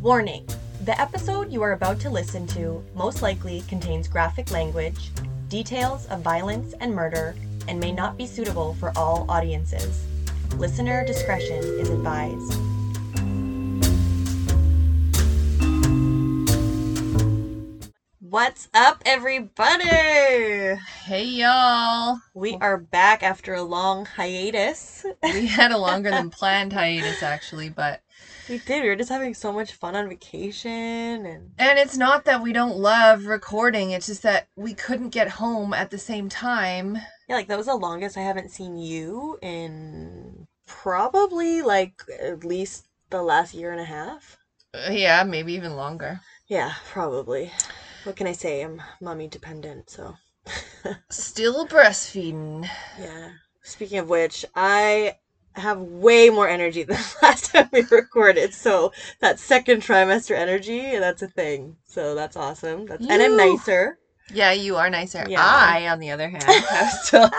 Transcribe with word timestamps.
Warning 0.00 0.48
The 0.86 0.98
episode 0.98 1.52
you 1.52 1.60
are 1.60 1.72
about 1.72 2.00
to 2.00 2.08
listen 2.08 2.46
to 2.48 2.82
most 2.94 3.20
likely 3.20 3.60
contains 3.68 4.08
graphic 4.08 4.50
language, 4.50 5.10
details 5.50 6.06
of 6.06 6.22
violence 6.22 6.72
and 6.80 6.94
murder, 6.94 7.34
and 7.68 7.78
may 7.78 7.92
not 7.92 8.16
be 8.16 8.26
suitable 8.26 8.72
for 8.80 8.94
all 8.96 9.30
audiences. 9.30 10.06
Listener 10.56 11.04
discretion 11.04 11.62
is 11.62 11.90
advised. 11.90 12.54
What's 18.20 18.68
up, 18.72 19.02
everybody? 19.04 19.84
Hey 21.04 21.24
y'all! 21.24 22.16
We 22.32 22.56
are 22.62 22.78
back 22.78 23.22
after 23.22 23.52
a 23.52 23.62
long 23.62 24.06
hiatus. 24.06 25.04
We 25.22 25.46
had 25.46 25.72
a 25.72 25.78
longer 25.78 26.10
than 26.10 26.30
planned 26.30 26.72
hiatus 26.72 27.22
actually, 27.22 27.68
but 27.68 28.00
We 28.50 28.58
did. 28.58 28.82
We 28.82 28.88
were 28.88 28.96
just 28.96 29.10
having 29.10 29.32
so 29.32 29.52
much 29.52 29.74
fun 29.74 29.94
on 29.94 30.08
vacation 30.08 31.24
and 31.24 31.52
and 31.56 31.78
it's 31.78 31.96
not 31.96 32.24
that 32.24 32.42
we 32.42 32.52
don't 32.52 32.76
love 32.78 33.26
recording, 33.26 33.92
it's 33.92 34.06
just 34.06 34.24
that 34.24 34.48
we 34.56 34.74
couldn't 34.74 35.10
get 35.10 35.28
home 35.28 35.72
at 35.72 35.90
the 35.90 35.98
same 35.98 36.28
time. 36.28 36.98
yeah, 37.28 37.36
like 37.36 37.46
that 37.46 37.56
was 37.56 37.66
the 37.66 37.76
longest 37.76 38.16
I 38.16 38.22
haven't 38.22 38.50
seen 38.50 38.76
you 38.76 39.38
in 39.40 40.48
probably 40.66 41.62
like 41.62 42.02
at 42.20 42.44
least 42.44 42.88
the 43.10 43.22
last 43.22 43.54
year 43.54 43.70
and 43.70 43.80
a 43.80 43.84
half. 43.84 44.36
Uh, 44.74 44.90
yeah, 44.90 45.22
maybe 45.22 45.52
even 45.52 45.76
longer. 45.76 46.20
Yeah, 46.48 46.72
probably. 46.90 47.52
What 48.02 48.16
can 48.16 48.26
I 48.26 48.32
say? 48.32 48.62
I'm 48.62 48.82
mommy 49.00 49.28
dependent, 49.28 49.90
so 49.90 50.16
Still 51.10 51.68
breastfeeding. 51.68 52.68
yeah. 52.98 53.30
Speaking 53.62 53.98
of 53.98 54.08
which, 54.08 54.44
I 54.56 55.18
have 55.56 55.80
way 55.80 56.30
more 56.30 56.48
energy 56.48 56.82
than 56.84 56.98
last 57.22 57.52
time 57.52 57.68
we 57.72 57.82
recorded. 57.90 58.54
So 58.54 58.92
that 59.20 59.38
second 59.38 59.82
trimester 59.82 60.36
energy, 60.36 60.98
that's 60.98 61.22
a 61.22 61.28
thing. 61.28 61.76
So 61.86 62.14
that's 62.14 62.36
awesome. 62.36 62.86
That's 62.86 63.06
and 63.06 63.22
I'm 63.22 63.36
nicer. 63.36 63.98
Yeah, 64.32 64.52
you 64.52 64.76
are 64.76 64.88
nicer. 64.90 65.26
Yeah. 65.28 65.42
I, 65.42 65.88
on 65.88 65.98
the 65.98 66.10
other 66.10 66.28
hand, 66.28 66.44
have 66.48 66.90
still 66.90 67.30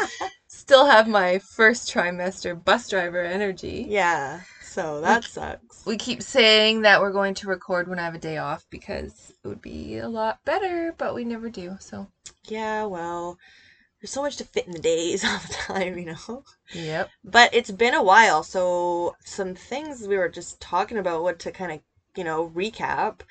still 0.47 0.85
have 0.85 1.07
my 1.07 1.39
first 1.39 1.93
trimester 1.93 2.61
bus 2.61 2.89
driver 2.89 3.21
energy. 3.21 3.85
Yeah. 3.87 4.41
So 4.61 5.01
that 5.01 5.25
sucks. 5.25 5.85
We 5.85 5.97
keep 5.97 6.21
saying 6.21 6.83
that 6.83 7.01
we're 7.01 7.11
going 7.11 7.33
to 7.35 7.47
record 7.47 7.89
when 7.89 7.99
I 7.99 8.05
have 8.05 8.15
a 8.15 8.19
day 8.19 8.37
off 8.37 8.65
because 8.69 9.33
it 9.43 9.47
would 9.47 9.61
be 9.61 9.97
a 9.97 10.07
lot 10.07 10.39
better, 10.45 10.95
but 10.97 11.13
we 11.13 11.25
never 11.25 11.49
do. 11.49 11.75
So, 11.81 12.07
Yeah, 12.45 12.85
well, 12.85 13.37
there's 14.01 14.11
so 14.11 14.21
much 14.21 14.37
to 14.37 14.43
fit 14.43 14.65
in 14.65 14.73
the 14.73 14.79
days 14.79 15.23
all 15.25 15.37
the 15.37 15.53
time, 15.53 15.97
you 15.97 16.05
know? 16.05 16.43
yep. 16.73 17.09
But 17.23 17.53
it's 17.53 17.71
been 17.71 17.93
a 17.93 18.03
while, 18.03 18.43
so 18.43 19.15
some 19.23 19.55
things 19.55 20.07
we 20.07 20.17
were 20.17 20.29
just 20.29 20.59
talking 20.59 20.97
about 20.97 21.23
what 21.23 21.39
to 21.39 21.51
kind 21.51 21.71
of, 21.71 21.79
you 22.15 22.23
know, 22.23 22.49
recap. 22.49 23.21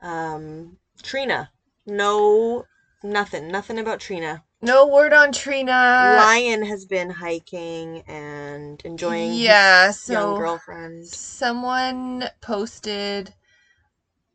Um, 0.00 0.78
Trina. 1.02 1.50
No, 1.86 2.66
nothing. 3.02 3.48
Nothing 3.48 3.78
about 3.78 4.00
Trina. 4.00 4.44
No 4.62 4.86
word 4.86 5.12
on 5.12 5.32
Trina. 5.32 5.72
Lion 6.18 6.64
has 6.64 6.84
been 6.84 7.10
hiking 7.10 8.02
and 8.06 8.80
enjoying 8.84 9.32
yeah, 9.32 9.90
so 9.90 10.12
young 10.12 10.38
girlfriend. 10.38 11.06
someone 11.06 12.24
posted 12.42 13.32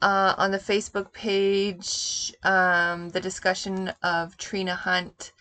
uh, 0.01 0.33
on 0.37 0.49
the 0.49 0.57
Facebook 0.57 1.13
page 1.13 2.33
um, 2.43 3.09
the 3.09 3.19
discussion 3.19 3.93
of 4.01 4.35
Trina 4.37 4.75
Hunt. 4.75 5.31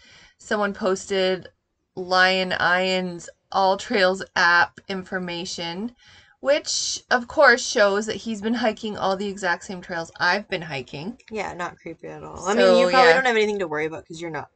Someone 0.45 0.75
posted 0.75 1.49
Lion 1.97 2.53
Iron's 2.53 3.31
All 3.51 3.77
Trails 3.79 4.23
app 4.37 4.79
information, 4.89 5.97
which 6.41 7.03
of 7.11 7.29
course 7.29 7.67
shows 7.67 8.05
that 8.07 8.17
he's 8.17 8.43
been 8.43 8.55
hiking 8.55 8.97
all 8.99 9.17
the 9.17 9.29
exact 9.29 9.65
same 9.65 9.81
trails 9.81 10.13
I've 10.21 10.47
been 10.49 10.63
hiking. 10.63 11.19
Yeah, 11.31 11.55
not 11.55 11.79
creepy 11.79 12.09
at 12.09 12.23
all. 12.23 12.45
I 12.47 12.55
So, 12.55 12.59
mean, 12.59 12.79
you 12.81 12.91
probably 12.91 13.09
yeah. 13.09 13.15
don't 13.15 13.27
have 13.27 13.37
anything 13.37 13.59
to 13.61 13.69
worry 13.69 13.87
about 13.87 14.05
because 14.05 14.21
you're 14.21 14.31
not 14.31 14.51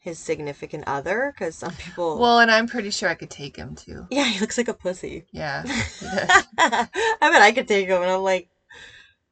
his 0.00 0.18
significant 0.18 0.84
other, 0.88 1.32
because 1.32 1.54
some 1.54 1.72
people. 1.76 2.18
Well, 2.18 2.40
and 2.40 2.50
I'm 2.50 2.66
pretty 2.66 2.90
sure 2.90 3.08
I 3.08 3.14
could 3.14 3.30
take 3.30 3.56
him 3.56 3.76
too. 3.76 4.06
yeah, 4.10 4.24
he 4.24 4.40
looks 4.40 4.58
like 4.58 4.68
a 4.68 4.74
pussy. 4.74 5.24
Yeah. 5.30 5.62
he 6.00 6.06
does. 6.06 6.44
I 6.58 6.88
bet 7.20 7.42
I 7.42 7.52
could 7.52 7.68
take 7.68 7.86
him, 7.86 8.02
and 8.02 8.10
I'm 8.10 8.22
like, 8.22 8.48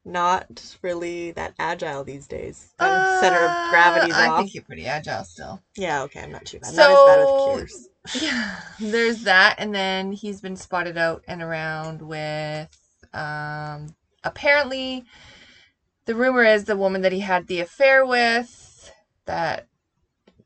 not 0.03 0.75
really 0.81 1.31
that 1.31 1.53
agile 1.59 2.03
these 2.03 2.27
days. 2.27 2.73
My 2.79 3.19
center 3.19 3.37
of 3.45 3.69
gravity's 3.69 4.15
Uh, 4.15 4.19
I 4.19 4.27
off. 4.29 4.37
think 4.39 4.53
you're 4.55 4.63
pretty 4.63 4.87
agile 4.87 5.23
still. 5.23 5.61
Yeah, 5.77 6.01
okay, 6.03 6.21
I'm 6.21 6.31
not 6.31 6.45
too 6.45 6.59
bad. 6.59 6.73
not 6.73 6.89
as 6.89 6.97
bad 7.05 7.27
So-. 7.69 7.87
Yeah, 8.19 8.55
there's 8.79 9.23
that, 9.25 9.55
and 9.59 9.75
then 9.75 10.11
he's 10.11 10.41
been 10.41 10.55
spotted 10.55 10.97
out 10.97 11.23
and 11.27 11.39
around 11.41 12.01
with, 12.01 12.67
um, 13.13 13.95
apparently, 14.23 15.05
the 16.05 16.15
rumor 16.15 16.43
is 16.43 16.65
the 16.65 16.75
woman 16.75 17.01
that 17.01 17.11
he 17.11 17.19
had 17.19 17.45
the 17.45 17.59
affair 17.59 18.03
with, 18.03 18.91
that 19.25 19.67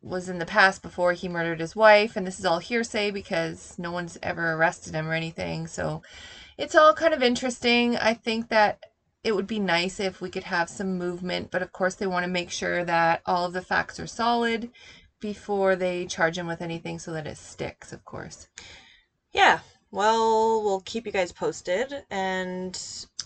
was 0.02 0.28
in 0.28 0.38
the 0.38 0.46
past 0.46 0.82
before 0.82 1.14
he 1.14 1.30
murdered 1.30 1.62
his 1.62 1.78
wife, 1.78 2.18
and 2.18 2.28
this 2.28 2.40
is 2.40 2.46
all 2.46 2.60
hearsay 2.60 3.10
because 3.10 3.74
no 3.80 3.90
one's 3.92 4.18
ever 4.22 4.52
arrested 4.52 4.94
him 4.94 5.08
or 5.08 5.14
anything. 5.14 5.66
So 5.66 6.02
it's 6.58 6.76
all 6.76 6.94
kind 6.94 7.14
of 7.14 7.24
interesting. 7.24 7.96
I 7.96 8.14
think 8.14 8.50
that 8.50 8.84
it 9.26 9.36
would 9.36 9.48
be 9.48 9.58
nice 9.58 10.00
if 10.00 10.22
we 10.22 10.30
could 10.30 10.44
have 10.44 10.70
some 10.70 11.00
movement, 11.00 11.50
but 11.50 11.64
of 11.64 11.72
course 11.72 11.96
they 11.96 12.06
want 12.06 12.24
to 12.24 12.32
make 12.32 12.52
sure 12.52 12.86
that 12.86 13.22
all 13.26 13.44
of 13.44 13.54
the 13.54 13.62
facts 13.62 14.00
are 14.00 14.06
solid 14.06 14.70
before 15.20 15.76
they 15.76 16.06
charge 16.06 16.38
him 16.38 16.46
with 16.46 16.62
anything 16.62 17.00
so 17.00 17.12
that 17.12 17.26
it 17.26 17.36
sticks, 17.36 17.92
of 17.92 18.06
course. 18.06 18.48
Yeah, 19.34 19.60
well, 19.90 20.62
we'll 20.64 20.82
keep 20.82 21.08
you 21.08 21.12
guys 21.12 21.32
posted. 21.32 22.04
And 22.12 22.80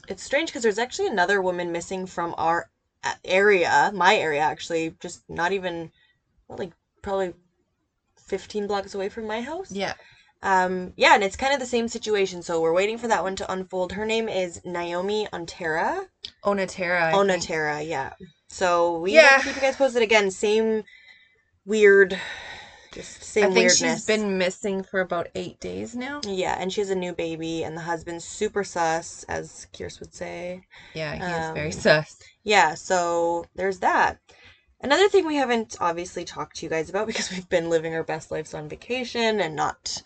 it's 0.08 0.24
strange 0.24 0.50
because 0.50 0.64
there's 0.64 0.80
actually 0.80 1.08
another 1.08 1.42
woman 1.42 1.74
missing 1.74 2.06
from 2.06 2.34
our 2.38 2.70
uh, 3.04 3.16
area, 3.26 3.92
my 3.94 4.16
area 4.16 4.40
actually, 4.40 4.96
just 5.02 5.22
not 5.28 5.52
even, 5.52 5.92
what, 6.48 6.60
like, 6.60 6.72
probably 7.04 7.34
15 8.26 8.68
blocks 8.68 8.96
away 8.96 9.10
from 9.10 9.28
my 9.28 9.42
house. 9.42 9.70
Yeah. 9.70 9.96
Um, 10.41 10.94
yeah, 10.95 11.16
and 11.16 11.23
it's 11.23 11.35
kind 11.35 11.53
of 11.53 11.59
the 11.59 11.66
same 11.66 11.88
situation. 11.88 12.41
So 12.41 12.61
we're 12.61 12.73
waiting 12.73 12.97
for 12.97 13.07
that 13.07 13.23
one 13.23 13.35
to 13.38 13.51
unfold. 13.51 13.94
Her 13.94 14.05
name 14.05 14.29
is 14.29 14.61
Naomi 14.63 15.27
Ontera. 15.33 16.05
Onotera. 16.45 17.01
I. 17.01 17.13
Onotera, 17.13 17.85
yeah. 17.88 18.13
So 18.47 18.97
we 19.00 19.13
Yeah. 19.16 19.38
will 19.38 19.44
keep 19.44 19.55
you 19.55 19.61
guys 19.61 19.75
posted 19.75 20.01
again. 20.01 20.31
Same 20.31 20.83
weird, 21.66 22.19
just 22.91 23.23
same 23.23 23.45
I 23.45 23.47
think 23.47 23.57
weirdness. 23.57 23.77
she's 23.77 24.05
been 24.05 24.38
missing 24.38 24.81
for 24.83 25.01
about 25.01 25.27
eight 25.35 25.59
days 25.59 25.94
now. 25.95 26.22
Yeah, 26.25 26.56
and 26.59 26.71
she 26.73 26.81
has 26.81 26.89
a 26.89 26.95
new 26.95 27.13
baby, 27.13 27.63
and 27.63 27.75
the 27.77 27.81
husband's 27.81 28.25
super 28.25 28.63
sus, 28.63 29.23
as 29.27 29.67
Kierce 29.73 30.00
would 30.00 30.13
say. 30.13 30.61
Yeah, 30.94 31.16
he 31.16 31.21
is 31.21 31.53
very 31.53 31.67
Um, 31.73 31.79
sus. 31.79 32.17
Yeah, 32.44 32.73
so 32.75 33.45
there's 33.56 33.79
that. 33.79 34.17
Another 34.81 35.09
thing 35.09 35.27
we 35.27 35.35
haven't 35.35 35.75
obviously 35.81 36.23
talked 36.23 36.56
to 36.57 36.66
you 36.66 36.69
guys 36.69 36.89
about 36.89 37.06
because 37.11 37.29
we've 37.29 37.50
been 37.50 37.69
living 37.69 37.94
our 37.94 38.03
best 38.03 38.31
lives 38.31 38.53
on 38.53 38.69
vacation 38.69 39.39
and 39.41 39.56
not. 39.56 40.01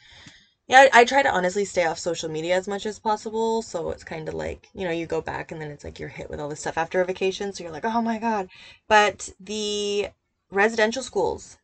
Yeah, 0.67 0.87
I, 0.93 1.01
I 1.01 1.05
try 1.05 1.21
to 1.21 1.31
honestly 1.31 1.65
stay 1.65 1.85
off 1.85 1.99
social 1.99 2.29
media 2.29 2.55
as 2.55 2.67
much 2.67 2.85
as 2.85 2.99
possible. 2.99 3.61
So 3.61 3.91
it's 3.91 4.03
kind 4.03 4.27
of 4.27 4.33
like, 4.33 4.67
you 4.73 4.85
know, 4.85 4.91
you 4.91 5.05
go 5.05 5.21
back 5.21 5.51
and 5.51 5.61
then 5.61 5.71
it's 5.71 5.83
like 5.83 5.99
you're 5.99 6.09
hit 6.09 6.29
with 6.29 6.39
all 6.39 6.49
this 6.49 6.61
stuff 6.61 6.77
after 6.77 7.01
a 7.01 7.05
vacation. 7.05 7.51
So 7.53 7.63
you're 7.63 7.73
like, 7.73 7.85
oh 7.85 8.01
my 8.01 8.17
God. 8.17 8.47
But 8.87 9.29
the 9.39 10.07
residential 10.51 11.03
schools, 11.03 11.57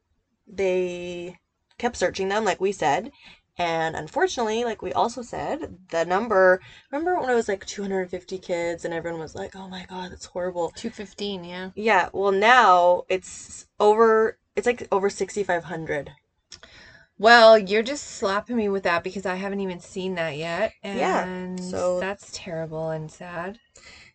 they 0.48 1.38
kept 1.78 1.96
searching 1.98 2.30
them, 2.30 2.44
like 2.44 2.60
we 2.60 2.72
said. 2.72 3.12
And 3.58 3.96
unfortunately, 3.96 4.64
like 4.64 4.82
we 4.82 4.94
also 4.94 5.22
said, 5.22 5.78
the 5.90 6.06
number, 6.06 6.62
remember 6.92 7.20
when 7.20 7.30
it 7.30 7.36
was 7.36 7.50
like 7.50 7.66
250 7.66 8.38
kids 8.38 8.86
and 8.86 8.94
everyone 8.94 9.20
was 9.20 9.36
like, 9.36 9.56
oh 9.56 9.68
my 9.68 9.86
God, 9.90 10.12
that's 10.12 10.26
horrible. 10.26 10.70
215, 10.76 11.44
yeah. 11.44 11.70
Yeah, 11.76 12.10
well 12.14 12.32
now 12.32 13.04
it's 13.10 13.68
over 13.80 14.38
it's 14.56 14.66
like 14.66 14.88
over 14.92 15.10
6500. 15.10 16.12
Well, 17.20 17.58
you're 17.58 17.84
just 17.84 18.06
slapping 18.06 18.56
me 18.56 18.70
with 18.70 18.84
that 18.84 19.04
because 19.04 19.26
I 19.26 19.36
haven't 19.36 19.60
even 19.60 19.80
seen 19.82 20.16
that 20.16 20.38
yet. 20.38 20.72
Yeah, 20.84 21.26
And 21.26 21.60
so- 21.60 22.00
that's 22.00 22.32
terrible 22.34 22.90
and 22.90 23.12
sad. 23.12 23.60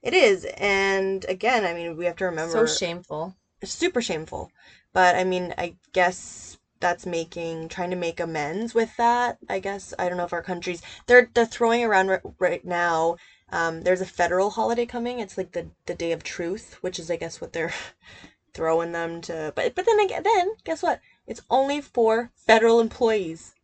It 0.03 0.15
is. 0.15 0.47
And 0.57 1.25
again, 1.29 1.65
I 1.65 1.75
mean, 1.75 1.97
we 1.97 2.07
have 2.07 2.17
to 2.17 2.25
remember 2.25 2.67
So 2.67 2.75
shameful. 2.75 3.35
super 3.63 4.01
shameful. 4.01 4.51
But 4.93 5.17
I 5.17 5.25
mean, 5.25 5.55
I 5.59 5.77
guess 5.93 6.57
that's 6.81 7.07
making 7.07 7.69
trying 7.69 7.91
to 7.91 7.97
make 7.97 8.21
amends 8.21 8.75
with 8.75 8.97
that. 8.97 9.37
I 9.49 9.59
guess 9.59 9.95
I 9.99 10.09
don't 10.09 10.19
know 10.19 10.25
if 10.25 10.33
our 10.33 10.43
countries 10.43 10.83
they're 11.07 11.31
they're 11.35 11.47
throwing 11.47 11.83
around 11.83 12.09
right, 12.09 12.21
right 12.39 12.65
now 12.65 13.17
um 13.51 13.83
there's 13.83 14.03
a 14.03 14.07
federal 14.07 14.51
holiday 14.51 14.85
coming. 14.87 15.19
It's 15.19 15.39
like 15.39 15.53
the 15.53 15.71
the 15.87 15.95
Day 15.95 16.13
of 16.13 16.23
Truth, 16.23 16.75
which 16.83 16.99
is 16.99 17.11
I 17.11 17.17
guess 17.17 17.41
what 17.41 17.53
they're 17.55 17.73
throwing 18.55 18.93
them 18.93 19.21
to 19.23 19.53
but 19.57 19.75
but 19.75 19.87
then 19.87 19.99
again 20.01 20.23
then 20.25 20.49
guess 20.65 20.83
what? 20.83 21.01
It's 21.27 21.41
only 21.51 21.81
for 21.81 22.31
federal 22.37 22.81
employees. 22.81 23.55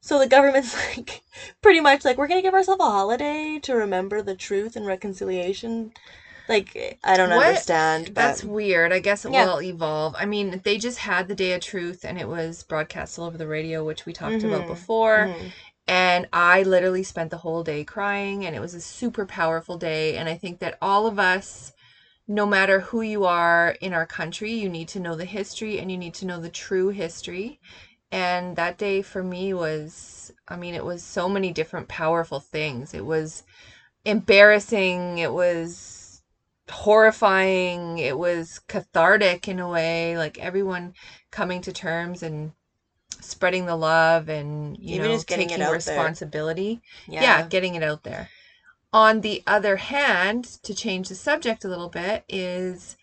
So 0.00 0.18
the 0.18 0.26
government's 0.26 0.74
like 0.96 1.22
pretty 1.62 1.80
much 1.80 2.04
like 2.04 2.18
we're 2.18 2.26
going 2.28 2.38
to 2.40 2.46
give 2.46 2.54
ourselves 2.54 2.80
a 2.82 2.84
holiday 2.84 3.58
to 3.62 3.74
remember 3.74 4.22
the 4.22 4.34
truth 4.34 4.76
and 4.76 4.86
reconciliation. 4.86 5.92
Like 6.48 6.98
I 7.04 7.16
don't 7.16 7.30
What? 7.30 7.44
understand, 7.46 8.14
but 8.14 8.14
That's 8.14 8.44
weird. 8.44 8.92
I 8.92 8.98
guess 8.98 9.24
it 9.24 9.32
Yeah. 9.32 9.44
will 9.44 9.60
evolve. 9.62 10.14
I 10.18 10.24
mean, 10.24 10.60
they 10.64 10.78
just 10.78 10.98
had 10.98 11.28
the 11.28 11.34
Day 11.34 11.52
of 11.52 11.60
Truth 11.60 12.04
and 12.04 12.18
it 12.18 12.28
was 12.28 12.62
broadcast 12.62 13.18
all 13.18 13.26
over 13.26 13.36
the 13.38 13.46
radio, 13.46 13.84
which 13.84 14.06
we 14.06 14.12
talked 14.12 14.42
about 14.44 14.64
Mhm. 14.64 14.66
before. 14.66 15.32
Mhm. 15.32 15.52
And 15.86 16.26
I 16.32 16.62
literally 16.62 17.02
spent 17.02 17.30
the 17.30 17.38
whole 17.38 17.62
day 17.64 17.84
crying, 17.84 18.44
and 18.44 18.54
it 18.54 18.60
was 18.60 18.74
a 18.74 18.80
super 18.80 19.26
powerful 19.26 19.76
day. 19.76 20.16
And 20.16 20.28
I 20.28 20.36
think 20.36 20.60
that 20.60 20.76
all 20.80 21.06
of 21.06 21.18
us, 21.18 21.72
no 22.30 22.46
matter 22.46 22.80
who 22.80 23.02
you 23.02 23.24
are 23.24 23.76
in 23.80 23.92
our 23.92 24.06
country, 24.06 24.52
you 24.52 24.70
need 24.70 24.88
to 24.90 25.00
know 25.00 25.16
the 25.16 25.26
history 25.26 25.80
and 25.80 25.90
you 25.90 25.98
need 25.98 26.14
to 26.14 26.26
know 26.26 26.40
the 26.40 26.50
true 26.50 26.90
history. 26.90 27.60
And 28.12 28.56
that 28.56 28.78
day 28.78 29.02
for 29.02 29.22
me 29.22 29.52
was, 29.54 30.32
I 30.48 30.56
mean, 30.56 30.74
it 30.74 30.84
was 30.84 31.02
so 31.02 31.28
many 31.28 31.52
different 31.52 31.88
powerful 31.88 32.40
things. 32.40 32.94
It 32.94 33.04
was 33.04 33.42
embarrassing, 34.04 35.18
it 35.18 35.32
was 35.32 36.22
horrifying, 36.70 37.98
it 37.98 38.18
was 38.18 38.60
cathartic 38.68 39.48
in 39.48 39.60
a 39.60 39.68
way, 39.68 40.16
like 40.18 40.38
everyone 40.38 40.94
coming 41.32 41.60
to 41.62 41.72
terms 41.72 42.22
and 42.22 42.52
spreading 43.20 43.66
the 43.66 43.76
love 43.76 44.28
and 44.28 44.78
you 44.78 44.96
Even 44.96 45.06
know 45.10 45.16
just 45.16 45.26
getting 45.26 45.50
it 45.50 45.56
taking 45.56 45.68
responsibility 45.72 46.80
Yeah. 47.08 47.22
yeah, 47.22 47.42
getting 47.48 47.74
it 47.74 47.82
out 47.82 48.04
there. 48.04 48.28
On 48.92 49.20
the 49.20 49.42
other 49.46 49.76
hand, 49.76 50.44
to 50.62 50.74
change 50.74 51.08
the 51.08 51.14
subject 51.14 51.64
a 51.64 51.68
little 51.68 51.88
bit, 51.88 52.24
is 52.28 52.96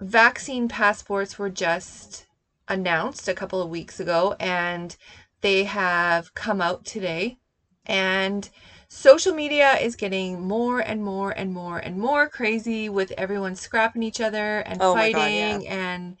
vaccine 0.00 0.68
passports 0.68 1.38
were 1.38 1.50
just 1.50 2.26
announced 2.68 3.28
a 3.28 3.34
couple 3.34 3.62
of 3.62 3.70
weeks 3.70 4.00
ago 4.00 4.34
and 4.38 4.96
they 5.40 5.64
have 5.64 6.34
come 6.34 6.60
out 6.60 6.84
today. 6.84 7.38
And 7.86 8.48
social 8.88 9.34
media 9.34 9.74
is 9.74 9.96
getting 9.96 10.40
more 10.40 10.80
and 10.80 11.02
more 11.02 11.30
and 11.30 11.52
more 11.52 11.78
and 11.78 11.98
more 11.98 12.28
crazy 12.28 12.88
with 12.88 13.12
everyone 13.12 13.56
scrapping 13.56 14.02
each 14.02 14.20
other 14.20 14.60
and 14.60 14.80
Oh 14.82 14.94
my 14.94 15.12
God, 15.12 15.20
fighting 15.20 15.68
and 15.68 16.16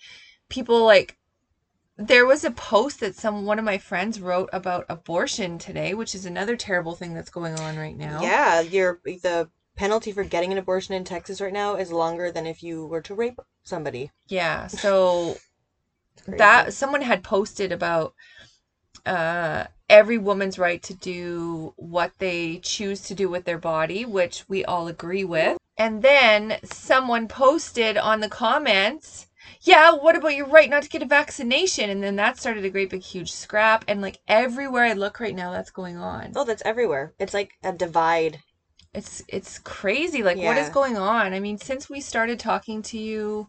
people 0.48 0.84
like 0.84 1.16
there 1.96 2.26
was 2.26 2.44
a 2.44 2.50
post 2.50 3.00
that 3.00 3.14
some 3.14 3.46
one 3.46 3.58
of 3.58 3.64
my 3.64 3.78
friends 3.78 4.20
wrote 4.20 4.50
about 4.52 4.86
abortion 4.88 5.58
today, 5.58 5.94
which 5.94 6.14
is 6.14 6.26
another 6.26 6.56
terrible 6.56 6.94
thing 6.94 7.14
that's 7.14 7.30
going 7.30 7.58
on 7.60 7.76
right 7.76 7.96
now. 7.96 8.20
Yeah, 8.20 8.60
you're 8.60 9.00
the 9.04 9.48
penalty 9.76 10.12
for 10.12 10.24
getting 10.24 10.52
an 10.52 10.58
abortion 10.58 10.94
in 10.94 11.04
Texas 11.04 11.40
right 11.40 11.52
now 11.52 11.76
is 11.76 11.92
longer 11.92 12.30
than 12.30 12.46
if 12.46 12.62
you 12.62 12.86
were 12.86 13.02
to 13.02 13.14
rape 13.14 13.40
somebody. 13.62 14.10
Yeah. 14.28 14.66
So 14.84 15.36
that 16.26 16.72
someone 16.72 17.02
had 17.02 17.22
posted 17.22 17.70
about 17.70 18.14
uh 19.04 19.64
every 19.90 20.16
woman's 20.16 20.58
right 20.58 20.82
to 20.82 20.94
do 20.94 21.74
what 21.76 22.12
they 22.18 22.58
choose 22.62 23.02
to 23.02 23.14
do 23.14 23.28
with 23.28 23.44
their 23.44 23.58
body, 23.58 24.04
which 24.04 24.44
we 24.48 24.64
all 24.64 24.88
agree 24.88 25.24
with. 25.24 25.58
And 25.76 26.02
then 26.02 26.58
someone 26.64 27.28
posted 27.28 27.96
on 27.98 28.20
the 28.20 28.28
comments, 28.28 29.26
yeah, 29.62 29.92
what 29.92 30.16
about 30.16 30.34
your 30.34 30.46
right 30.46 30.70
not 30.70 30.82
to 30.82 30.88
get 30.88 31.02
a 31.02 31.06
vaccination? 31.06 31.90
And 31.90 32.02
then 32.02 32.16
that 32.16 32.38
started 32.38 32.64
a 32.64 32.70
great 32.70 32.90
big 32.90 33.02
huge 33.02 33.32
scrap. 33.32 33.84
And 33.88 34.00
like 34.00 34.18
everywhere 34.28 34.84
I 34.84 34.92
look 34.92 35.20
right 35.20 35.34
now, 35.34 35.52
that's 35.52 35.70
going 35.70 35.96
on. 35.96 36.32
Oh, 36.36 36.44
that's 36.44 36.62
everywhere. 36.64 37.14
It's 37.18 37.34
like 37.34 37.52
a 37.62 37.72
divide. 37.72 38.40
It's 38.92 39.22
it's 39.28 39.58
crazy. 39.58 40.22
Like 40.22 40.36
what 40.36 40.56
is 40.56 40.68
going 40.68 40.96
on? 40.96 41.32
I 41.32 41.40
mean, 41.40 41.58
since 41.58 41.90
we 41.90 42.00
started 42.00 42.38
talking 42.38 42.82
to 42.82 42.98
you 42.98 43.48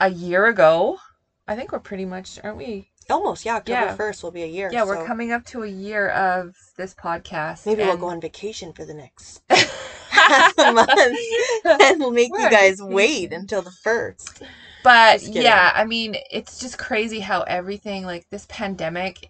a 0.00 0.10
year 0.10 0.46
ago, 0.46 0.98
I 1.46 1.56
think 1.56 1.72
we're 1.72 1.78
pretty 1.80 2.04
much, 2.04 2.40
aren't 2.42 2.58
we? 2.58 2.90
Almost, 3.10 3.44
yeah. 3.44 3.56
October 3.56 3.80
Yeah. 3.80 3.96
1st 3.96 4.22
will 4.22 4.30
be 4.30 4.42
a 4.42 4.46
year. 4.46 4.70
Yeah, 4.72 4.84
we're 4.84 5.04
coming 5.06 5.30
up 5.30 5.44
to 5.46 5.62
a 5.62 5.68
year 5.68 6.08
of 6.08 6.54
this 6.76 6.94
podcast. 6.94 7.66
Maybe 7.66 7.82
we'll 7.82 7.98
go 7.98 8.06
on 8.08 8.20
vacation 8.20 8.72
for 8.72 8.84
the 8.84 8.94
next 8.94 9.42
half 9.48 10.58
a 10.58 10.72
month 10.72 10.90
and 11.64 12.00
we'll 12.00 12.10
make 12.10 12.32
We're 12.32 12.40
you 12.40 12.50
guys 12.50 12.78
wait 12.80 13.32
until 13.32 13.62
the 13.62 13.72
first. 13.82 14.42
But 14.84 15.22
yeah, 15.22 15.72
I 15.74 15.84
mean, 15.84 16.14
it's 16.30 16.60
just 16.60 16.78
crazy 16.78 17.18
how 17.20 17.40
everything 17.42 18.04
like 18.04 18.28
this 18.30 18.46
pandemic, 18.50 19.28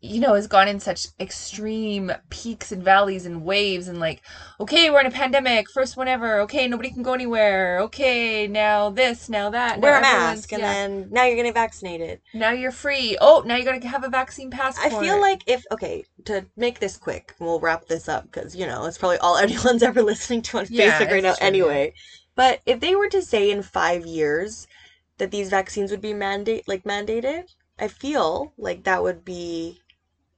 you 0.00 0.20
know, 0.20 0.34
has 0.34 0.46
gone 0.46 0.68
in 0.68 0.80
such 0.80 1.06
extreme 1.18 2.12
peaks 2.28 2.72
and 2.72 2.82
valleys 2.82 3.24
and 3.24 3.42
waves 3.42 3.88
and 3.88 3.98
like, 3.98 4.20
okay, 4.60 4.90
we're 4.90 5.00
in 5.00 5.06
a 5.06 5.10
pandemic, 5.10 5.70
first 5.70 5.96
one 5.96 6.08
ever. 6.08 6.40
Okay, 6.40 6.68
nobody 6.68 6.90
can 6.90 7.02
go 7.02 7.14
anywhere. 7.14 7.80
Okay, 7.80 8.46
now 8.46 8.90
this, 8.90 9.30
now 9.30 9.48
that. 9.48 9.78
now 9.78 9.82
Wear 9.82 9.94
a 9.94 9.96
everyone's- 10.06 10.36
mask 10.40 10.52
and 10.52 10.60
yeah. 10.60 10.72
then 10.72 11.08
now 11.10 11.24
you're 11.24 11.36
getting 11.36 11.54
vaccinated. 11.54 12.20
now 12.34 12.50
you're 12.50 12.70
free. 12.70 13.16
Oh, 13.18 13.42
now 13.46 13.56
you 13.56 13.64
gotta 13.64 13.86
have 13.88 14.04
a 14.04 14.10
vaccine 14.10 14.50
passport. 14.50 14.92
I 14.92 15.00
feel 15.00 15.18
like 15.20 15.42
if 15.46 15.64
okay, 15.72 16.04
to 16.26 16.44
make 16.56 16.80
this 16.80 16.98
quick, 16.98 17.34
we'll 17.40 17.60
wrap 17.60 17.86
this 17.86 18.10
up 18.10 18.24
because 18.24 18.54
you 18.54 18.66
know 18.66 18.84
it's 18.84 18.98
probably 18.98 19.18
all 19.18 19.36
anyone's 19.48 19.82
ever 19.82 20.02
listening 20.02 20.42
to 20.42 20.58
on 20.58 20.66
Yeah, 20.68 20.98
Facebook 20.98 21.12
right 21.12 21.22
now 21.22 21.34
true, 21.34 21.46
anyway. 21.46 21.94
But 22.34 22.60
if 22.66 22.80
they 22.80 22.94
were 22.94 23.08
to 23.08 23.22
say 23.22 23.50
in 23.50 23.62
five 23.62 24.04
years 24.06 24.66
that 25.22 25.30
these 25.30 25.50
vaccines 25.50 25.92
would 25.92 26.00
be 26.00 26.12
mandate 26.12 26.66
like 26.66 26.82
mandated, 26.82 27.44
I 27.78 27.86
feel 27.86 28.52
like 28.58 28.82
that 28.82 29.04
would 29.04 29.24
be 29.24 29.80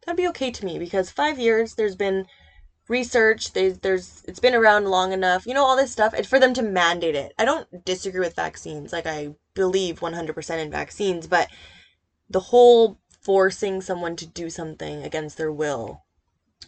that'd 0.05 0.19
be 0.19 0.29
okay 0.29 0.51
to 0.51 0.65
me 0.65 0.79
because 0.79 1.11
five 1.11 1.39
years 1.39 1.75
there's 1.75 1.97
been 1.97 2.27
research 2.87 3.55
there's 3.55 3.79
there's 3.79 4.23
it's 4.29 4.41
been 4.41 4.55
around 4.55 4.85
long 4.85 5.15
enough 5.15 5.47
you 5.47 5.55
know 5.55 5.65
all 5.65 5.75
this 5.75 5.91
stuff 5.91 6.13
and 6.13 6.27
for 6.27 6.39
them 6.39 6.53
to 6.53 6.61
mandate 6.61 7.15
it. 7.15 7.33
I 7.39 7.47
don't 7.47 7.67
disagree 7.87 8.21
with 8.21 8.37
vaccines 8.37 8.93
like 8.93 9.07
i 9.07 9.35
believe 9.55 10.01
100% 10.01 10.63
in 10.63 10.71
vaccines 10.71 11.27
but 11.27 11.49
the 12.29 12.41
whole 12.41 12.99
forcing 13.23 13.81
someone 13.81 14.17
to 14.17 14.27
do 14.27 14.51
something 14.51 15.03
against 15.03 15.39
their 15.39 15.51
will. 15.51 16.03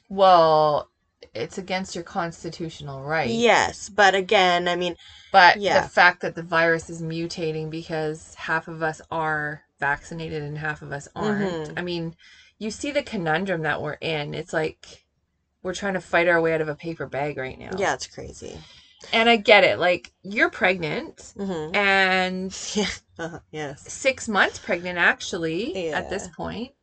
Well, 0.09 0.89
it's 1.37 1.59
against 1.59 1.94
your 1.94 2.05
constitutional 2.05 3.03
right. 3.05 3.31
yes 3.31 3.88
but 3.88 4.15
again 4.15 4.69
i 4.69 4.77
mean 4.77 4.94
But 5.33 5.59
Yeah. 5.59 5.83
the 5.83 5.88
fact 5.88 6.23
that 6.23 6.35
the 6.35 6.43
virus 6.43 6.88
is 6.88 7.03
mutating 7.03 7.69
because 7.71 8.35
half 8.35 8.69
of 8.69 8.83
us 8.83 9.00
are 9.11 9.62
vaccinated 9.79 10.43
and 10.43 10.56
half 10.59 10.81
of 10.83 10.93
us 10.93 11.09
aren't. 11.15 11.69
Mhm. 11.69 11.79
I 11.79 11.83
mean, 11.83 12.17
you 12.59 12.71
see 12.71 12.91
the 12.91 13.03
conundrum 13.03 13.62
that 13.62 13.83
we're 13.83 13.99
in. 14.00 14.33
It's 14.35 14.53
like 14.55 15.05
we're 15.62 15.75
trying 15.75 15.94
to 15.94 16.00
fight 16.00 16.29
our 16.29 16.41
way 16.41 16.55
out 16.55 16.61
of 16.62 16.69
a 16.69 16.75
paper 16.75 17.06
bag 17.06 17.37
right 17.37 17.59
now. 17.59 17.77
yeah 17.77 17.93
it's 17.94 18.06
crazy 18.06 18.59
And 19.12 19.29
I 19.29 19.37
get 19.37 19.62
it. 19.65 19.79
Like, 19.79 20.12
you're 20.23 20.50
pregnant 20.50 21.35
hmm 21.37 21.75
and 21.75 22.56
yeah 22.75 22.88
uh, 23.19 23.38
yes 23.50 23.83
six 23.93 24.29
months 24.29 24.59
pregnant, 24.59 24.99
actually, 24.99 25.93
at 25.93 26.09
this 26.09 26.29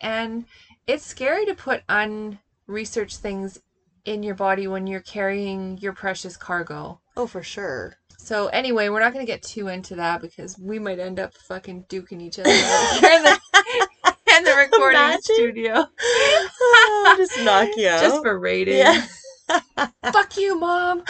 And 0.01 0.45
it's 0.85 1.05
scary 1.05 1.45
to 1.47 1.55
put 1.55 1.83
unresearched 1.89 3.17
things 3.17 3.59
in 4.05 4.23
your 4.23 4.35
body 4.35 4.67
when 4.67 4.85
you're 4.87 4.99
carrying 5.01 5.77
your 5.79 5.93
precious 5.93 6.35
cargo. 6.37 6.99
oh 7.17 7.27
for 7.27 7.43
sure 7.43 7.95
So 8.17 8.47
anyway, 8.47 8.89
we're 8.89 8.99
not 9.01 9.13
gonna 9.13 9.25
get 9.25 9.43
too 9.43 9.67
into 9.67 9.95
that 9.95 10.21
because 10.21 10.57
we 10.59 10.79
might 10.79 10.99
end 10.99 11.19
up 11.19 11.33
fucking 11.47 11.85
duking 11.89 12.21
each 12.21 12.39
other 12.39 12.49
in 12.49 13.23
the, 13.23 13.39
in 14.37 14.43
the 14.43 14.55
recording 14.55 14.99
Imagine. 15.01 15.21
studio 15.21 15.73
oh, 15.75 17.13
just 17.17 17.37
knock 17.43 17.69
you 17.77 17.87
out 17.93 18.01
just 18.01 18.21
for 18.23 18.39
ratings. 18.39 18.77
yeah 18.77 19.05
Fuck 20.13 20.37
you, 20.37 20.57
mom. 20.57 21.03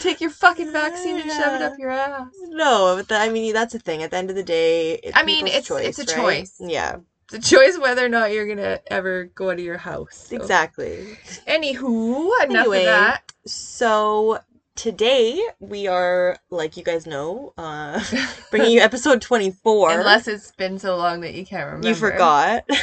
Take 0.00 0.20
your 0.22 0.30
fucking 0.30 0.72
vaccine 0.72 1.20
and 1.20 1.30
shove 1.30 1.54
it 1.54 1.62
up 1.62 1.74
your 1.78 1.90
ass. 1.90 2.28
no 2.48 2.94
but 2.96 3.08
the, 3.08 3.16
i 3.16 3.28
mean 3.28 3.52
that's 3.52 3.72
the 3.74 3.78
thing 3.78 4.02
at 4.02 4.10
the 4.10 4.16
end 4.16 4.30
of 4.30 4.36
the 4.36 4.42
day 4.42 4.94
it's 5.02 5.16
I 5.16 5.22
mean, 5.22 5.46
it's- 5.46 5.70
it's 5.70 5.98
a 5.98 6.04
right? 6.16 6.16
choice. 6.16 6.54
yeah 6.60 6.96
A 7.32 7.38
choice 7.38 7.78
whether 7.78 8.04
or 8.04 8.08
not 8.08 8.32
you're 8.32 8.46
gonna 8.46 8.80
ever 8.88 9.24
go 9.34 9.50
out 9.50 9.58
of 9.58 9.64
your 9.64 9.76
house. 9.78 10.28
So. 10.30 10.36
exactly 10.36 11.18
Anywho, 11.46 12.30
enough 12.44 12.60
Anyway, 12.60 12.78
of 12.80 12.84
that. 12.86 13.32
So 13.46 14.38
today 14.76 15.38
we 15.60 15.86
are, 15.88 16.36
like 16.50 16.76
you 16.76 16.84
guys 16.84 17.06
know, 17.06 17.52
uh, 17.58 18.02
bringing 18.50 18.70
you 18.70 18.80
episode 18.80 19.20
24. 19.20 19.90
Unless 19.98 20.28
it's 20.28 20.52
been 20.52 20.78
so 20.78 20.96
long 20.96 21.20
that 21.20 21.34
you 21.34 21.44
can't 21.44 21.66
remember. 21.66 21.88
you 21.88 21.94
forgot. 21.94 22.64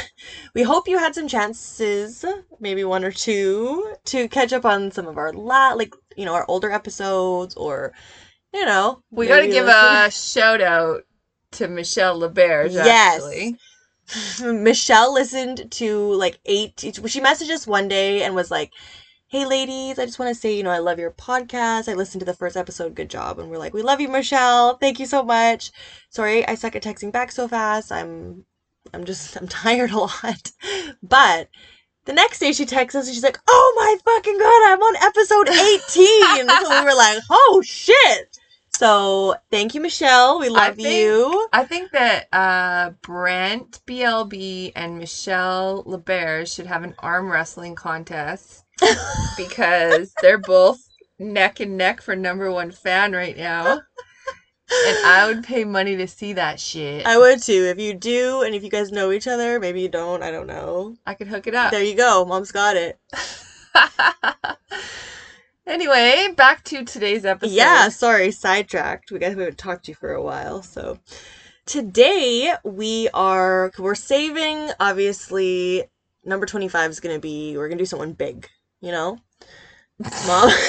We 0.54 0.62
hope 0.62 0.88
you 0.88 0.96
had 0.98 1.14
some 1.14 1.28
chances, 1.28 2.24
maybe 2.58 2.82
one 2.84 3.04
or 3.04 3.10
two, 3.12 3.94
to 4.06 4.26
catch 4.28 4.52
up 4.54 4.64
on 4.64 4.90
some 4.90 5.06
of 5.06 5.18
our 5.18 5.30
la 5.32 5.72
like 5.74 5.94
you 6.16 6.24
know 6.24 6.32
our 6.34 6.46
older 6.48 6.70
episodes, 6.70 7.54
or 7.56 7.92
you 8.54 8.64
know 8.64 9.02
We 9.10 9.26
gotta 9.26 9.48
give 9.48 9.66
listen- 9.66 10.06
a 10.06 10.10
shout 10.10 10.60
out 10.62 11.02
to 11.52 11.68
Michelle 11.68 12.18
LeBerge, 12.20 12.72
Yes. 12.72 13.16
actually. 13.16 13.58
Michelle 14.42 15.12
listened 15.12 15.70
to 15.72 16.12
like 16.14 16.38
eight. 16.44 16.80
She 16.80 17.20
messaged 17.20 17.50
us 17.50 17.66
one 17.66 17.88
day 17.88 18.22
and 18.22 18.34
was 18.34 18.50
like, 18.50 18.72
"Hey, 19.28 19.44
ladies, 19.46 19.98
I 19.98 20.06
just 20.06 20.18
want 20.18 20.34
to 20.34 20.40
say, 20.40 20.56
you 20.56 20.62
know, 20.62 20.70
I 20.70 20.78
love 20.78 20.98
your 20.98 21.10
podcast. 21.10 21.88
I 21.88 21.94
listened 21.94 22.20
to 22.20 22.26
the 22.26 22.34
first 22.34 22.56
episode. 22.56 22.94
Good 22.94 23.10
job." 23.10 23.38
And 23.38 23.50
we're 23.50 23.58
like, 23.58 23.74
"We 23.74 23.82
love 23.82 24.00
you, 24.00 24.08
Michelle. 24.08 24.76
Thank 24.76 25.00
you 25.00 25.06
so 25.06 25.22
much. 25.22 25.70
Sorry, 26.10 26.46
I 26.46 26.54
suck 26.54 26.76
at 26.76 26.82
texting 26.82 27.12
back 27.12 27.32
so 27.32 27.48
fast. 27.48 27.90
I'm, 27.92 28.44
I'm 28.94 29.04
just, 29.04 29.36
I'm 29.40 29.48
tired 29.48 29.90
a 29.90 29.98
lot." 29.98 30.52
But 31.02 31.48
the 32.06 32.12
next 32.12 32.38
day 32.38 32.52
she 32.52 32.66
texts 32.66 32.96
us 32.96 33.06
and 33.06 33.14
she's 33.14 33.24
like, 33.24 33.38
"Oh 33.48 33.74
my 33.76 33.96
fucking 34.12 34.38
god, 34.38 34.72
I'm 34.72 34.80
on 34.82 34.96
episode 34.96 35.48
18." 35.48 36.48
so 36.48 36.70
we 36.70 36.84
were 36.84 36.94
like, 36.94 37.18
"Oh 37.30 37.62
shit." 37.64 38.35
So 38.78 39.34
thank 39.50 39.74
you, 39.74 39.80
Michelle. 39.80 40.38
We 40.38 40.50
love 40.50 40.76
think- 40.76 40.88
you. 40.88 41.48
I 41.52 41.64
think 41.64 41.92
that 41.92 42.28
uh, 42.32 42.90
Brent 43.00 43.80
BLB 43.86 44.72
and 44.76 44.98
Michelle 44.98 45.82
LeBerge 45.84 46.54
should 46.54 46.66
have 46.66 46.82
an 46.84 46.94
arm 46.98 47.30
wrestling 47.32 47.74
contest 47.74 48.64
because 49.38 50.12
they're 50.20 50.36
both 50.38 50.78
neck 51.18 51.60
and 51.60 51.78
neck 51.78 52.02
for 52.02 52.14
number 52.14 52.52
one 52.52 52.70
fan 52.70 53.12
right 53.12 53.36
now. 53.36 53.72
and 53.72 55.06
I 55.06 55.24
would 55.26 55.44
pay 55.44 55.64
money 55.64 55.96
to 55.96 56.06
see 56.06 56.34
that 56.34 56.60
shit. 56.60 57.06
I 57.06 57.16
would 57.16 57.40
too. 57.42 57.64
If 57.70 57.80
you 57.80 57.94
do, 57.94 58.42
and 58.42 58.54
if 58.54 58.62
you 58.62 58.68
guys 58.68 58.92
know 58.92 59.10
each 59.10 59.26
other, 59.26 59.58
maybe 59.58 59.80
you 59.80 59.88
don't. 59.88 60.22
I 60.22 60.30
don't 60.30 60.46
know. 60.46 60.96
I 61.06 61.14
could 61.14 61.28
hook 61.28 61.46
it 61.46 61.54
up. 61.54 61.70
There 61.70 61.82
you 61.82 61.96
go. 61.96 62.26
Mom's 62.26 62.52
got 62.52 62.76
it. 62.76 62.98
anyway, 65.66 66.28
back 66.36 66.64
to 66.64 66.84
today's 66.84 67.24
episode. 67.24 67.54
Yeah, 67.54 67.88
sorry, 67.88 68.30
sidetracked. 68.30 69.10
We 69.10 69.18
guys 69.18 69.34
we 69.36 69.42
haven't 69.42 69.58
talked 69.58 69.86
to 69.86 69.92
you 69.92 69.94
for 69.96 70.12
a 70.12 70.22
while, 70.22 70.62
so 70.62 70.98
today 71.64 72.52
we 72.64 73.08
are 73.14 73.72
we're 73.78 73.94
saving. 73.94 74.70
Obviously, 74.80 75.84
number 76.24 76.46
twenty 76.46 76.68
five 76.68 76.90
is 76.90 77.00
gonna 77.00 77.18
be 77.18 77.56
we're 77.56 77.68
gonna 77.68 77.78
do 77.78 77.86
someone 77.86 78.12
big. 78.12 78.48
You 78.80 78.92
know, 78.92 79.18
mom. 80.26 80.50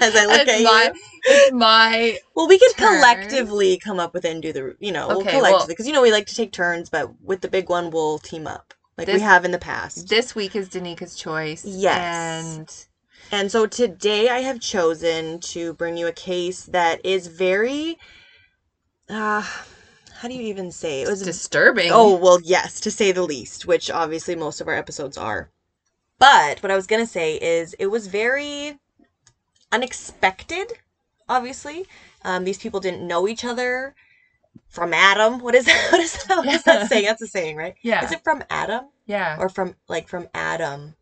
As 0.00 0.16
I 0.16 0.24
look 0.24 0.40
It's 0.40 0.50
at 0.52 0.62
my, 0.64 0.84
you, 0.94 1.00
it's 1.26 1.52
my 1.52 2.18
well, 2.34 2.48
we 2.48 2.58
could 2.58 2.72
turn. 2.78 2.94
collectively 2.96 3.78
come 3.78 4.00
up 4.00 4.14
with 4.14 4.24
and 4.24 4.40
do 4.40 4.50
the 4.50 4.74
you 4.80 4.90
know 4.90 5.06
we'll 5.08 5.20
Okay, 5.20 5.32
collectively 5.32 5.52
well- 5.58 5.66
because 5.66 5.86
you 5.86 5.92
know 5.92 6.00
we 6.00 6.10
like 6.10 6.24
to 6.28 6.34
take 6.34 6.50
turns, 6.50 6.88
but 6.88 7.20
with 7.20 7.42
the 7.42 7.48
big 7.48 7.68
one 7.68 7.90
we'll 7.90 8.18
team 8.18 8.46
up 8.46 8.72
like 8.96 9.06
we 9.08 9.20
have 9.20 9.44
in 9.44 9.50
the 9.50 9.58
past. 9.58 10.08
this 10.08 10.34
week 10.34 10.56
is 10.56 10.70
Danika's 10.70 11.14
choice. 11.14 11.62
Yes. 11.66 12.56
And 12.56 12.85
And 13.32 13.50
so 13.50 13.66
today 13.66 14.28
I 14.28 14.40
have 14.40 14.60
chosen 14.60 15.40
to 15.40 15.74
bring 15.74 15.96
you 15.96 16.06
a 16.06 16.12
case 16.12 16.64
that 16.66 17.04
is 17.04 17.26
very 17.26 17.98
uh 19.08 19.42
how 20.20 20.28
do 20.28 20.34
you 20.34 20.42
even 20.42 20.72
say 20.72 21.02
it 21.02 21.08
was 21.08 21.22
disturbing. 21.22 21.90
Oh, 21.92 22.16
well, 22.16 22.40
yes, 22.42 22.80
to 22.80 22.90
say 22.90 23.12
the 23.12 23.22
least, 23.22 23.66
which 23.66 23.90
obviously 23.90 24.34
most 24.34 24.60
of 24.60 24.68
our 24.68 24.74
episodes 24.74 25.18
are. 25.18 25.50
But 26.18 26.62
what 26.62 26.72
I 26.72 26.76
was 26.76 26.86
going 26.86 27.04
to 27.04 27.10
say 27.10 27.36
is 27.36 27.74
it 27.74 27.88
was 27.88 28.06
very 28.06 28.78
unexpected, 29.70 30.72
obviously. 31.28 31.86
Um, 32.24 32.44
these 32.44 32.56
people 32.56 32.80
didn't 32.80 33.06
know 33.06 33.28
each 33.28 33.44
other 33.44 33.94
from 34.68 34.94
Adam. 34.94 35.40
What 35.40 35.54
is 35.54 35.66
that? 35.66 35.92
What 35.92 36.00
is 36.00 36.24
that? 36.24 36.38
What 36.38 36.54
is 36.54 36.62
that 36.62 36.88
saying? 36.88 37.04
That's 37.04 37.22
a 37.22 37.26
saying, 37.26 37.56
right? 37.56 37.74
yeah. 37.82 38.02
Is 38.02 38.12
it 38.12 38.24
from 38.24 38.42
Adam 38.48 38.86
yeah. 39.06 39.36
or 39.38 39.50
from 39.50 39.76
like 39.88 40.08
from 40.08 40.28
Adam, 40.34 40.94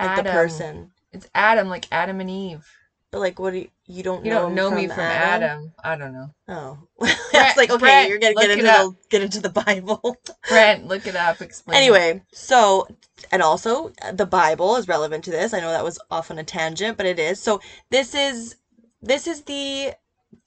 like 0.00 0.16
the 0.16 0.30
person? 0.30 0.91
It's 1.12 1.28
Adam, 1.34 1.68
like 1.68 1.86
Adam 1.92 2.20
and 2.20 2.30
Eve. 2.30 2.66
But 3.10 3.20
like, 3.20 3.38
what 3.38 3.52
do 3.52 3.58
you, 3.58 3.68
you 3.84 4.02
don't 4.02 4.24
You 4.24 4.30
know? 4.30 4.42
don't 4.44 4.54
know 4.54 4.70
me 4.70 4.88
from 4.88 5.00
Adam. 5.00 5.72
I 5.84 5.96
don't 5.96 6.14
know. 6.14 6.30
Oh, 6.48 6.78
it's 7.00 7.56
like 7.58 7.70
okay, 7.70 7.78
Brett, 7.78 8.08
you're 8.08 8.18
gonna 8.18 8.34
get 8.34 8.50
into 8.50 8.62
the 8.64 8.96
get 9.10 9.22
into 9.22 9.40
the 9.40 9.50
Bible. 9.50 10.16
Brent, 10.48 10.86
look 10.86 11.06
it 11.06 11.14
up. 11.14 11.42
Explain. 11.42 11.76
it. 11.76 11.78
anyway, 11.78 12.22
so 12.32 12.88
and 13.30 13.42
also 13.42 13.92
the 14.14 14.24
Bible 14.24 14.76
is 14.76 14.88
relevant 14.88 15.24
to 15.24 15.30
this. 15.30 15.52
I 15.52 15.60
know 15.60 15.70
that 15.70 15.84
was 15.84 15.98
off 16.10 16.30
on 16.30 16.38
a 16.38 16.44
tangent, 16.44 16.96
but 16.96 17.04
it 17.04 17.18
is. 17.18 17.38
So 17.38 17.60
this 17.90 18.14
is 18.14 18.56
this 19.02 19.26
is 19.26 19.42
the 19.42 19.92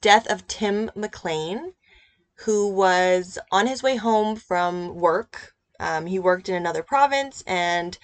death 0.01 0.25
of 0.31 0.47
Tim 0.47 0.89
McLean, 0.95 1.73
who 2.45 2.69
was 2.69 3.37
on 3.51 3.67
his 3.67 3.83
way 3.83 3.95
home 3.95 4.35
from 4.35 4.95
work. 4.95 5.53
Um, 5.79 6.07
he 6.07 6.17
worked 6.17 6.49
in 6.49 6.55
another 6.55 6.81
province, 6.81 7.43
and 7.45 7.95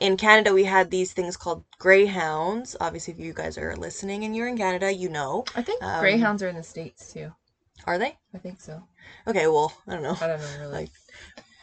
in 0.00 0.16
Canada 0.16 0.52
we 0.52 0.64
had 0.64 0.90
these 0.90 1.12
things 1.12 1.36
called 1.36 1.64
greyhounds. 1.78 2.76
Obviously, 2.80 3.14
if 3.14 3.20
you 3.20 3.32
guys 3.32 3.58
are 3.58 3.76
listening 3.76 4.24
and 4.24 4.34
you're 4.34 4.48
in 4.48 4.56
Canada, 4.56 4.92
you 4.92 5.08
know. 5.08 5.44
I 5.54 5.62
think 5.62 5.82
um, 5.82 6.00
greyhounds 6.00 6.42
are 6.42 6.48
in 6.48 6.56
the 6.56 6.62
states 6.62 7.12
too. 7.12 7.32
Are 7.86 7.98
they? 7.98 8.16
I 8.34 8.38
think 8.38 8.60
so. 8.60 8.82
Okay, 9.26 9.46
well, 9.46 9.72
I 9.86 9.94
don't 9.94 10.02
know. 10.02 10.16
I 10.20 10.26
don't 10.26 10.40
know 10.40 10.58
really. 10.60 10.72
Like, 10.72 10.90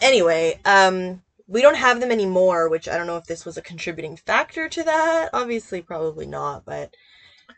anyway, 0.02 0.60
um, 0.66 1.22
we 1.48 1.62
don't 1.62 1.76
have 1.78 2.00
them 2.00 2.12
anymore, 2.12 2.70
which 2.70 2.88
I 2.88 2.98
don't 2.98 3.08
know 3.08 3.18
if 3.18 3.26
this 3.26 3.46
was 3.46 3.58
a 3.58 3.62
contributing 3.62 4.18
factor 4.18 4.68
to 4.70 4.84
that. 4.84 5.30
Obviously, 5.34 5.82
probably 5.82 6.26
not, 6.26 6.66
but 6.66 6.94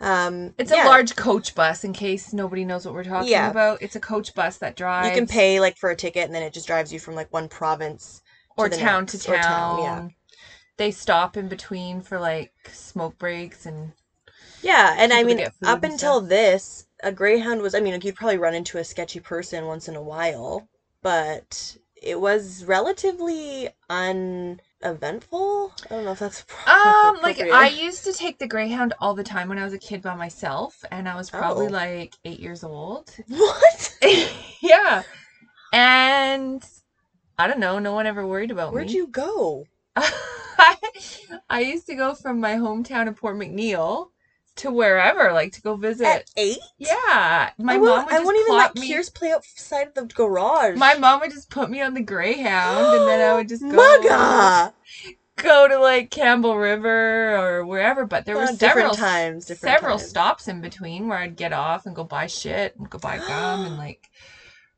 um, 0.02 0.54
it's 0.58 0.72
yeah, 0.72 0.86
a 0.86 0.90
large 0.90 1.16
coach 1.16 1.56
bus. 1.56 1.84
In 1.84 1.94
case 1.94 2.34
nobody 2.34 2.66
knows 2.66 2.86
what 2.86 2.94
we're 2.94 3.04
talking 3.04 3.30
Yeah. 3.30 3.50
about, 3.50 3.82
it's 3.82 3.96
a 3.96 4.00
coach 4.00 4.34
bus 4.34 4.58
that 4.58 4.76
drives. 4.76 5.08
You 5.08 5.14
can 5.14 5.28
pay 5.28 5.60
like 5.60 5.78
for 5.78 5.90
a 5.90 5.96
ticket, 5.96 6.26
and 6.26 6.36
then 6.36 6.44
it 6.44 6.54
just 6.54 6.68
drives 6.68 6.92
you 6.92 7.00
from 7.00 7.16
like 7.16 7.32
one 7.32 7.48
province 7.48 8.22
or 8.58 8.70
the 8.70 8.78
town 8.78 9.04
next, 9.04 9.24
to 9.24 9.32
or 9.32 9.38
town. 9.38 9.80
yeah, 9.80 10.08
They 10.78 10.92
stop 10.92 11.38
in 11.38 11.48
between 11.48 12.02
for 12.02 12.20
like 12.20 12.54
smoke 12.72 13.18
breaks 13.18 13.66
and 13.66 13.94
yeah. 14.62 14.96
And 14.98 15.14
I 15.14 15.24
mean, 15.24 15.42
up 15.64 15.84
and 15.84 15.94
until 15.94 16.22
this, 16.22 16.88
a 17.04 17.12
greyhound 17.12 17.62
was. 17.62 17.76
I 17.76 17.80
mean, 17.80 17.94
like, 17.94 18.04
you'd 18.04 18.16
probably 18.16 18.38
run 18.38 18.54
into 18.56 18.78
a 18.78 18.84
sketchy 18.84 19.20
person 19.20 19.66
once 19.66 19.88
in 19.88 19.96
a 19.96 20.02
while, 20.02 20.68
but 21.02 21.78
it 22.02 22.20
was 22.20 22.64
relatively 22.66 23.70
uneventful. 23.90 25.74
I 25.86 25.90
don't 25.90 26.06
know 26.06 26.12
if 26.12 26.20
that's 26.20 26.46
um 26.68 27.20
like. 27.22 27.40
I 27.40 27.70
used 27.70 28.04
to 28.06 28.14
take 28.14 28.40
the 28.40 28.48
Greyhound 28.48 28.94
all 29.00 29.14
the 29.14 29.24
time 29.24 29.50
when 29.50 29.58
I 29.58 29.64
was 29.64 29.74
a 29.74 29.80
kid 29.80 30.02
by 30.02 30.16
myself 30.16 30.84
and 30.92 31.08
I 31.10 31.16
was 31.16 31.30
probably 31.30 31.68
Oh. 31.68 31.72
like 31.72 32.14
8 32.26 32.40
years 32.40 32.64
old. 32.64 33.14
what? 33.28 33.98
yeah. 34.62 35.04
And 35.74 36.64
I 37.38 37.48
don't 37.48 37.60
know, 37.60 37.80
no 37.80 37.94
one 37.94 38.08
ever 38.08 38.26
worried 38.26 38.52
about 38.52 38.72
me. 38.72 38.76
Where'd 38.76 38.92
you 38.92 39.08
go? 39.08 39.66
I 41.50 41.62
used 41.62 41.88
to 41.88 41.96
go 41.96 42.14
from 42.14 42.40
my 42.40 42.56
hometown 42.56 43.08
of 43.08 43.18
Port 43.18 43.38
McNeill 43.38 44.10
to 44.58 44.72
wherever, 44.72 45.32
like 45.34 45.54
to 45.54 45.62
go 45.62 45.76
visit. 45.76 46.06
At 46.08 46.30
eight? 46.36 46.60
yeah, 46.78 47.52
my 47.58 47.76
I 47.76 47.78
mom 47.78 48.06
would 48.06 48.14
I 48.14 48.20
won't 48.20 48.38
even 48.40 48.56
let 48.56 48.76
me. 48.76 48.88
Pierce 48.88 49.10
play 49.10 49.32
outside 49.32 49.88
of 49.90 49.94
the 49.94 50.06
garage. 50.06 50.78
My 50.78 50.96
mom 50.96 51.22
would 51.22 51.32
just 51.32 51.50
put 51.50 51.70
me 51.70 51.82
on 51.82 51.94
the 51.94 52.02
Greyhound, 52.02 52.96
and 52.96 53.08
then 53.08 53.22
I 53.22 53.36
would 53.36 53.48
just 53.48 53.62
go 53.70 53.70
Mugga! 53.78 54.74
go 55.38 55.68
to 55.68 55.78
like 55.80 56.10
Campbell 56.10 56.58
River 56.58 57.36
or 57.36 57.66
wherever. 57.66 58.06
But 58.06 58.26
there 58.26 58.36
were 58.36 58.48
several 58.48 58.58
different 58.58 58.94
times. 58.96 59.46
Different 59.46 59.76
several 59.80 59.98
times. 59.98 60.10
stops 60.10 60.48
in 60.48 60.62
between 60.62 61.08
where 61.08 61.20
I'd 61.20 61.36
get 61.36 61.54
off 61.54 61.86
and 61.86 61.96
go 61.96 62.04
buy 62.04 62.28
shit 62.28 62.76
and 62.76 62.90
go 62.90 62.98
buy 62.98 63.18
gum 63.20 63.66
and 63.66 63.78
like 63.78 64.10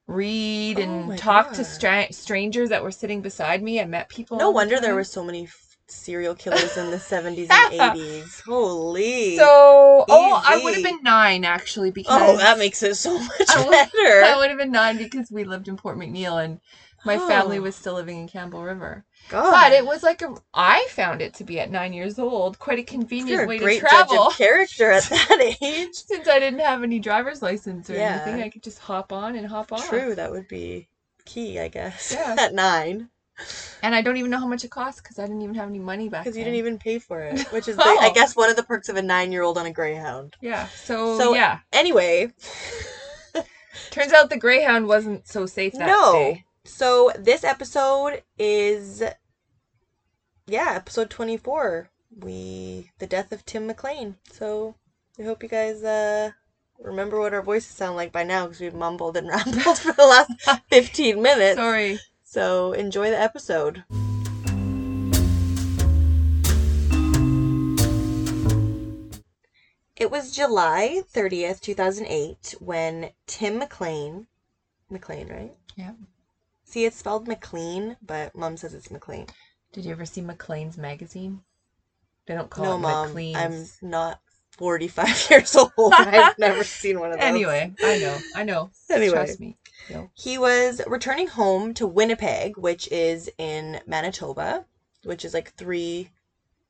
read 0.08 0.80
Oh 0.80 0.82
and 0.82 1.08
my 1.10 1.16
talk 1.16 1.54
to 1.54 1.64
stra- 1.64 2.12
strangers 2.12 2.70
that 2.70 2.84
were 2.84 2.92
sitting 2.92 3.22
beside 3.22 3.64
me. 3.64 3.80
I 3.80 3.86
met 3.86 4.10
people. 4.10 4.38
No 4.38 4.48
all 4.48 4.52
the 4.52 4.56
wonder 4.56 4.80
there 4.80 4.96
were 4.96 5.04
so 5.04 5.24
many 5.24 5.48
serial 5.92 6.36
killers 6.36 6.78
in 6.78 6.92
the 6.92 6.98
70s 7.12 7.48
and 7.50 7.74
80s. 8.00 8.42
Holy. 8.46 9.38
So, 9.38 10.06
oh, 10.10 10.44
I 10.46 10.62
would 10.64 10.76
have 10.76 10.84
been 10.84 11.04
nine 11.04 11.44
actually 11.46 11.92
because 11.92 12.22
oh, 12.22 12.38
that 12.38 12.58
makes 12.58 12.82
it 12.84 12.96
so 12.96 13.18
much 13.20 13.50
I 13.50 13.64
would- 13.64 13.72
better. 13.72 13.92
I 14.26 14.36
would 14.38 14.50
have 14.50 14.58
been 14.60 14.72
nine 14.72 14.98
because 14.98 15.30
we 15.32 15.44
lived 15.44 15.68
in 15.68 15.78
Port 15.78 15.98
McNeill 15.98 16.44
and 16.44 16.60
my 17.06 17.18
family 17.18 17.60
Oh. 17.60 17.62
was 17.62 17.76
still 17.78 17.94
living 17.94 18.20
in 18.20 18.28
Campbell 18.28 18.62
River. 18.64 19.06
God. 19.30 19.52
But 19.52 19.72
it 19.72 19.86
was 19.86 20.04
like 20.04 20.22
a, 20.22 20.34
I 20.54 20.86
found 20.90 21.22
it 21.22 21.34
to 21.36 21.44
be 21.46 21.60
at 21.60 21.72
nine 21.72 21.94
years 21.94 22.20
old 22.20 22.60
quite 22.60 22.80
a 22.80 22.84
convenient 22.84 23.30
You're 23.30 23.44
a 23.44 23.48
way 23.48 23.58
great 23.58 23.80
to 23.80 23.88
travel. 23.88 24.16
judge 24.16 24.28
of 24.34 24.38
character 24.38 24.92
at 24.92 25.04
that 25.04 25.56
age. 25.62 25.94
Since 25.94 26.28
I 26.28 26.40
didn't 26.40 26.60
have 26.60 26.84
any 26.84 27.00
driver's 27.00 27.42
license 27.42 27.90
or 27.90 27.94
Yeah. 27.94 28.22
anything, 28.26 28.44
I 28.44 28.50
could 28.50 28.64
just 28.64 28.80
hop 28.80 29.14
on 29.14 29.36
and 29.38 29.48
hop 29.48 29.72
off. 29.72 29.88
True, 29.88 30.14
that 30.16 30.32
would 30.32 30.48
be 30.50 30.90
key, 31.26 31.58
I 31.60 31.70
guess. 31.70 32.12
Yeah. 32.14 32.36
at 32.38 32.54
nine. 32.54 33.10
And 33.82 33.96
I 33.96 34.02
don't 34.02 34.18
even 34.18 34.30
know 34.32 34.40
how 34.40 34.48
much 34.48 34.64
it 34.64 34.72
cost 34.72 35.02
because 35.04 35.20
I 35.20 35.24
didn't 35.24 35.42
even 35.42 35.56
have 35.56 35.70
any 35.70 35.80
money 35.80 36.10
back 36.10 36.24
Because 36.26 36.38
you 36.38 36.44
didn't 36.44 36.58
even 36.60 36.78
pay 36.78 37.00
for 37.00 37.22
it. 37.22 37.40
Which 37.52 37.68
is, 37.68 37.76
the, 37.78 37.84
I 37.84 38.12
guess, 38.14 38.36
one 38.36 38.50
of 38.50 38.56
the 38.56 38.64
perks 38.64 38.90
of 38.90 38.98
a 38.98 39.02
nine 39.02 39.32
year 39.32 39.42
old 39.44 39.58
on 39.58 39.66
a 39.66 39.72
Greyhound. 39.72 40.36
Yeah. 40.42 40.68
So, 40.68 41.18
So- 41.18 41.34
yeah. 41.34 41.60
Anyway, 41.72 42.32
Turns 43.92 44.14
out 44.14 44.30
the 44.30 44.38
Greyhound 44.38 44.88
wasn't 44.88 45.28
so 45.28 45.46
safe 45.46 45.74
that 45.74 45.88
no. 45.88 46.14
day. 46.14 46.46
So 46.66 47.12
this 47.18 47.44
episode 47.44 48.24
is 48.38 49.02
yeah, 50.48 50.74
episode 50.76 51.10
24. 51.10 51.90
We 52.22 52.92
the 53.00 53.08
death 53.08 53.32
of 53.32 53.46
Tim 53.46 53.68
McLean. 53.68 54.16
So 54.32 54.76
I 55.20 55.24
hope 55.24 55.42
you 55.44 55.50
guys 55.50 55.84
uh 55.84 56.32
remember 56.80 57.20
what 57.20 57.34
our 57.34 57.42
voices 57.42 57.76
sound 57.76 57.96
like 57.96 58.12
by 58.12 58.24
now 58.24 58.46
because 58.46 58.62
we've 58.62 58.74
mumbled 58.74 59.18
and 59.18 59.28
rambled 59.30 59.78
for 59.80 59.94
the 59.94 60.06
last 60.06 60.62
15 60.70 61.22
minutes. 61.22 61.58
Sorry. 61.58 62.00
So 62.32 62.74
enjoy 62.74 63.10
the 63.10 63.20
episode. 63.20 63.86
It 69.96 70.12
was 70.12 70.36
July 70.36 71.02
30th, 71.12 71.60
2008, 71.60 72.54
when 72.60 73.10
Tim 73.26 73.58
McLean, 73.58 74.28
McLean, 74.92 75.28
right? 75.28 75.56
Yeah. 75.76 75.94
See, 76.66 76.86
it's 76.86 76.98
spelled 76.98 77.28
McLean, 77.28 77.98
but 78.06 78.36
mom 78.36 78.58
says 78.58 78.76
it's 78.76 78.92
McLean. 78.92 79.26
Did 79.74 79.86
you 79.86 79.92
ever 79.92 80.06
see 80.06 80.22
Maclean's 80.22 80.78
magazine? 80.78 81.42
They 82.28 82.36
don't 82.36 82.52
call 82.52 82.66
no, 82.66 82.76
it 82.76 82.78
mom, 82.78 83.08
Maclean's. 83.08 83.80
I'm 83.82 83.90
not 83.90 84.22
45 84.52 85.28
years 85.32 85.56
old. 85.56 85.94
I've 85.96 86.38
never 86.38 86.64
seen 86.64 87.00
one 87.00 87.12
of 87.12 87.18
those. 87.20 87.26
Anyway, 87.26 87.74
I 87.82 87.98
know. 87.98 88.18
I 88.36 88.44
know. 88.44 88.70
Anyway. 88.92 89.14
Trust 89.14 89.40
me. 89.40 89.58
He 90.14 90.38
was 90.38 90.82
returning 90.88 91.28
home 91.28 91.74
to 91.76 91.88
Winnipeg, 91.88 92.58
which 92.58 92.88
is 92.92 93.30
in 93.38 93.82
Manitoba, 93.86 94.66
which 95.04 95.24
is 95.24 95.34
like 95.34 95.54
three 95.54 96.12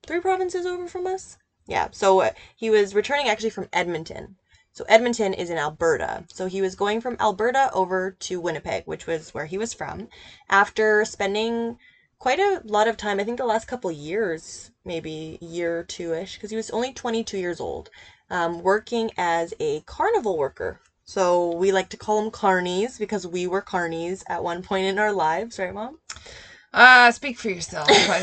three 0.06 0.20
provinces 0.20 0.66
over 0.66 0.88
from 0.88 1.08
us. 1.08 1.38
Yeah, 1.66 1.90
so 1.92 2.22
uh, 2.22 2.32
he 2.56 2.70
was 2.70 2.96
returning 2.96 3.28
actually 3.28 3.52
from 3.52 3.70
Edmonton. 3.74 4.38
So 4.72 4.86
Edmonton 4.88 5.34
is 5.34 5.50
in 5.50 5.58
Alberta. 5.58 6.26
So 6.32 6.46
he 6.46 6.62
was 6.62 6.76
going 6.76 7.02
from 7.02 7.18
Alberta 7.20 7.70
over 7.74 8.12
to 8.12 8.40
Winnipeg, 8.40 8.84
which 8.86 9.08
was 9.08 9.34
where 9.34 9.46
he 9.46 9.58
was 9.58 9.74
from, 9.74 10.08
after 10.50 11.04
spending 11.06 11.78
quite 12.20 12.40
a 12.40 12.62
lot 12.66 12.88
of 12.88 12.98
time, 12.98 13.20
I 13.20 13.24
think 13.24 13.38
the 13.38 13.46
last 13.46 13.68
couple 13.68 13.92
years, 13.92 14.72
maybe 14.86 15.38
year 15.42 15.84
two 15.84 16.14
ish, 16.14 16.36
because 16.36 16.50
he 16.50 16.58
was 16.58 16.70
only 16.70 16.94
22 16.94 17.38
years 17.38 17.60
old, 17.60 17.90
um, 18.30 18.62
working 18.62 19.12
as 19.18 19.54
a 19.60 19.82
carnival 19.82 20.38
worker. 20.38 20.80
So 21.10 21.54
we 21.54 21.72
like 21.72 21.90
to 21.90 21.98
call 21.98 22.22
them 22.22 22.30
carnies 22.30 23.00
because 23.00 23.26
we 23.26 23.48
were 23.48 23.64
carnies 23.64 24.22
at 24.30 24.44
one 24.44 24.62
point 24.62 24.86
in 24.86 25.00
our 25.00 25.12
lives, 25.12 25.58
right, 25.58 25.74
Mom? 25.74 25.98
Uh, 26.72 27.10
speak 27.10 27.40
for 27.40 27.50
yourself. 27.50 27.88
I, 27.90 28.20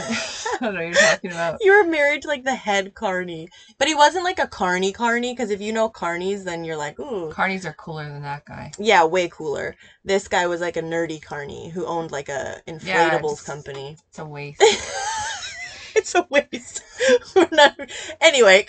don't 0.61 0.73
know 0.73 0.81
what 0.81 0.87
you're 0.87 0.95
talking 0.95 1.33
about. 1.33 1.61
You 1.61 1.73
were 1.77 1.83
married 1.91 2.23
to 2.23 2.29
like 2.29 2.45
the 2.45 2.55
head 2.55 2.95
carny, 2.95 3.49
but 3.77 3.89
he 3.89 3.95
wasn't 3.97 4.23
like 4.23 4.39
a 4.39 4.47
carny 4.47 4.93
carny 4.93 5.33
because 5.33 5.51
if 5.51 5.61
you 5.61 5.73
know 5.73 5.89
carnies, 5.89 6.45
then 6.45 6.63
you're 6.63 6.77
like, 6.77 7.01
ooh, 7.01 7.33
Carnies 7.33 7.65
are 7.65 7.73
cooler 7.73 8.09
than 8.09 8.23
that 8.23 8.45
guy. 8.45 8.71
yeah, 8.79 9.03
way 9.03 9.27
cooler. 9.29 9.75
This 10.05 10.29
guy 10.29 10.47
was 10.47 10.61
like 10.61 10.77
a 10.77 10.81
nerdy 10.83 11.21
carny 11.21 11.71
who 11.71 11.85
owned 11.87 12.13
like 12.13 12.29
a 12.29 12.61
Yeah, 12.85 13.19
inflatables 13.19 13.45
company. 13.45 13.97
It's 14.11 14.21
a 14.21 14.25
waste. 14.25 14.63
it's 15.97 16.15
a 16.15 16.25
waste. 16.31 16.83
We're 17.35 17.49
not 17.51 17.75
anyway. 18.21 18.67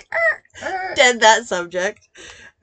dead 0.96 1.20
that 1.20 1.46
subject. 1.46 2.08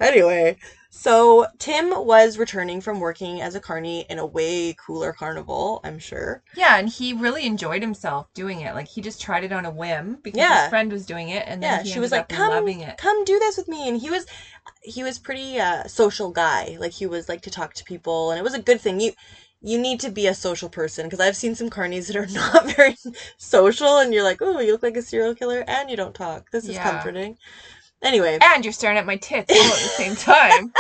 Anyway, 0.00 0.56
so 0.96 1.46
Tim 1.58 1.90
was 1.90 2.38
returning 2.38 2.80
from 2.80 3.00
working 3.00 3.40
as 3.40 3.54
a 3.54 3.60
carny 3.60 4.06
in 4.08 4.18
a 4.18 4.26
way 4.26 4.74
cooler 4.86 5.12
carnival, 5.12 5.80
I'm 5.84 5.98
sure. 5.98 6.42
yeah, 6.54 6.76
and 6.76 6.88
he 6.88 7.12
really 7.12 7.46
enjoyed 7.46 7.82
himself 7.82 8.32
doing 8.32 8.60
it. 8.60 8.74
Like 8.74 8.86
he 8.88 9.00
just 9.00 9.20
tried 9.20 9.42
it 9.44 9.52
on 9.52 9.64
a 9.64 9.70
whim 9.70 10.20
because 10.22 10.38
Yeah. 10.38 10.62
his 10.62 10.68
friend 10.68 10.92
was 10.92 11.04
doing 11.04 11.28
it, 11.28 11.44
and 11.46 11.62
then 11.62 11.70
Yeah, 11.70 11.82
he 11.82 11.92
she 11.92 11.98
was 11.98 12.12
like, 12.12 12.28
"Come, 12.28 12.48
loving 12.50 12.80
it. 12.80 12.96
come 12.96 13.24
do 13.24 13.38
this 13.40 13.56
with 13.56 13.66
me," 13.68 13.88
and 13.88 14.00
he 14.00 14.08
was, 14.08 14.24
he 14.82 15.02
was 15.02 15.18
pretty 15.18 15.58
uh, 15.58 15.84
social 15.88 16.30
guy. 16.30 16.76
Like 16.78 16.92
he 16.92 17.06
was 17.06 17.28
like 17.28 17.40
to 17.42 17.50
talk 17.50 17.74
to 17.74 17.84
people, 17.84 18.30
and 18.30 18.38
it 18.38 18.42
was 18.44 18.54
a 18.54 18.62
good 18.62 18.80
thing. 18.80 19.00
You, 19.00 19.12
you 19.60 19.78
need 19.78 19.98
to 20.00 20.10
be 20.10 20.26
a 20.26 20.34
social 20.34 20.68
person 20.68 21.06
because 21.06 21.20
I've 21.20 21.36
seen 21.36 21.54
some 21.56 21.70
carnies 21.70 22.06
that 22.06 22.16
are 22.16 22.26
not 22.30 22.76
very 22.76 22.94
social, 23.36 23.98
and 23.98 24.14
you're 24.14 24.22
like, 24.22 24.38
"Oh, 24.40 24.60
you 24.60 24.70
look 24.72 24.82
like 24.84 24.96
a 24.96 25.02
serial 25.02 25.34
killer, 25.34 25.64
and 25.66 25.90
you 25.90 25.96
don't 25.96 26.14
talk." 26.14 26.50
This 26.52 26.68
is 26.68 26.76
Yeah. 26.76 26.84
comforting. 26.84 27.36
Anyway, 28.04 28.38
And 28.40 28.64
you're 28.64 28.72
staring 28.72 28.98
at 28.98 29.06
my 29.06 29.16
tits 29.16 29.50
all 29.50 29.66
at 29.66 29.72
the 29.72 29.88
same 29.88 30.14
time. 30.14 30.72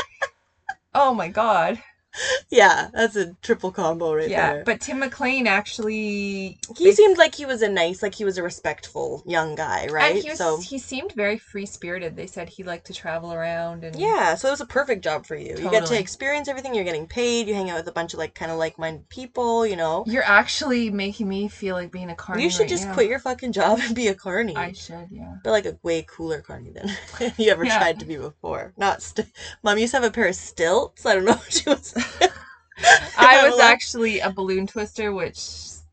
oh 0.94 1.14
my 1.14 1.28
god. 1.28 1.82
yeah, 2.50 2.88
that's 2.92 3.16
a 3.16 3.34
triple 3.42 3.70
combo 3.72 4.14
right 4.14 4.28
Yeah, 4.28 4.46
there. 4.48 4.56
Yeah, 4.58 4.62
but 4.64 4.80
Tim 4.80 4.98
McLean 5.00 5.46
actually 5.46 6.58
he 6.76 6.92
seemed 6.92 7.18
like 7.18 7.34
he 7.34 7.46
was 7.46 7.62
a 7.62 7.68
nice, 7.68 8.02
like 8.02 8.14
he 8.14 8.24
was 8.24 8.38
a 8.38 8.42
respectful 8.42 9.22
young 9.26 9.54
guy, 9.54 9.86
right? 9.90 10.16
He 10.22 10.30
was, 10.30 10.38
so 10.38 10.58
he 10.60 10.78
seemed 10.78 11.12
very 11.12 11.38
free 11.38 11.66
spirited. 11.66 12.16
They 12.16 12.26
said 12.26 12.48
he 12.48 12.62
liked 12.62 12.86
to 12.86 12.92
travel 12.92 13.32
around 13.32 13.84
and 13.84 13.96
yeah, 13.96 14.34
so 14.34 14.48
it 14.48 14.52
was 14.52 14.60
a 14.60 14.66
perfect 14.66 15.02
job 15.02 15.26
for 15.26 15.36
you. 15.36 15.56
You 15.58 15.70
get 15.70 15.86
to 15.86 15.98
experience 15.98 16.48
everything. 16.48 16.74
You're 16.74 16.84
getting 16.84 17.06
paid. 17.06 17.48
You 17.48 17.54
hang 17.54 17.70
out 17.70 17.76
with 17.78 17.88
a 17.88 17.92
bunch 17.92 18.12
of 18.14 18.18
like 18.18 18.34
kind 18.34 18.50
of 18.50 18.58
like-minded 18.58 19.08
people. 19.08 19.66
You 19.66 19.76
know. 19.76 20.04
You're 20.06 20.22
actually 20.24 20.90
making 20.90 21.28
me 21.28 21.48
feel 21.48 21.74
like 21.74 21.90
being 21.90 22.10
a 22.10 22.14
carny. 22.14 22.42
you 22.42 22.50
should 22.50 22.60
right 22.60 22.68
just 22.68 22.86
now. 22.86 22.94
quit 22.94 23.08
your 23.08 23.18
fucking 23.18 23.52
job 23.52 23.78
and 23.82 23.94
be 23.94 24.08
a 24.08 24.14
carny. 24.14 24.56
I 24.56 24.72
should, 24.72 25.08
yeah. 25.10 25.34
But 25.42 25.50
like 25.50 25.66
a 25.66 25.78
way 25.82 26.04
cooler 26.08 26.40
carny 26.40 26.70
than 26.70 26.90
you 27.38 27.50
ever 27.50 27.64
Yeah. 27.64 27.78
tried 27.78 28.00
to 28.00 28.06
be 28.06 28.16
before. 28.16 28.72
Not 28.76 29.02
st- 29.02 29.28
mom 29.62 29.78
used 29.78 29.92
to 29.92 29.96
have 30.00 30.04
a 30.04 30.10
pair 30.12 30.28
of 30.28 30.34
stilts. 30.34 31.04
I 31.06 31.14
don't 31.14 31.24
know 31.24 31.32
what 31.34 31.52
she 31.52 31.68
was. 31.68 31.94
I 33.18 33.48
was 33.48 33.60
actually 33.60 34.20
a 34.20 34.30
balloon 34.30 34.66
twister, 34.66 35.12
which 35.12 35.38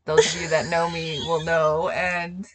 those 0.04 0.34
of 0.34 0.40
you 0.42 0.48
that 0.48 0.66
know 0.66 0.90
me 0.90 1.20
will 1.26 1.44
know. 1.44 1.88
And 1.90 2.46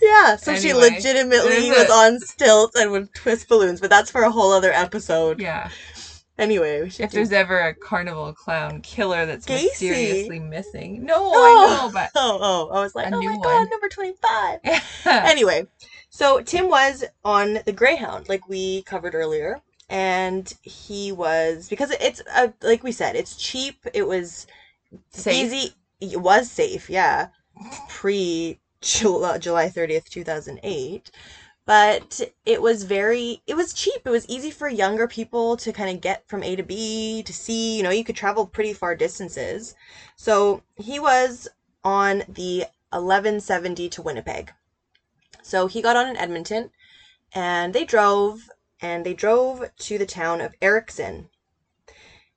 Yeah, 0.00 0.36
so 0.36 0.54
she 0.56 0.72
legitimately 0.74 1.70
was 1.70 1.90
on 1.90 2.20
stilts 2.20 2.76
and 2.76 2.90
would 2.92 3.12
twist 3.14 3.48
balloons, 3.48 3.80
but 3.80 3.90
that's 3.90 4.10
for 4.10 4.22
a 4.22 4.30
whole 4.30 4.52
other 4.52 4.72
episode. 4.72 5.40
yeah, 5.40 5.70
Anyway, 6.38 6.82
if 6.86 6.96
do- 6.96 7.06
there's 7.08 7.32
ever 7.32 7.58
a 7.58 7.74
carnival 7.74 8.32
clown 8.32 8.80
killer 8.80 9.26
that's 9.26 9.44
Gacy. 9.44 9.64
mysteriously 9.64 10.38
missing, 10.38 11.04
no, 11.04 11.14
Oh. 11.18 11.34
I 11.34 11.76
know, 11.86 11.92
but 11.92 12.10
Oh, 12.16 12.38
oh, 12.70 12.76
I 12.76 12.80
was 12.80 12.94
like, 12.94 13.12
oh 13.12 13.20
my 13.20 13.32
one. 13.32 13.40
god, 13.42 13.68
number 13.70 13.88
25. 13.88 14.60
anyway, 15.06 15.66
so 16.10 16.40
Tim 16.42 16.68
was 16.68 17.04
on 17.24 17.58
the 17.66 17.72
Greyhound, 17.72 18.28
like 18.28 18.48
we 18.48 18.82
covered 18.82 19.16
earlier, 19.16 19.60
and 19.88 20.52
he 20.62 21.12
was 21.12 21.68
because 21.68 21.90
it's 22.00 22.22
uh, 22.34 22.48
like 22.62 22.82
we 22.82 22.92
said, 22.92 23.16
it's 23.16 23.36
cheap. 23.36 23.76
It 23.94 24.06
was 24.06 24.46
Safe. 25.10 25.34
easy. 25.44 25.74
It 26.00 26.20
was 26.20 26.50
safe, 26.50 26.90
yeah, 26.90 27.28
pre 27.88 28.58
July 28.80 29.38
July 29.38 29.68
thirtieth, 29.68 30.10
two 30.10 30.24
thousand 30.24 30.60
eight. 30.62 31.10
But 31.66 32.20
it 32.46 32.62
was 32.62 32.84
very, 32.84 33.42
it 33.46 33.54
was 33.54 33.72
cheap. 33.74 34.02
It 34.06 34.10
was 34.10 34.26
easy 34.28 34.50
for 34.50 34.68
younger 34.68 35.06
people 35.06 35.56
to 35.58 35.72
kind 35.72 35.90
of 35.94 36.00
get 36.00 36.26
from 36.28 36.42
A 36.42 36.56
to 36.56 36.62
B 36.62 37.22
to 37.24 37.32
C. 37.32 37.76
You 37.76 37.82
know, 37.82 37.90
you 37.90 38.04
could 38.04 38.16
travel 38.16 38.46
pretty 38.46 38.72
far 38.72 38.94
distances. 38.94 39.74
So 40.16 40.62
he 40.76 40.98
was 40.98 41.48
on 41.84 42.24
the 42.28 42.66
1170 42.90 43.88
to 43.90 44.02
Winnipeg. 44.02 44.52
So 45.42 45.66
he 45.66 45.82
got 45.82 45.96
on 45.96 46.06
in 46.08 46.16
Edmonton 46.16 46.70
and 47.34 47.74
they 47.74 47.84
drove 47.84 48.50
and 48.80 49.04
they 49.04 49.14
drove 49.14 49.70
to 49.76 49.98
the 49.98 50.06
town 50.06 50.40
of 50.40 50.54
Erickson. 50.60 51.28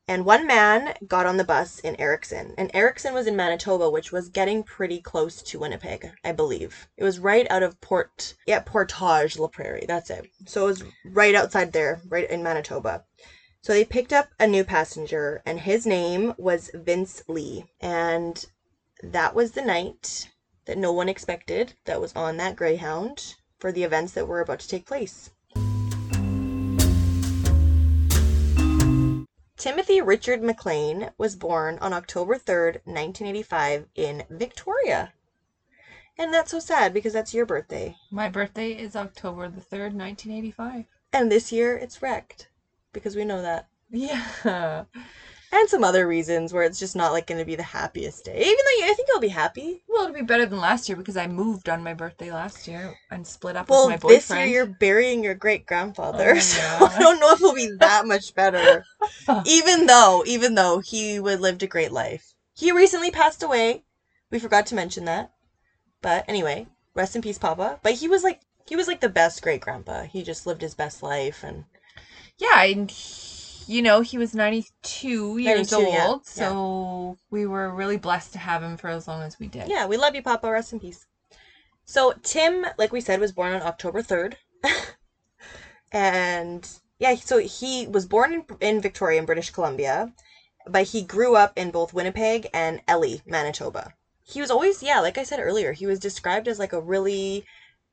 And 0.07 0.25
one 0.25 0.45
man 0.45 0.93
got 1.07 1.25
on 1.25 1.37
the 1.37 1.43
bus 1.43 1.79
in 1.79 1.99
Erickson. 1.99 2.53
And 2.57 2.69
Erickson 2.73 3.13
was 3.13 3.27
in 3.27 3.35
Manitoba, 3.35 3.89
which 3.89 4.11
was 4.11 4.29
getting 4.29 4.63
pretty 4.63 4.99
close 4.99 5.41
to 5.43 5.59
Winnipeg, 5.59 6.11
I 6.23 6.33
believe. 6.33 6.89
It 6.97 7.03
was 7.03 7.19
right 7.19 7.47
out 7.49 7.63
of 7.63 7.79
Port, 7.79 8.33
yeah, 8.45 8.59
Portage 8.59 9.37
La 9.37 9.47
Prairie. 9.47 9.85
That's 9.87 10.09
it. 10.09 10.27
So 10.47 10.63
it 10.63 10.67
was 10.67 10.83
right 11.05 11.35
outside 11.35 11.71
there, 11.71 12.01
right 12.09 12.29
in 12.29 12.43
Manitoba. 12.43 13.05
So 13.61 13.73
they 13.73 13.85
picked 13.85 14.11
up 14.11 14.27
a 14.39 14.47
new 14.47 14.63
passenger, 14.63 15.41
and 15.45 15.59
his 15.59 15.85
name 15.85 16.33
was 16.37 16.71
Vince 16.73 17.23
Li. 17.27 17.65
And 17.79 18.43
that 19.03 19.33
was 19.33 19.51
the 19.51 19.61
night 19.61 20.29
that 20.65 20.77
no 20.77 20.91
one 20.91 21.09
expected 21.09 21.73
that 21.85 22.01
was 22.01 22.13
on 22.15 22.37
that 22.37 22.55
Greyhound 22.55 23.35
for 23.59 23.71
the 23.71 23.83
events 23.83 24.13
that 24.13 24.27
were 24.27 24.41
about 24.41 24.59
to 24.59 24.67
take 24.67 24.85
place. 24.87 25.29
Timothy 29.61 30.01
Richard 30.01 30.41
McLean 30.41 31.11
was 31.19 31.35
born 31.35 31.77
on 31.81 31.93
October 31.93 32.33
3rd, 32.33 32.81
1985, 32.83 33.85
in 33.93 34.23
Victoria. 34.27 35.13
And 36.17 36.33
that's 36.33 36.49
so 36.49 36.57
sad 36.57 36.95
because 36.95 37.13
that's 37.13 37.31
your 37.31 37.45
birthday. 37.45 37.95
My 38.09 38.27
birthday 38.27 38.71
is 38.71 38.95
October 38.95 39.47
the 39.49 39.61
3rd, 39.61 39.93
1985. 39.93 40.85
And 41.13 41.31
this 41.31 41.51
year 41.51 41.77
it's 41.77 42.01
wrecked 42.01 42.49
because 42.91 43.15
we 43.15 43.23
know 43.23 43.43
that. 43.43 43.67
Yeah. 43.91 44.85
And 45.53 45.69
some 45.69 45.83
other 45.83 46.07
reasons 46.07 46.53
where 46.53 46.63
it's 46.63 46.79
just 46.79 46.95
not 46.95 47.11
like 47.11 47.27
going 47.27 47.39
to 47.39 47.45
be 47.45 47.55
the 47.55 47.63
happiest 47.63 48.23
day. 48.23 48.39
Even 48.39 48.55
though 48.65 48.85
you, 48.85 48.91
I 48.91 48.93
think 48.95 49.09
you'll 49.09 49.19
be 49.19 49.27
happy. 49.27 49.83
Well, 49.89 50.03
it'll 50.03 50.13
be 50.15 50.21
better 50.21 50.45
than 50.45 50.59
last 50.59 50.87
year 50.87 50.95
because 50.95 51.17
I 51.17 51.27
moved 51.27 51.67
on 51.67 51.83
my 51.83 51.93
birthday 51.93 52.31
last 52.31 52.67
year 52.69 52.93
and 53.09 53.27
split 53.27 53.57
up 53.57 53.69
Well, 53.69 53.87
with 53.87 53.95
my 53.95 53.97
boyfriend. 53.97 54.19
this 54.21 54.29
year 54.31 54.45
you're 54.45 54.65
burying 54.79 55.23
your 55.23 55.35
great 55.35 55.65
grandfather, 55.65 56.35
Oh, 56.35 56.39
so. 56.39 56.61
I 56.79 56.99
don't 56.99 57.19
know 57.19 57.31
if 57.33 57.41
it'll 57.41 57.53
be 57.53 57.69
that 57.79 58.05
much 58.05 58.33
better. 58.33 58.85
even 59.45 59.87
though, 59.87 60.23
even 60.25 60.55
though 60.55 60.79
he 60.79 61.19
would 61.19 61.41
lived 61.41 61.63
a 61.63 61.67
great 61.67 61.91
life, 61.91 62.33
he 62.55 62.71
recently 62.71 63.11
passed 63.11 63.43
away. 63.43 63.83
We 64.31 64.39
forgot 64.39 64.65
to 64.67 64.75
mention 64.75 65.03
that, 65.05 65.31
but 66.01 66.23
anyway, 66.29 66.67
rest 66.95 67.15
in 67.17 67.21
peace, 67.21 67.37
Papa. 67.37 67.79
But 67.83 67.93
he 67.95 68.07
was 68.07 68.23
like, 68.23 68.39
he 68.69 68.77
was 68.77 68.87
like 68.87 69.01
the 69.01 69.09
best 69.09 69.41
great 69.41 69.59
grandpa. 69.59 70.03
He 70.03 70.23
just 70.23 70.47
lived 70.47 70.61
his 70.61 70.75
best 70.75 71.03
life, 71.03 71.43
and 71.43 71.65
Yeah, 72.37 72.63
and 72.63 72.89
he- 72.89 73.40
you 73.71 73.81
know, 73.81 74.01
he 74.01 74.17
was 74.17 74.35
92 74.35 75.37
years 75.37 75.71
92, 75.71 75.75
old, 75.75 76.21
yeah, 76.35 76.49
so 76.49 77.17
we 77.29 77.45
were 77.45 77.73
really 77.73 77.97
blessed 77.97 78.33
to 78.33 78.39
have 78.39 78.61
him 78.61 78.75
for 78.75 78.89
as 78.89 79.07
long 79.07 79.21
as 79.21 79.39
we 79.39 79.47
did. 79.47 79.69
yeah, 79.69 79.85
we 79.85 79.97
love 79.97 80.13
you, 80.13 80.21
Papa. 80.21 80.51
Rest 80.51 80.73
in 80.73 80.79
peace. 80.79 81.05
So 81.85 82.13
Tim, 82.21 82.65
like 82.77 82.91
we 82.91 83.01
said, 83.01 83.19
was 83.19 83.31
born 83.31 83.53
on 83.53 83.61
October 83.61 84.01
third, 84.01 84.37
and 85.91 86.67
yeah, 86.99 87.15
so 87.15 87.37
he 87.37 87.87
was 87.87 88.05
born 88.05 88.33
in, 88.33 88.45
in 88.59 88.81
Victoria, 88.81 89.19
in 89.19 89.25
British 89.25 89.49
Columbia, 89.49 90.11
but 90.67 90.87
he 90.87 91.01
grew 91.01 91.35
up 91.35 91.53
in 91.55 91.71
both 91.71 91.93
Winnipeg 91.93 92.47
and 92.53 92.81
Elie, 92.87 93.21
Manitoba. 93.25 93.93
He 94.23 94.41
was 94.41 94.51
always, 94.51 94.83
yeah, 94.83 94.99
like 94.99 95.17
I 95.17 95.23
said 95.23 95.39
earlier, 95.39 95.71
he 95.71 95.85
was 95.85 95.99
described 95.99 96.47
as 96.47 96.59
like 96.59 96.73
a 96.73 96.79
really 96.79 97.45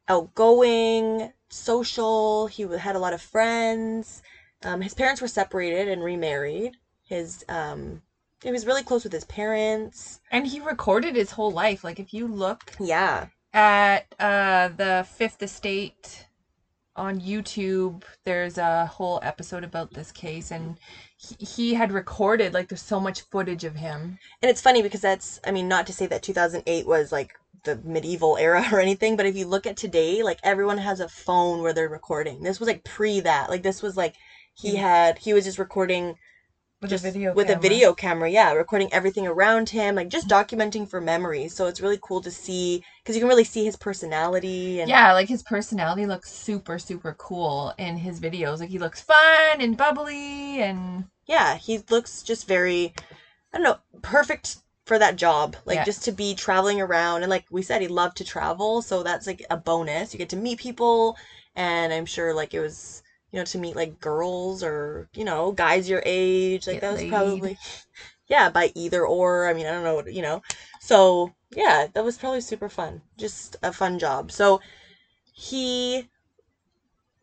outgoing, 0.08 1.32
social. 1.48 2.46
He 2.48 2.62
had 2.62 2.96
a 2.96 3.00
lot 3.00 3.12
of 3.12 3.20
friends. 3.20 4.22
Um, 4.62 4.80
his 4.80 4.94
parents 4.94 5.20
were 5.20 5.28
separated 5.28 5.88
and 5.88 6.02
remarried. 6.02 6.76
His 7.04 7.44
um, 7.48 8.02
he 8.42 8.50
was 8.52 8.66
really 8.66 8.82
close 8.82 9.04
with 9.04 9.12
his 9.12 9.24
parents. 9.24 10.20
And 10.30 10.46
he 10.46 10.60
recorded 10.60 11.16
his 11.16 11.32
whole 11.32 11.50
life. 11.50 11.84
Like, 11.84 11.98
if 11.98 12.12
you 12.12 12.26
look 12.26 12.72
Yeah, 12.78 13.28
at 13.52 14.14
uh, 14.18 14.68
the 14.68 15.06
Fifth 15.08 15.42
Estate 15.42 16.26
on 16.96 17.20
YouTube, 17.20 18.04
there's 18.24 18.58
a 18.58 18.86
whole 18.86 19.20
episode 19.22 19.64
about 19.64 19.94
this 19.94 20.12
case, 20.12 20.50
and 20.50 20.78
he, 21.16 21.44
he 21.44 21.74
had 21.74 21.92
recorded, 21.92 22.54
like, 22.54 22.68
there's 22.68 22.82
so 22.82 23.00
much 23.00 23.22
footage 23.22 23.64
of 23.64 23.76
him. 23.76 24.18
And 24.42 24.50
it's 24.50 24.60
funny 24.62 24.82
because 24.82 25.00
that's, 25.02 25.40
I 25.46 25.52
mean, 25.52 25.68
not 25.68 25.86
to 25.88 25.92
say 25.94 26.06
that 26.08 26.22
2008 26.22 26.86
was 26.86 27.12
like 27.12 27.34
the 27.64 27.76
medieval 27.84 28.36
era 28.40 28.64
or 28.72 28.80
anything, 28.80 29.16
but 29.16 29.26
if 29.26 29.36
you 29.36 29.46
look 29.46 29.66
at 29.66 29.76
today, 29.76 30.22
like 30.22 30.40
everyone 30.44 30.78
has 30.78 31.00
a 31.00 31.08
phone 31.08 31.62
where 31.62 31.72
they're 31.72 31.88
recording. 31.88 32.42
This 32.42 32.60
was 32.60 32.68
like 32.68 32.84
pre 32.84 33.20
that. 33.20 33.50
Like 33.50 33.62
this 33.62 33.82
was 33.82 33.96
like 33.96 34.14
he 34.60 34.76
had, 34.76 35.18
he 35.18 35.32
was 35.32 35.44
just 35.44 35.58
recording 35.58 36.14
With 36.80 36.90
just 36.90 36.94
a 36.94 36.98
video 36.98 37.34
with 37.34 37.50
a 37.50 37.54
camera. 37.54 37.56
video 37.56 37.92
camera, 37.94 38.28
yeah, 38.30 38.52
recording 38.52 38.88
everything 38.92 39.26
around 39.26 39.70
him, 39.70 39.96
like 39.96 40.08
just 40.08 40.28
documenting 40.28 40.88
for 40.88 41.00
memories. 41.00 41.54
So 41.54 41.66
it's 41.66 41.80
really 41.80 41.98
cool 42.02 42.20
to 42.22 42.30
see 42.30 42.82
because 43.02 43.16
you 43.16 43.20
can 43.20 43.28
really 43.28 43.44
see 43.44 43.64
his 43.64 43.76
personality 43.76 44.80
and 44.80 44.94
Yeah, 44.94 45.12
like 45.12 45.28
his 45.28 45.42
personality 45.42 46.06
looks 46.06 46.32
super, 46.32 46.78
super 46.78 47.12
cool 47.12 47.72
in 47.78 47.98
his 47.98 48.18
videos. 48.20 48.58
Like 48.60 48.70
he 48.70 48.78
looks 48.78 49.00
fun 49.00 49.60
and 49.60 49.76
bubbly 49.76 50.60
and 50.60 51.04
yeah, 51.26 51.56
he 51.56 51.80
looks 51.90 52.22
just 52.22 52.46
very, 52.46 52.92
I 53.52 53.58
don't 53.58 53.64
know, 53.64 53.76
perfect 54.02 54.56
for 54.86 54.98
that 54.98 55.16
job. 55.16 55.56
Like 55.66 55.82
Yeah. 55.82 55.84
just 55.84 56.04
to 56.04 56.12
be 56.12 56.34
traveling 56.34 56.80
around 56.80 57.22
and 57.22 57.30
like 57.30 57.44
we 57.50 57.62
said, 57.62 57.80
he 57.82 57.88
loved 57.88 58.16
to 58.18 58.24
travel, 58.24 58.82
so 58.82 59.02
that's 59.02 59.26
like 59.26 59.44
a 59.50 59.56
bonus. 59.56 60.12
You 60.14 60.18
get 60.18 60.30
to 60.30 60.36
meet 60.36 60.58
people, 60.58 61.16
and 61.54 61.92
I'm 61.92 62.06
sure 62.06 62.34
like 62.34 62.54
it 62.54 62.60
was 62.60 63.02
you 63.30 63.38
know 63.38 63.44
to 63.44 63.58
meet 63.58 63.76
like 63.76 64.00
girls 64.00 64.62
or 64.62 65.08
you 65.14 65.24
know 65.24 65.52
guys 65.52 65.88
your 65.88 66.02
age. 66.06 66.66
Like 66.66 66.76
Get 66.76 66.82
that 66.82 66.92
was 66.92 67.02
laid. 67.02 67.10
probably 67.10 67.56
yeah 68.28 68.48
by 68.50 68.72
either 68.74 69.04
or. 69.06 69.46
I 69.48 69.52
mean 69.54 69.66
I 69.66 69.70
don't 69.72 69.84
know 69.84 69.94
what 69.94 70.12
you 70.12 70.22
know. 70.22 70.42
So 70.80 71.32
yeah, 71.54 71.86
that 71.92 72.04
was 72.04 72.18
probably 72.18 72.40
super 72.40 72.68
fun. 72.68 73.02
Just 73.16 73.56
a 73.62 73.72
fun 73.72 73.98
job. 73.98 74.30
So 74.32 74.60
he 75.32 76.08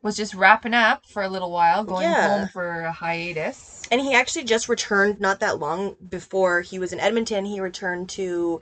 was 0.01 0.15
just 0.15 0.35
wrapping 0.35 0.73
up 0.73 1.05
for 1.07 1.23
a 1.23 1.27
little 1.27 1.51
while, 1.51 1.83
going 1.83 2.03
Yeah. 2.07 2.37
home 2.39 2.47
for 2.47 2.81
a 2.81 2.91
hiatus. 2.91 3.83
And 3.91 3.99
he 4.01 4.13
actually 4.13 4.43
just 4.43 4.69
returned 4.69 5.19
not 5.19 5.39
that 5.39 5.59
long 5.59 5.95
before 6.07 6.61
he 6.61 6.77
was 6.77 6.93
in 6.93 6.99
Edmonton. 6.99 7.45
He 7.45 7.59
returned 7.59 8.09
to 8.09 8.61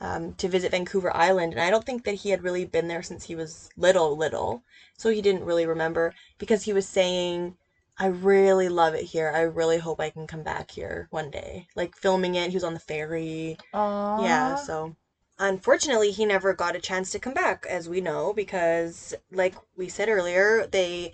um, 0.00 0.34
to 0.34 0.48
visit 0.48 0.70
Vancouver 0.70 1.14
Island, 1.16 1.52
and 1.52 1.60
I 1.60 1.70
don't 1.70 1.84
think 1.84 2.04
that 2.04 2.14
he 2.16 2.30
had 2.30 2.42
really 2.42 2.64
been 2.64 2.88
there 2.88 3.02
since 3.02 3.24
he 3.24 3.34
was 3.34 3.68
little, 3.76 4.16
little. 4.16 4.62
So 4.96 5.10
he 5.10 5.22
didn't 5.22 5.44
really 5.44 5.66
remember 5.66 6.14
because 6.38 6.64
he 6.64 6.72
was 6.72 6.86
saying, 6.86 7.56
"I 7.98 8.06
really 8.06 8.68
love 8.68 8.94
it 8.94 9.04
here. 9.04 9.30
I 9.34 9.40
really 9.42 9.78
hope 9.78 10.00
I 10.00 10.10
can 10.10 10.26
come 10.26 10.42
back 10.42 10.70
here 10.70 11.08
one 11.10 11.30
day." 11.30 11.66
Like 11.74 11.96
filming 11.96 12.34
it, 12.34 12.50
he 12.50 12.56
was 12.56 12.64
on 12.64 12.74
the 12.74 12.80
ferry. 12.80 13.58
Aww. 13.74 14.24
Yeah, 14.24 14.54
so 14.56 14.96
unfortunately, 15.38 16.10
he 16.12 16.24
never 16.26 16.52
got 16.54 16.76
a 16.76 16.80
chance 16.80 17.10
to 17.12 17.18
come 17.18 17.34
back, 17.34 17.66
as 17.68 17.88
we 17.88 18.00
know, 18.00 18.32
because, 18.32 19.14
like 19.32 19.54
we 19.76 19.88
said 19.88 20.08
earlier, 20.08 20.66
they, 20.66 21.12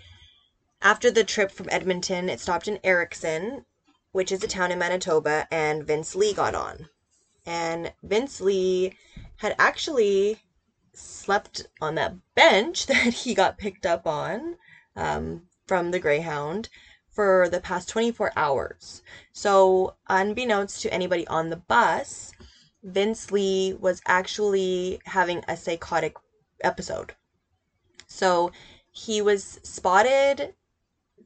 after 0.81 1.09
the 1.11 1.23
trip 1.23 1.51
from 1.51 1.69
Edmonton, 1.71 2.29
it 2.29 2.39
stopped 2.39 2.67
in 2.67 2.79
Erickson, 2.83 3.65
which 4.11 4.31
is 4.31 4.43
a 4.43 4.47
town 4.47 4.71
in 4.71 4.79
Manitoba, 4.79 5.47
and 5.51 5.85
Vince 5.85 6.15
Li 6.15 6.33
got 6.33 6.55
on. 6.55 6.89
And 7.45 7.93
Vince 8.03 8.41
Li 8.41 8.93
had 9.37 9.55
actually 9.59 10.39
slept 10.93 11.67
on 11.81 11.95
that 11.95 12.15
bench 12.35 12.85
that 12.87 13.13
he 13.13 13.33
got 13.33 13.57
picked 13.57 13.85
up 13.85 14.07
on 14.07 14.55
um, 14.95 15.47
from 15.67 15.91
the 15.91 15.99
Greyhound 15.99 16.69
for 17.09 17.47
the 17.49 17.61
past 17.61 17.87
24 17.89 18.31
hours. 18.35 19.01
So, 19.31 19.95
unbeknownst 20.09 20.81
to 20.81 20.93
anybody 20.93 21.25
on 21.27 21.49
the 21.49 21.55
bus, 21.55 22.33
Vince 22.83 23.31
Li 23.31 23.73
was 23.79 24.01
actually 24.05 24.99
having 25.05 25.43
a 25.47 25.57
psychotic 25.57 26.15
episode. 26.63 27.13
So 28.07 28.51
he 28.91 29.21
was 29.21 29.59
spotted 29.63 30.53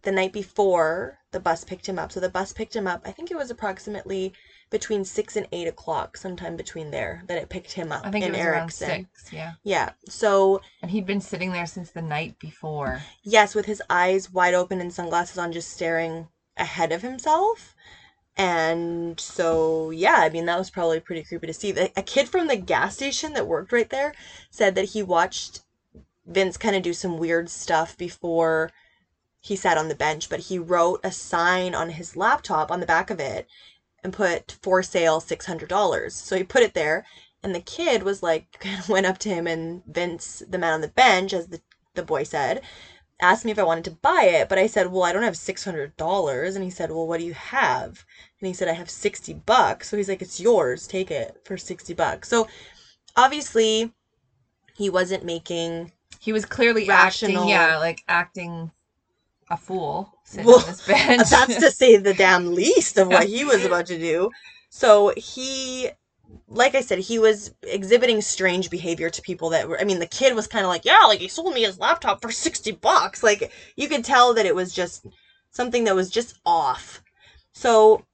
the 0.02 0.12
night 0.12 0.32
before 0.32 1.20
the 1.32 1.40
bus 1.40 1.64
picked 1.66 1.88
him 1.88 2.00
up. 2.00 2.12
So 2.12 2.20
the 2.20 2.30
bus 2.30 2.54
picked 2.54 2.76
him 2.76 2.88
up, 2.88 3.02
I 3.06 3.12
think 3.12 3.30
it 3.30 3.38
was 3.38 3.52
approximately 3.52 4.34
between 4.70 5.04
six 5.04 5.36
and 5.36 5.48
eight 5.52 5.68
o'clock, 5.68 6.18
sometime 6.18 6.56
between 6.56 6.92
there, 6.92 7.24
that 7.28 7.38
it 7.38 7.50
picked 7.50 7.72
him 7.74 7.92
up 7.92 8.06
I 8.06 8.12
think 8.12 8.26
in 8.26 8.36
it 8.36 8.38
was 8.38 8.46
around 8.46 8.72
six, 8.72 9.32
yeah. 9.32 9.54
Yeah. 9.64 9.92
So 10.08 10.62
And 10.82 10.92
he'd 10.92 11.06
been 11.08 11.22
sitting 11.22 11.52
there 11.52 11.66
since 11.66 11.92
the 11.92 12.02
night 12.02 12.38
before. 12.40 13.02
yes, 13.24 13.56
with 13.56 13.66
his 13.66 13.82
eyes 13.90 14.32
wide 14.32 14.54
open 14.54 14.80
and 14.82 14.94
sunglasses 14.94 15.38
on, 15.38 15.52
just 15.52 15.72
staring 15.72 16.28
ahead 16.58 16.92
of 16.92 17.02
himself. 17.02 17.76
And 18.38 19.20
so, 19.20 19.90
yeah, 19.90 20.16
I 20.20 20.30
mean, 20.30 20.46
that 20.46 20.58
was 20.58 20.70
probably 20.70 21.00
pretty 21.02 21.24
creepy 21.24 21.48
to 21.48 21.54
see. 21.54 21.72
A 21.72 22.02
kid 22.02 22.30
from 22.30 22.48
the 22.48 22.56
gas 22.56 22.96
station 22.96 23.34
that 23.34 23.48
worked 23.48 23.72
right 23.74 23.90
there 23.90 24.14
said 24.50 24.76
that 24.76 24.86
he 24.90 25.04
watched 25.04 25.62
Vince 26.26 26.58
kind 26.58 26.76
of 26.76 26.84
do 26.84 26.94
some 26.94 27.18
weird 27.18 27.50
stuff 27.50 27.98
before 27.98 28.72
he 29.42 29.56
sat 29.56 29.78
on 29.78 29.90
the 29.90 29.96
bench, 29.96 30.30
but 30.30 30.42
he 30.42 30.60
wrote 30.60 31.00
a 31.04 31.12
sign 31.12 31.74
on 31.76 31.90
his 31.92 32.16
laptop 32.16 32.72
on 32.72 32.80
the 32.80 32.86
back 32.86 33.10
of 33.10 33.20
it 33.20 33.48
and 34.04 34.14
put 34.14 34.58
for 34.62 34.84
sale 34.84 35.20
$600. 35.22 36.12
So 36.14 36.36
he 36.36 36.44
put 36.44 36.64
it 36.64 36.74
there, 36.74 37.06
and 37.44 37.56
the 37.56 37.62
kid 37.62 38.04
was 38.04 38.24
like, 38.24 38.52
kind 38.60 38.80
of 38.80 38.90
went 38.90 39.06
up 39.06 39.18
to 39.20 39.30
him, 39.30 39.48
and 39.48 39.84
Vince, 39.86 40.44
the 40.50 40.58
man 40.58 40.74
on 40.74 40.82
the 40.82 40.88
bench, 40.90 41.34
as 41.34 41.48
the, 41.48 41.62
the 41.96 42.04
boy 42.04 42.24
said, 42.24 42.62
asked 43.22 43.46
me 43.46 43.52
if 43.52 43.60
I 43.60 43.64
wanted 43.64 43.84
to 43.86 43.92
buy 43.92 44.24
it, 44.24 44.50
but 44.50 44.58
I 44.58 44.68
said, 44.68 44.92
"Well, 44.92 45.04
I 45.04 45.14
don't 45.14 45.24
have 45.24 45.38
six 45.38 45.64
hundred 45.64 45.96
dollars." 45.98 46.56
And 46.56 46.64
he 46.64 46.70
said, 46.72 46.92
"Well, 46.92 47.08
what 47.08 47.20
do 47.20 47.26
you 47.26 47.34
have?" 47.34 48.06
And 48.40 48.48
he 48.48 48.54
said, 48.54 48.68
"I 48.68 48.74
have 48.74 48.90
sixty 48.90 49.34
bucks." 49.34 49.90
So 49.90 49.98
he's 49.98 50.10
like, 50.10 50.22
"It's 50.22 50.40
yours. 50.40 50.88
Take 50.88 51.12
it 51.12 51.38
for 51.46 51.58
sixty 51.58 51.94
bucks." 51.94 52.30
So 52.30 52.48
obviously, 53.16 53.94
he 54.76 54.90
wasn't 54.90 55.26
making. 55.26 55.92
He 56.20 56.34
was 56.34 56.46
clearly 56.46 56.88
Rational. 56.88 57.38
acting, 57.38 57.50
yeah, 57.50 57.78
like 57.78 58.04
acting 58.08 58.72
a 59.50 59.58
fool 59.58 60.14
sitting 60.30 60.46
Well, 60.46 60.60
on 60.60 60.66
this 60.68 60.86
bench. 60.86 61.30
That's 61.30 61.56
to 61.58 61.72
say 61.72 61.98
the 61.98 62.14
damn 62.14 62.54
least 62.54 62.98
of 62.98 63.08
what 63.08 63.28
he 63.28 63.44
was 63.44 63.66
about 63.66 63.88
to 63.88 63.98
do. 63.98 64.30
So 64.70 65.14
he, 65.18 65.90
like 66.48 66.76
I 66.76 66.82
said, 66.82 67.00
he 67.00 67.20
was 67.20 67.52
exhibiting 67.64 68.22
strange 68.22 68.70
behavior 68.70 69.10
to 69.10 69.22
people 69.22 69.50
that 69.50 69.68
were. 69.68 69.80
I 69.80 69.84
mean, 69.84 70.00
the 70.00 70.06
kid 70.08 70.36
was 70.36 70.48
kind 70.48 70.66
of 70.66 70.70
like, 70.70 70.86
"Yeah, 70.86 71.06
like 71.08 71.20
he 71.20 71.28
sold 71.28 71.54
me 71.54 71.64
his 71.64 71.80
laptop 71.80 72.22
for 72.22 72.32
sixty 72.32 72.72
bucks." 72.72 73.24
Like 73.24 73.52
you 73.76 73.88
could 73.88 74.06
tell 74.06 74.34
that 74.36 74.46
it 74.46 74.56
was 74.56 74.74
just 74.74 75.06
something 75.52 75.86
that 75.86 75.96
was 75.96 76.10
just 76.10 76.40
off. 76.46 77.02
So 77.54 78.06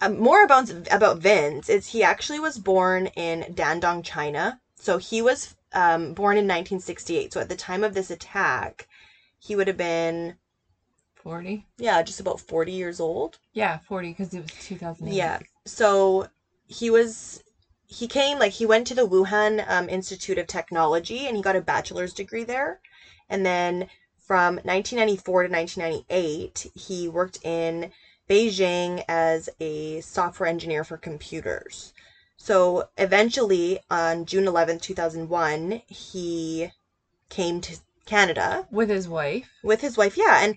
um, 0.00 0.18
more 0.18 0.44
about 0.44 0.70
about 0.92 1.18
Vince 1.18 1.68
is 1.68 1.88
he 1.88 2.02
actually 2.02 2.40
was 2.40 2.58
born 2.58 3.06
in 3.08 3.54
Dandong, 3.54 4.04
China. 4.04 4.60
So 4.76 4.98
he 4.98 5.22
was 5.22 5.54
um, 5.72 6.14
born 6.14 6.36
in 6.36 6.44
1968. 6.44 7.32
So 7.32 7.40
at 7.40 7.48
the 7.48 7.56
time 7.56 7.84
of 7.84 7.94
this 7.94 8.10
attack, 8.10 8.88
he 9.38 9.56
would 9.56 9.68
have 9.68 9.76
been 9.76 10.36
40? 11.22 11.64
yeah, 11.78 12.02
just 12.02 12.20
about 12.20 12.40
40 12.40 12.72
years 12.72 13.00
old. 13.00 13.38
Yeah, 13.52 13.78
40 13.88 14.08
because 14.10 14.34
it 14.34 14.42
was 14.42 14.50
2008. 14.60 15.14
Yeah. 15.16 15.38
So 15.66 16.26
he 16.66 16.90
was 16.90 17.42
he 17.86 18.06
came 18.06 18.38
like 18.38 18.52
he 18.52 18.66
went 18.66 18.86
to 18.86 18.94
the 18.94 19.06
Wuhan 19.06 19.64
um, 19.68 19.88
Institute 19.88 20.38
of 20.38 20.46
Technology 20.46 21.26
and 21.26 21.36
he 21.36 21.42
got 21.42 21.56
a 21.56 21.60
bachelor's 21.60 22.12
degree 22.14 22.44
there. 22.44 22.80
And 23.28 23.44
then 23.44 23.86
from 24.18 24.54
1994 24.64 25.42
to 25.44 25.48
1998, 25.52 26.70
he 26.74 27.08
worked 27.08 27.38
in 27.44 27.90
Beijing 28.28 29.04
as 29.08 29.48
a 29.60 30.00
software 30.00 30.48
engineer 30.48 30.84
for 30.84 30.96
computers. 30.96 31.92
So 32.36 32.88
eventually, 32.96 33.78
on 33.90 34.24
June 34.24 34.44
11th, 34.46 34.80
2001, 34.80 35.82
he 35.86 36.70
came 37.28 37.60
to 37.60 37.76
Canada 38.06 38.66
With 38.70 38.88
his 38.88 39.08
wife. 39.08 39.48
with 39.62 39.80
his 39.80 39.96
wife. 39.96 40.16
Yeah, 40.16 40.42
and 40.42 40.56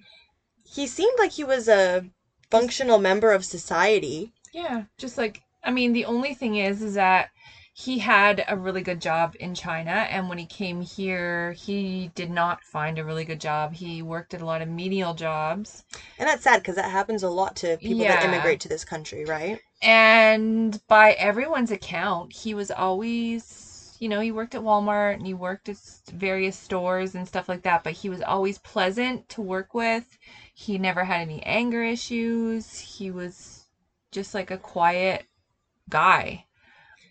he 0.75 0.87
seemed 0.87 1.17
like 1.19 1.31
he 1.31 1.43
was 1.43 1.67
a 1.67 2.09
functional 2.51 2.97
member 2.99 3.31
of 3.31 3.45
society. 3.45 4.33
Yeah, 4.53 4.85
just 4.97 5.17
like 5.17 5.41
I 5.63 5.71
mean, 5.71 5.93
the 5.93 6.05
only 6.05 6.33
thing 6.33 6.55
is, 6.55 6.81
is 6.81 6.93
that 6.95 7.29
he 7.73 7.99
had 7.99 8.43
a 8.47 8.57
really 8.57 8.81
good 8.81 9.01
job 9.01 9.35
in 9.39 9.53
China, 9.55 9.91
and 10.09 10.29
when 10.29 10.37
he 10.37 10.45
came 10.45 10.81
here, 10.81 11.53
he 11.53 12.11
did 12.15 12.29
not 12.29 12.63
find 12.63 12.97
a 12.97 13.03
really 13.03 13.25
good 13.25 13.41
job. 13.41 13.73
He 13.73 14.01
worked 14.01 14.33
at 14.33 14.41
a 14.41 14.45
lot 14.45 14.61
of 14.61 14.67
menial 14.69 15.13
jobs, 15.13 15.83
And 16.17 16.27
that's 16.27 16.43
sad 16.43 16.57
because 16.61 16.75
that 16.75 16.91
happens 16.91 17.23
a 17.23 17.29
lot 17.29 17.55
to 17.57 17.77
people 17.77 18.05
that 18.07 18.21
immigrate 18.21 18.59
to 18.61 18.67
this 18.69 18.83
country, 18.85 19.23
right? 19.25 19.61
and 19.81 20.79
by 20.87 21.11
everyone's 21.13 21.71
account, 21.71 22.33
he 22.33 22.53
was 22.53 22.71
always, 22.71 23.95
you 23.99 24.09
know, 24.09 24.19
he 24.19 24.31
worked 24.31 24.55
at 24.55 24.61
Walmart 24.61 25.15
and 25.15 25.25
he 25.25 25.33
worked 25.33 25.69
at 25.69 25.77
various 26.11 26.57
stores 26.57 27.13
and 27.15 27.27
stuff 27.27 27.47
like 27.49 27.63
that, 27.63 27.83
but 27.83 27.93
he 27.93 28.09
was 28.09 28.21
always 28.21 28.57
pleasant 28.59 29.27
to 29.29 29.41
work 29.41 29.73
with. 29.73 30.17
He 30.57 30.77
never 30.77 31.03
had 31.03 31.19
any 31.21 31.43
anger 31.43 31.83
issues. 31.83 32.79
He 32.79 33.11
was 33.11 33.67
just 34.11 34.33
like 34.33 34.49
a 34.49 34.57
quiet 34.57 35.25
guy 35.89 36.45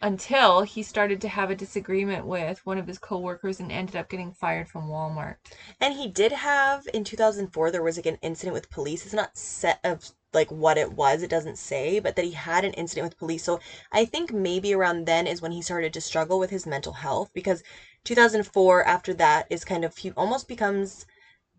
until 0.00 0.62
he 0.62 0.82
started 0.82 1.20
to 1.20 1.28
have 1.28 1.50
a 1.50 1.54
disagreement 1.54 2.26
with 2.26 2.64
one 2.64 2.78
of 2.78 2.86
his 2.86 2.98
coworkers 2.98 3.60
and 3.60 3.70
ended 3.70 3.96
up 3.96 4.08
getting 4.08 4.32
fired 4.32 4.66
from 4.68 4.88
Walmart. 4.88 5.36
And 5.78 5.92
he 5.94 6.08
did 6.08 6.32
have 6.32 6.88
in 6.94 7.04
2004 7.04 7.70
there 7.70 7.82
was 7.82 7.96
like 7.96 8.06
an 8.06 8.18
incident 8.22 8.54
with 8.54 8.70
police. 8.70 9.04
It's 9.04 9.14
not 9.14 9.36
set 9.36 9.78
of 9.84 10.12
like 10.32 10.50
what 10.50 10.78
it 10.78 10.94
was, 10.94 11.22
it 11.22 11.30
doesn't 11.30 11.58
say, 11.58 11.98
but 11.98 12.16
that 12.16 12.24
he 12.24 12.32
had 12.32 12.64
an 12.64 12.72
incident 12.72 13.04
with 13.04 13.18
police. 13.18 13.44
So 13.44 13.60
I 13.92 14.06
think 14.06 14.32
maybe 14.32 14.72
around 14.74 15.04
then 15.06 15.26
is 15.26 15.42
when 15.42 15.52
he 15.52 15.60
started 15.62 15.92
to 15.92 16.00
struggle 16.00 16.38
with 16.38 16.50
his 16.50 16.66
mental 16.66 16.94
health 16.94 17.30
because 17.34 17.62
2004 18.04 18.84
after 18.86 19.12
that 19.14 19.46
is 19.50 19.64
kind 19.66 19.84
of 19.84 19.96
he 19.98 20.12
almost 20.12 20.48
becomes 20.48 21.04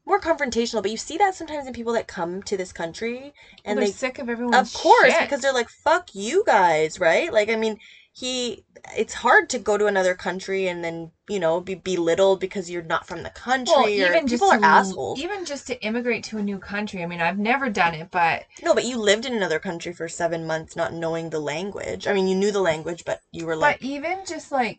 more 0.05 0.19
confrontational, 0.19 0.81
but 0.81 0.91
you 0.91 0.97
see 0.97 1.17
that 1.17 1.35
sometimes 1.35 1.67
in 1.67 1.73
people 1.73 1.93
that 1.93 2.07
come 2.07 2.43
to 2.43 2.57
this 2.57 2.71
country 2.71 3.33
And 3.63 3.77
they're 3.77 3.85
they 3.85 3.91
sick 3.91 4.19
of 4.19 4.29
everyone. 4.29 4.53
Of 4.53 4.71
course, 4.73 5.13
shit. 5.13 5.21
because 5.21 5.41
they're 5.41 5.53
like, 5.53 5.69
fuck 5.69 6.13
you 6.13 6.43
guys, 6.45 6.99
right? 6.99 7.31
Like, 7.33 7.49
I 7.49 7.55
mean, 7.55 7.77
he 8.13 8.63
it's 8.95 9.15
hard 9.15 9.49
to 9.49 9.59
go 9.59 9.77
to 9.77 9.87
another 9.87 10.13
country 10.13 10.67
and 10.67 10.83
then 10.83 11.11
you 11.27 11.39
know 11.39 11.59
be 11.59 11.73
belittled 11.75 12.39
because 12.39 12.69
you're 12.69 12.81
not 12.81 13.05
from 13.05 13.23
the 13.23 13.29
country 13.31 13.73
Well, 13.73 13.85
or 13.85 13.89
even 13.89 14.27
just 14.27 14.41
people 14.41 14.51
are 14.51 14.59
to, 14.59 14.65
assholes 14.65 15.19
even 15.19 15.43
just 15.43 15.67
to 15.67 15.81
immigrate 15.81 16.23
to 16.25 16.37
a 16.37 16.43
new 16.43 16.59
country. 16.59 17.03
I 17.03 17.07
mean, 17.07 17.19
I've 17.19 17.37
never 17.39 17.67
done 17.67 17.93
it, 17.93 18.09
but 18.11 18.45
no 18.63 18.73
but 18.73 18.85
you 18.85 18.97
lived 18.97 19.25
in 19.25 19.33
another 19.33 19.59
country 19.59 19.91
for 19.91 20.07
seven 20.07 20.45
months 20.45 20.75
not 20.77 20.93
knowing 20.93 21.29
the 21.29 21.39
language 21.39 22.07
i 22.07 22.13
mean 22.13 22.27
you 22.27 22.35
knew 22.35 22.51
the 22.51 22.61
language 22.61 23.03
but 23.05 23.19
you 23.31 23.45
were 23.45 23.55
like 23.55 23.79
but 23.79 23.85
even 23.85 24.19
just 24.25 24.51
like 24.51 24.77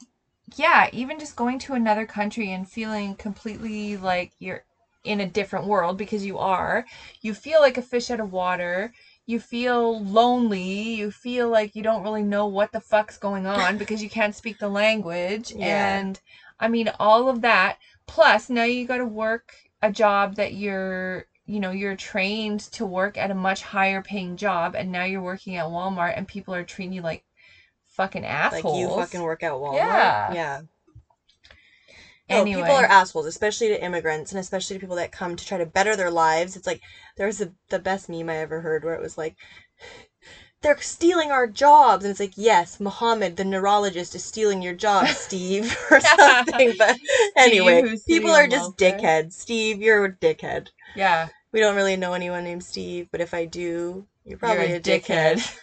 yeah, 0.57 0.89
even 0.93 1.19
just 1.19 1.35
going 1.35 1.59
to 1.61 1.75
another 1.75 2.07
country 2.07 2.53
and 2.53 2.69
feeling 2.69 3.17
completely 3.17 3.97
like 3.97 4.31
you're 4.39 4.63
in 5.07 5.21
a 5.21 5.27
different 5.27 5.67
world 5.67 5.97
because 5.97 6.25
you 6.27 6.39
are. 6.39 6.85
You 7.23 7.35
feel 7.35 7.61
like 7.61 7.79
a 7.79 7.83
fish 7.83 8.11
out 8.11 8.21
of 8.21 8.33
water. 8.33 8.93
You 9.27 9.41
feel 9.41 10.03
lonely. 10.05 10.95
You 10.95 11.11
feel 11.11 11.49
like 11.49 11.75
you 11.75 11.83
don't 11.83 12.03
really 12.03 12.23
know 12.23 12.47
what 12.47 12.73
the 12.73 12.81
fuck's 12.81 13.19
going 13.19 13.47
on 13.59 13.79
because 13.79 14.03
you 14.03 14.11
can't 14.11 14.35
speak 14.35 14.59
the 14.59 14.69
language. 14.69 15.53
Yeah. 15.55 15.99
And 15.99 16.21
I 16.61 16.69
mean, 16.69 16.91
all 17.01 17.29
of 17.29 17.41
that. 17.43 17.79
Plus, 18.07 18.49
now 18.51 18.65
you 18.65 18.87
got 18.87 18.99
to 18.99 19.05
work 19.07 19.55
a 19.83 19.91
job 19.91 20.37
that 20.37 20.55
you're, 20.55 21.27
you 21.45 21.61
know, 21.61 21.71
you're 21.73 21.97
trained 21.97 22.61
to 22.73 22.87
work 22.87 23.19
at 23.19 23.31
a 23.31 23.35
much 23.35 23.63
higher 23.63 24.01
paying 24.03 24.37
job. 24.37 24.75
And 24.77 24.93
now 24.93 25.05
you're 25.05 25.23
working 25.23 25.57
at 25.57 25.67
Walmart 25.67 26.17
and 26.17 26.27
people 26.29 26.55
are 26.55 26.65
treating 26.65 26.93
you 26.93 27.03
like 27.03 27.25
fucking 27.89 28.25
assholes. 28.25 28.65
like 28.65 28.81
you 28.81 28.89
fucking 28.89 29.23
work 29.23 29.43
at 29.43 29.53
walmart 29.53 29.77
Yeah. 29.77 30.33
yeah 30.35 30.61
No, 32.29 32.45
people 32.45 32.65
are 32.65 32.85
assholes, 32.85 33.27
especially 33.27 33.69
to 33.69 33.83
immigrants 33.85 34.33
and 34.33 34.41
especially 34.41 34.77
to 34.77 34.81
people 34.81 34.97
that 34.97 35.13
come 35.13 35.37
to 35.37 35.45
try 35.47 35.59
to 35.59 35.67
better 35.67 35.95
their 35.95 36.11
lives. 36.11 36.57
It's 36.57 36.67
like 36.67 36.81
there's 37.17 37.39
the 37.39 37.53
the 37.69 37.79
best 37.79 38.09
meme 38.09 38.29
I 38.29 38.37
ever 38.39 38.61
heard 38.61 38.85
where 38.85 38.95
it 38.95 39.01
was 39.03 39.17
like 39.17 39.37
they're 40.63 40.81
stealing 40.81 41.31
our 41.31 41.47
jobs 41.47 42.05
and 42.05 42.11
it's 42.11 42.19
like 42.21 42.33
yes 42.35 42.81
Muhammad 42.81 43.37
the 43.37 43.45
neurologist 43.45 44.15
is 44.15 44.25
stealing 44.25 44.63
your 44.63 44.73
job 44.73 45.07
Steve 45.27 45.77
or 45.91 46.01
something 46.01 46.75
but 46.79 46.97
anyway 47.37 47.83
people 48.07 48.31
are 48.31 48.47
just 48.49 48.73
welfare. 48.81 48.99
dickheads 48.99 49.33
Steve 49.35 49.81
you're 49.81 50.07
a 50.07 50.13
dickhead 50.13 50.69
Yeah. 50.97 51.29
we 51.53 51.61
don't 51.61 51.77
really 51.77 51.97
know 51.97 52.15
anyone 52.15 52.43
named 52.45 52.65
Steve 52.65 53.07
but 53.13 53.21
if 53.21 53.35
I 53.35 53.45
do 53.45 54.07
you're 54.25 54.39
probably 54.39 54.69
You're 54.69 54.77
a, 54.79 54.81
dickhead. 54.81 55.57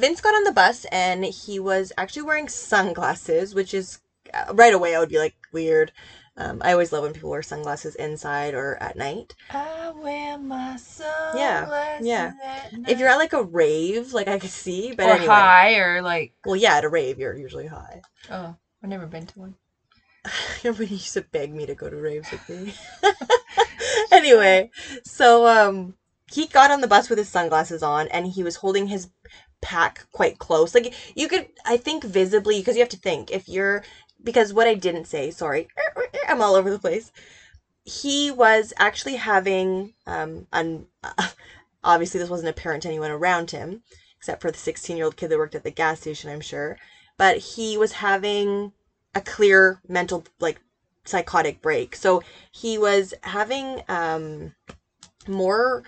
Vince 0.00 0.20
got 0.20 0.34
on 0.34 0.44
the 0.44 0.52
bus 0.52 0.86
and 0.86 1.24
he 1.24 1.60
was 1.60 1.92
actually 1.98 2.22
wearing 2.22 2.48
sunglasses, 2.48 3.54
which 3.54 3.74
is 3.74 4.00
uh, 4.32 4.52
right 4.54 4.72
away 4.72 4.94
I 4.94 4.98
would 4.98 5.10
be 5.10 5.18
like 5.18 5.36
weird. 5.52 5.92
Um, 6.36 6.62
I 6.64 6.72
always 6.72 6.90
love 6.90 7.02
when 7.02 7.12
people 7.12 7.28
wear 7.28 7.42
sunglasses 7.42 7.96
inside 7.96 8.54
or 8.54 8.82
at 8.82 8.96
night. 8.96 9.34
I 9.50 9.92
wear 9.94 10.38
my 10.38 10.76
sunglasses 10.76 12.06
yeah. 12.06 12.32
at 12.42 12.72
If 12.88 12.98
you're 12.98 13.10
at 13.10 13.18
like 13.18 13.34
a 13.34 13.42
rave, 13.42 14.14
like 14.14 14.26
I 14.26 14.38
could 14.38 14.50
see, 14.50 14.94
but 14.94 15.06
or 15.06 15.12
anyway. 15.12 15.26
high 15.26 15.74
or 15.76 16.00
like 16.00 16.32
Well, 16.46 16.56
yeah, 16.56 16.76
at 16.76 16.84
a 16.84 16.88
rave 16.88 17.18
you're 17.18 17.36
usually 17.36 17.66
high. 17.66 18.00
oh, 18.30 18.56
I've 18.82 18.88
never 18.88 19.06
been 19.06 19.26
to 19.26 19.38
one. 19.38 19.54
Everybody 20.64 20.94
used 20.94 21.14
to 21.14 21.22
beg 21.22 21.52
me 21.54 21.66
to 21.66 21.74
go 21.74 21.90
to 21.90 21.96
raves 21.96 22.30
with 22.30 22.48
me. 22.48 22.74
anyway, 24.10 24.70
so 25.04 25.46
um, 25.46 25.94
he 26.32 26.46
got 26.46 26.70
on 26.70 26.80
the 26.80 26.88
bus 26.88 27.10
with 27.10 27.18
his 27.18 27.28
sunglasses 27.28 27.82
on, 27.82 28.08
and 28.08 28.26
he 28.26 28.42
was 28.42 28.56
holding 28.56 28.86
his 28.86 29.10
pack 29.62 30.06
quite 30.12 30.38
close. 30.38 30.74
Like 30.74 30.94
you 31.14 31.28
could, 31.28 31.46
I 31.66 31.76
think, 31.76 32.04
visibly, 32.04 32.58
because 32.60 32.76
you 32.76 32.80
have 32.80 32.88
to 32.90 32.96
think 32.96 33.30
if 33.30 33.48
you're, 33.48 33.82
because 34.22 34.52
what 34.52 34.66
I 34.66 34.74
didn't 34.74 35.06
say, 35.06 35.30
sorry, 35.30 35.68
I'm 36.28 36.40
all 36.42 36.54
over 36.54 36.70
the 36.70 36.78
place. 36.78 37.10
He 37.84 38.30
was 38.30 38.72
actually 38.78 39.16
having, 39.16 39.92
um, 40.06 40.46
un- 40.52 40.86
obviously 41.84 42.20
this 42.20 42.30
wasn't 42.30 42.48
apparent 42.50 42.82
to 42.82 42.88
anyone 42.88 43.10
around 43.10 43.50
him, 43.50 43.80
except 44.16 44.42
for 44.42 44.50
the 44.50 44.58
16 44.58 44.96
year 44.96 45.04
old 45.04 45.16
kid 45.16 45.28
that 45.28 45.38
worked 45.38 45.54
at 45.54 45.64
the 45.64 45.70
gas 45.70 46.00
station, 46.00 46.30
I'm 46.30 46.40
sure. 46.40 46.76
But 47.18 47.38
he 47.38 47.76
was 47.76 47.92
having 47.92 48.72
a 49.14 49.20
clear 49.20 49.80
mental 49.88 50.24
like 50.40 50.60
psychotic 51.04 51.60
break. 51.62 51.96
So 51.96 52.22
he 52.52 52.78
was 52.78 53.14
having 53.24 53.82
um 53.88 54.52
more 55.28 55.82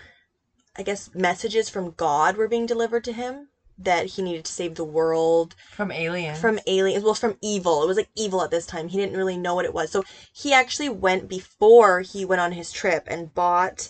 I 0.77 0.83
guess 0.83 1.11
messages 1.15 1.69
from 1.69 1.93
God 1.97 2.37
were 2.37 2.49
being 2.49 2.67
delivered 2.67 3.05
to 3.05 3.13
him 3.13 3.49
that 3.85 4.07
he 4.07 4.23
needed 4.23 4.45
to 4.45 4.53
save 4.53 4.75
the 4.75 4.85
world 4.85 5.55
From 5.73 5.91
aliens. 5.91 6.39
from 6.41 6.59
aliens. 6.67 7.05
Well 7.05 7.15
from 7.15 7.37
evil. 7.43 7.83
It 7.83 7.87
was 7.87 7.97
like 7.97 8.09
evil 8.17 8.43
at 8.43 8.51
this 8.51 8.67
time. 8.67 8.89
He 8.89 8.99
didn't 8.99 9.17
really 9.17 9.37
know 9.37 9.55
what 9.55 9.65
it 9.65 9.75
was. 9.75 9.91
So 9.91 10.05
he 10.33 10.53
actually 10.53 10.89
went 10.89 11.29
before 11.29 12.01
he 12.01 12.25
went 12.25 12.41
on 12.41 12.53
his 12.53 12.71
trip 12.73 13.05
and 13.09 13.35
bought 13.35 13.89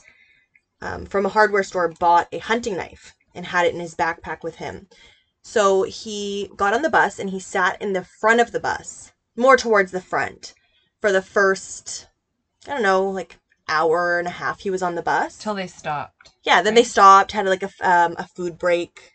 um, 0.81 1.07
from 1.07 1.24
a 1.26 1.31
hardware 1.31 1.62
store 1.62 1.88
bought 1.88 2.28
a 2.33 2.38
hunting 2.38 2.76
knife 2.76 3.14
and 3.35 3.46
had 3.46 3.66
it 3.66 3.74
in 3.74 3.81
his 3.81 3.94
backpack 3.94 4.42
with 4.42 4.57
him. 4.57 4.88
So 5.42 5.83
he 5.85 6.50
got 6.57 6.74
on 6.74 6.83
the 6.83 6.90
bus 6.90 7.18
and 7.18 7.31
he 7.31 7.40
sat 7.40 7.81
in 7.81 7.92
the 7.92 8.05
front 8.05 8.40
of 8.40 8.52
the 8.52 8.61
bus 8.61 9.12
more 9.37 9.57
towards 9.57 9.92
the 9.92 10.00
front 10.00 10.55
for 11.00 11.11
the 11.11 11.22
first 11.22 12.07
i 12.68 12.70
don't 12.70 12.83
know 12.83 13.09
like 13.09 13.38
hour 13.68 14.18
and 14.18 14.28
a 14.28 14.33
half 14.33 14.61
he 14.61 14.70
was 14.70 14.83
on 14.83 14.94
the 14.94 15.02
bus. 15.02 15.38
Till 15.38 15.55
they 15.55 15.66
stopped. 15.66 16.31
yeah 16.44 16.61
then 16.62 16.74
they 16.74 16.83
stopped 16.85 17.33
had 17.33 17.46
like 17.46 17.62
a, 17.62 17.70
um, 17.81 18.14
a 18.18 18.26
food 18.28 18.59
break 18.59 19.12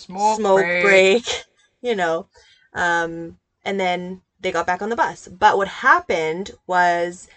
Smoke, 0.00 0.36
smoke, 0.36 0.60
break. 0.60 0.82
break. 0.82 1.44
you 1.82 1.94
know. 1.94 2.26
Um, 2.72 3.36
and 3.64 3.78
then 3.78 4.20
they 4.40 4.50
got 4.50 4.66
back 4.66 4.82
on 4.82 4.88
the 4.88 4.96
bus. 4.96 5.28
But 5.28 5.56
what 5.56 5.68
happened 5.68 6.52
was 6.66 7.28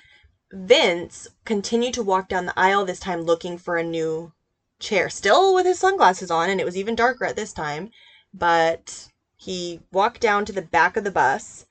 Vince 0.52 1.28
continued 1.46 1.94
to 1.96 2.04
walk 2.04 2.28
down 2.28 2.46
the 2.46 2.54
aisle 2.58 2.86
this 2.86 3.00
time 3.00 3.22
looking 3.22 3.58
for 3.58 3.78
a 3.78 3.84
new 3.84 4.32
chair, 4.80 5.10
still 5.10 5.54
with 5.54 5.66
his 5.66 5.80
sunglasses 5.80 6.30
on, 6.32 6.50
and 6.50 6.60
it 6.60 6.66
was 6.66 6.78
even 6.78 6.96
darker 6.96 7.26
at 7.26 7.36
this 7.36 7.54
time. 7.54 7.90
But 8.34 9.08
he 9.36 9.82
walked 9.92 10.22
down 10.22 10.46
to 10.46 10.54
the 10.54 10.62
back 10.62 10.96
of 10.96 11.04
the 11.04 11.12
bus 11.12 11.66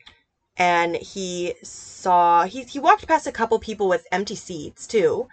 and 0.57 0.96
he 0.96 1.55
saw 1.62 2.44
he, 2.44 2.62
he 2.64 2.78
walked 2.78 3.07
past 3.07 3.26
a 3.26 3.33
couple 3.33 3.59
people 3.59 3.88
with 3.88 4.07
empty 4.12 4.35
seats 4.35 4.87
too 4.87 5.26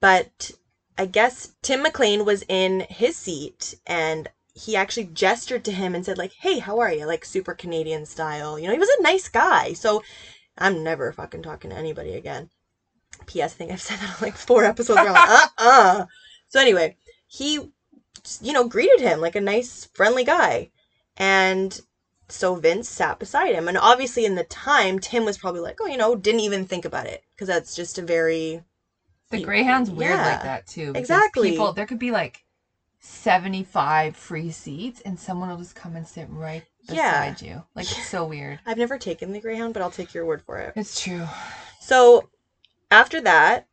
but 0.00 0.50
i 0.98 1.06
guess 1.06 1.48
tim 1.62 1.82
mclean 1.82 2.24
was 2.24 2.44
in 2.48 2.84
his 2.88 3.16
seat 3.16 3.74
and 3.86 4.28
he 4.58 4.76
actually 4.76 5.04
gestured 5.04 5.64
to 5.64 5.72
him 5.72 5.94
and 5.94 6.04
said 6.04 6.18
like 6.18 6.32
hey 6.40 6.58
how 6.58 6.78
are 6.80 6.92
you? 6.92 7.06
Like 7.06 7.24
super 7.24 7.54
canadian 7.54 8.06
style. 8.06 8.58
You 8.58 8.66
know 8.66 8.72
he 8.74 8.78
was 8.78 8.88
a 8.98 9.02
nice 9.02 9.28
guy. 9.28 9.72
So 9.74 10.02
i'm 10.58 10.82
never 10.84 11.12
fucking 11.12 11.42
talking 11.42 11.70
to 11.70 11.76
anybody 11.76 12.14
again. 12.14 12.50
Ps 13.26 13.36
i 13.38 13.48
think 13.48 13.72
i've 13.72 13.80
said 13.82 13.98
that 14.00 14.10
on 14.10 14.16
like 14.22 14.36
four 14.36 14.64
episodes. 14.64 14.98
Where 15.02 15.08
I'm 15.08 15.14
like, 15.14 15.28
uh-uh. 15.58 16.06
So 16.48 16.60
anyway 16.60 16.96
he 17.28 17.60
you 18.40 18.52
know 18.52 18.68
greeted 18.68 19.00
him 19.00 19.20
like 19.20 19.36
a 19.36 19.40
nice 19.40 19.88
friendly 19.94 20.24
guy. 20.24 20.70
And 21.16 21.80
so 22.28 22.56
vince 22.56 22.88
sat 22.88 23.18
beside 23.18 23.54
him. 23.54 23.68
And 23.68 23.78
obviously 23.78 24.24
in 24.26 24.34
the 24.36 24.44
time 24.44 24.98
tim 24.98 25.24
was 25.24 25.38
probably 25.38 25.60
like 25.60 25.78
oh 25.80 25.86
you 25.86 25.96
know 25.96 26.14
didn't 26.16 26.40
even 26.40 26.64
think 26.66 26.84
about 26.84 27.06
it. 27.06 27.22
Because 27.34 27.48
that's 27.48 27.74
just 27.76 27.98
a 27.98 28.02
very 28.02 28.62
The 29.30 29.42
Greyhound's 29.42 29.90
weird 29.90 30.10
Yeah, 30.12 30.26
like 30.26 30.42
that 30.42 30.66
too. 30.66 30.92
exactly. 30.94 31.50
People 31.50 31.72
there 31.72 31.86
could 31.86 31.98
be 31.98 32.10
like 32.10 32.40
seventy 33.00 33.62
five 33.62 34.16
free 34.16 34.50
seats 34.50 35.00
and 35.04 35.18
someone 35.18 35.48
will 35.48 35.56
just 35.56 35.74
come 35.74 35.94
and 35.96 36.06
sit 36.06 36.26
right 36.30 36.62
Yeah. 36.82 37.30
beside 37.30 37.46
you. 37.46 37.64
Like 37.74 37.84
it's 37.90 38.08
so 38.08 38.24
weird. 38.24 38.58
i've 38.66 38.78
never 38.78 38.98
taken 38.98 39.32
the 39.32 39.40
greyhound 39.40 39.72
but 39.74 39.82
i'll 39.82 39.90
take 39.90 40.14
your 40.14 40.24
word 40.26 40.42
for 40.42 40.58
it 40.58 40.72
It's 40.76 41.00
true. 41.00 41.26
So 41.80 42.28
after 42.90 43.20
that, 43.20 43.66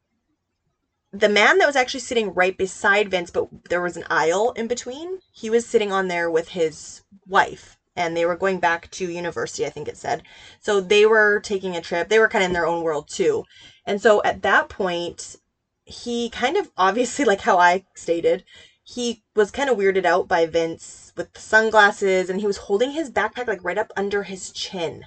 the 1.11 1.29
man 1.29 1.57
that 1.57 1.65
was 1.65 1.75
actually 1.77 2.01
sitting 2.01 2.33
right 2.33 2.57
beside 2.57 3.09
Vince, 3.09 3.31
but 3.31 3.47
there 3.69 3.81
was 3.81 3.95
an 3.97 4.03
aisle 4.09 4.51
in 4.57 4.67
between, 4.67 5.19
he 5.31 5.49
was 5.49 5.65
sitting 5.65 5.91
on 5.91 6.07
there 6.09 6.29
with 6.29 6.49
his 6.49 7.01
wife. 7.25 7.77
And 7.95 8.15
they 8.17 8.25
were 8.25 8.35
going 8.35 8.59
back 8.59 8.91
to 8.91 9.09
university, 9.09 9.65
I 9.65 9.69
think 9.69 9.87
it 9.87 9.95
said. 9.95 10.23
So 10.59 10.81
they 10.81 11.05
were 11.05 11.39
taking 11.39 11.77
a 11.77 11.81
trip. 11.81 12.09
They 12.09 12.19
were 12.19 12.27
kind 12.27 12.43
of 12.43 12.49
in 12.49 12.53
their 12.53 12.65
own 12.67 12.83
world 12.83 13.07
too. 13.07 13.45
And 13.85 14.01
so 14.01 14.21
at 14.25 14.41
that 14.41 14.67
point, 14.67 15.37
he 15.85 16.29
kind 16.29 16.57
of 16.57 16.69
obviously, 16.75 17.23
like 17.23 17.39
how 17.41 17.57
I 17.57 17.85
stated, 17.95 18.43
he 18.85 19.23
was 19.35 19.51
kind 19.51 19.69
of 19.69 19.77
weirded 19.77 20.05
out 20.05 20.29
by 20.29 20.47
Vince 20.47 21.13
with 21.17 21.33
the 21.33 21.41
sunglasses 21.41 22.29
and 22.29 22.41
he 22.41 22.47
was 22.47 22.57
holding 22.57 22.91
his 22.91 23.11
backpack 23.11 23.47
like 23.49 23.63
right 23.65 23.79
up 23.79 23.91
under 23.97 24.23
his 24.23 24.51
chin. 24.51 25.05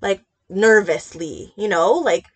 Like 0.00 0.22
nervously, 0.48 1.52
you 1.56 1.68
know, 1.68 1.92
like 1.94 2.26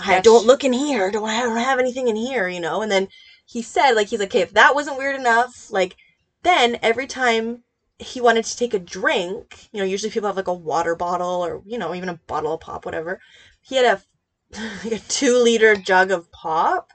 Like 0.00 0.10
I 0.10 0.20
don't 0.20 0.46
look 0.46 0.64
in 0.64 0.72
here. 0.74 1.10
Don't 1.10 1.28
have, 1.28 1.44
don't 1.46 1.58
have 1.58 1.78
anything 1.78 2.08
in 2.08 2.16
here, 2.16 2.48
you 2.48 2.60
know? 2.60 2.82
And 2.82 2.90
then 2.92 3.08
he 3.46 3.62
said, 3.62 3.92
like, 3.92 4.08
he's 4.08 4.20
like, 4.20 4.30
okay, 4.30 4.40
if 4.42 4.52
that 4.54 4.74
wasn't 4.74 4.98
weird 4.98 5.16
enough, 5.16 5.70
like, 5.70 5.96
then 6.42 6.78
every 6.82 7.06
time 7.06 7.62
he 7.98 8.20
wanted 8.20 8.44
to 8.46 8.56
take 8.56 8.74
a 8.74 8.78
drink, 8.80 9.68
you 9.72 9.78
know, 9.80 9.84
usually 9.86 10.10
people 10.10 10.28
have 10.28 10.36
like 10.36 10.48
a 10.48 10.54
water 10.54 10.94
bottle 10.96 11.44
or, 11.44 11.62
you 11.66 11.78
know, 11.78 11.94
even 11.94 12.08
a 12.10 12.20
bottle 12.26 12.54
of 12.54 12.60
pop, 12.60 12.84
whatever. 12.86 13.20
He 13.62 13.76
had 13.76 13.84
a, 13.86 14.58
like 14.84 14.92
a 14.94 14.98
two 15.08 15.38
liter 15.38 15.76
jug 15.76 16.10
of 16.10 16.30
pop, 16.32 16.92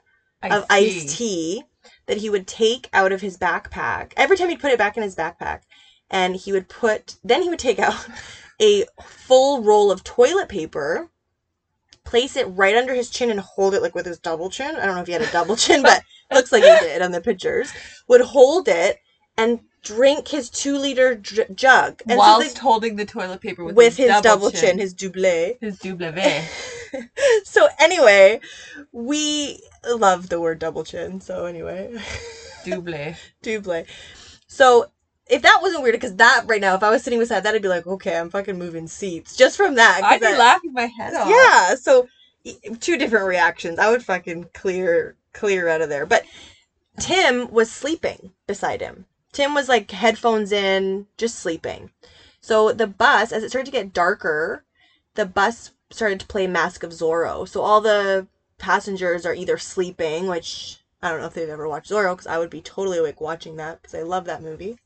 of 0.50 0.64
iced 0.70 1.08
tea 1.08 1.64
that 2.06 2.18
he 2.18 2.30
would 2.30 2.46
take 2.46 2.88
out 2.92 3.12
of 3.12 3.20
his 3.20 3.36
backpack. 3.36 4.12
Every 4.16 4.36
time 4.36 4.48
he'd 4.48 4.60
put 4.60 4.72
it 4.72 4.78
back 4.78 4.96
in 4.96 5.02
his 5.02 5.16
backpack. 5.16 5.60
And 6.10 6.36
he 6.36 6.52
would 6.52 6.68
put, 6.68 7.16
then 7.22 7.42
he 7.42 7.50
would 7.50 7.58
take 7.58 7.78
out 7.78 7.94
a 8.62 8.84
full 9.02 9.62
roll 9.62 9.90
of 9.90 10.04
toilet 10.04 10.48
paper, 10.48 11.10
place 12.04 12.36
it 12.36 12.44
right 12.44 12.76
under 12.76 12.94
his 12.94 13.10
chin 13.10 13.30
and 13.30 13.40
hold 13.40 13.74
it 13.74 13.82
like 13.82 13.94
with 13.94 14.06
his 14.06 14.18
double 14.18 14.48
chin. 14.48 14.74
I 14.76 14.86
don't 14.86 14.94
know 14.94 15.02
if 15.02 15.06
he 15.06 15.12
had 15.12 15.22
a 15.22 15.30
double 15.30 15.56
chin, 15.64 15.82
but 15.82 16.02
looks 16.32 16.50
like 16.52 16.62
he 16.62 16.86
did 16.86 17.02
on 17.02 17.12
the 17.12 17.20
pictures. 17.20 17.72
Would 18.08 18.22
hold 18.22 18.68
it 18.68 18.98
and 19.36 19.60
drink 19.82 20.28
his 20.28 20.50
two 20.50 20.76
liter 20.76 21.14
dr- 21.14 21.54
jug. 21.54 22.02
And 22.08 22.18
Whilst 22.18 22.56
so 22.56 22.62
holding 22.62 22.96
the 22.96 23.04
toilet 23.04 23.40
paper 23.40 23.64
with, 23.64 23.76
with 23.76 23.96
his 23.96 24.20
double 24.20 24.50
chin, 24.50 24.78
his 24.78 24.92
double. 24.92 25.56
his 25.60 25.78
double. 25.78 26.18
Eh. 26.18 27.02
so 27.44 27.68
anyway, 27.78 28.40
we 28.92 29.60
love 29.86 30.28
the 30.28 30.40
word 30.40 30.58
double 30.58 30.84
chin. 30.84 31.20
So 31.20 31.46
anyway, 31.46 31.94
double. 32.64 32.92
double. 33.42 33.84
So 34.46 34.86
if 35.28 35.42
that 35.42 35.58
wasn't 35.60 35.82
weird, 35.82 35.94
because 35.94 36.16
that 36.16 36.44
right 36.46 36.60
now, 36.60 36.74
if 36.74 36.82
I 36.82 36.90
was 36.90 37.02
sitting 37.02 37.18
beside 37.18 37.42
that, 37.42 37.54
I'd 37.54 37.62
be 37.62 37.68
like, 37.68 37.86
okay, 37.86 38.16
I'm 38.16 38.30
fucking 38.30 38.58
moving 38.58 38.86
seats 38.86 39.36
just 39.36 39.56
from 39.56 39.74
that. 39.74 40.00
I'd 40.02 40.20
be 40.20 40.26
that- 40.26 40.38
laughing 40.38 40.72
my 40.72 40.86
head 40.86 41.14
off. 41.14 41.28
Yeah. 41.28 41.74
So 41.74 42.08
two 42.80 42.96
different 42.96 43.26
reactions. 43.26 43.78
I 43.78 43.90
would 43.90 44.04
fucking 44.04 44.50
clear 44.54 45.16
clear 45.32 45.68
out 45.68 45.82
of 45.82 45.88
there. 45.88 46.06
But 46.06 46.24
Tim 46.98 47.50
was 47.50 47.70
sleeping 47.70 48.32
beside 48.46 48.80
him. 48.80 49.04
Tim 49.32 49.54
was 49.54 49.68
like 49.68 49.90
headphones 49.90 50.52
in, 50.52 51.06
just 51.16 51.38
sleeping. 51.38 51.90
So 52.40 52.72
the 52.72 52.86
bus, 52.86 53.30
as 53.30 53.42
it 53.42 53.50
started 53.50 53.66
to 53.66 53.72
get 53.76 53.92
darker, 53.92 54.64
the 55.14 55.26
bus 55.26 55.72
started 55.90 56.20
to 56.20 56.26
play 56.26 56.46
Mask 56.46 56.82
of 56.82 56.90
Zorro. 56.90 57.46
So 57.46 57.60
all 57.60 57.80
the 57.80 58.26
passengers 58.58 59.24
are 59.24 59.34
either 59.34 59.58
sleeping, 59.58 60.26
which 60.26 60.78
I 61.02 61.10
don't 61.10 61.20
know 61.20 61.26
if 61.26 61.34
they've 61.34 61.48
ever 61.48 61.68
watched 61.68 61.90
Zorro, 61.90 62.14
because 62.14 62.26
I 62.26 62.38
would 62.38 62.50
be 62.50 62.60
totally 62.60 62.98
awake 62.98 63.20
watching 63.20 63.56
that 63.56 63.80
because 63.80 63.94
I 63.94 64.02
love 64.02 64.24
that 64.26 64.42
movie. 64.42 64.78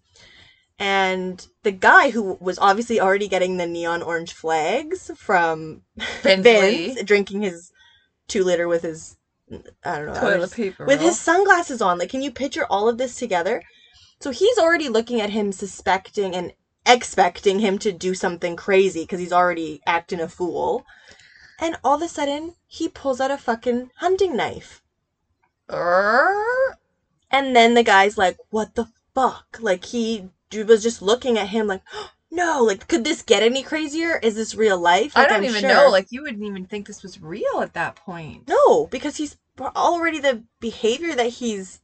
And 0.78 1.46
the 1.62 1.72
guy 1.72 2.10
who 2.10 2.38
was 2.40 2.58
obviously 2.58 3.00
already 3.00 3.28
getting 3.28 3.56
the 3.56 3.66
neon 3.66 4.02
orange 4.02 4.32
flags 4.32 5.10
from 5.16 5.82
Vince 6.22 6.42
Vince 6.42 7.02
drinking 7.04 7.42
his 7.42 7.72
two 8.28 8.42
liter 8.44 8.66
with 8.66 8.82
his 8.82 9.16
I 9.84 9.98
don't 9.98 10.06
know 10.06 10.20
Toilet 10.20 10.52
paper. 10.52 10.86
with 10.86 11.00
his 11.00 11.18
sunglasses 11.18 11.82
on. 11.82 11.98
Like, 11.98 12.10
can 12.10 12.22
you 12.22 12.30
picture 12.30 12.66
all 12.66 12.88
of 12.88 12.98
this 12.98 13.16
together? 13.16 13.62
So 14.20 14.30
he's 14.30 14.58
already 14.58 14.88
looking 14.88 15.20
at 15.20 15.30
him, 15.30 15.52
suspecting 15.52 16.34
and 16.34 16.52
expecting 16.86 17.60
him 17.60 17.78
to 17.78 17.92
do 17.92 18.14
something 18.14 18.56
crazy 18.56 19.02
because 19.02 19.20
he's 19.20 19.32
already 19.32 19.80
acting 19.86 20.20
a 20.20 20.28
fool. 20.28 20.84
And 21.62 21.76
all 21.84 21.94
of 21.94 22.02
a 22.02 22.08
sudden, 22.08 22.56
he 22.66 22.88
pulls 22.88 23.20
out 23.20 23.30
a 23.30 23.38
fucking 23.38 23.92
hunting 23.98 24.36
knife. 24.36 24.82
And 27.30 27.54
then 27.54 27.74
the 27.74 27.84
guy's 27.84 28.18
like, 28.18 28.36
what 28.50 28.74
the 28.74 28.88
fuck? 29.14 29.58
Like, 29.60 29.84
he 29.84 30.28
was 30.52 30.82
just 30.82 31.00
looking 31.00 31.38
at 31.38 31.50
him 31.50 31.68
like, 31.68 31.82
no, 32.32 32.64
like, 32.64 32.88
could 32.88 33.04
this 33.04 33.22
get 33.22 33.44
any 33.44 33.62
crazier? 33.62 34.18
Is 34.24 34.34
this 34.34 34.56
real 34.56 34.76
life? 34.76 35.12
I 35.14 35.28
don't 35.28 35.38
I'm 35.38 35.44
even 35.44 35.60
sure. 35.60 35.68
know. 35.68 35.88
Like 35.88 36.08
you 36.10 36.22
wouldn't 36.22 36.42
even 36.42 36.66
think 36.66 36.88
this 36.88 37.04
was 37.04 37.22
real 37.22 37.60
at 37.60 37.74
that 37.74 37.94
point. 37.94 38.48
No, 38.48 38.88
because 38.88 39.16
he's 39.16 39.36
already 39.60 40.18
the 40.18 40.42
behavior 40.58 41.14
that 41.14 41.28
he's 41.28 41.80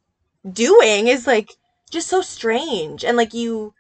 doing 0.51 1.07
is 1.07 1.25
like 1.25 1.53
just 1.89 2.09
so 2.09 2.21
strange. 2.21 3.05
And 3.05 3.17
like 3.17 3.33
you 3.33 3.75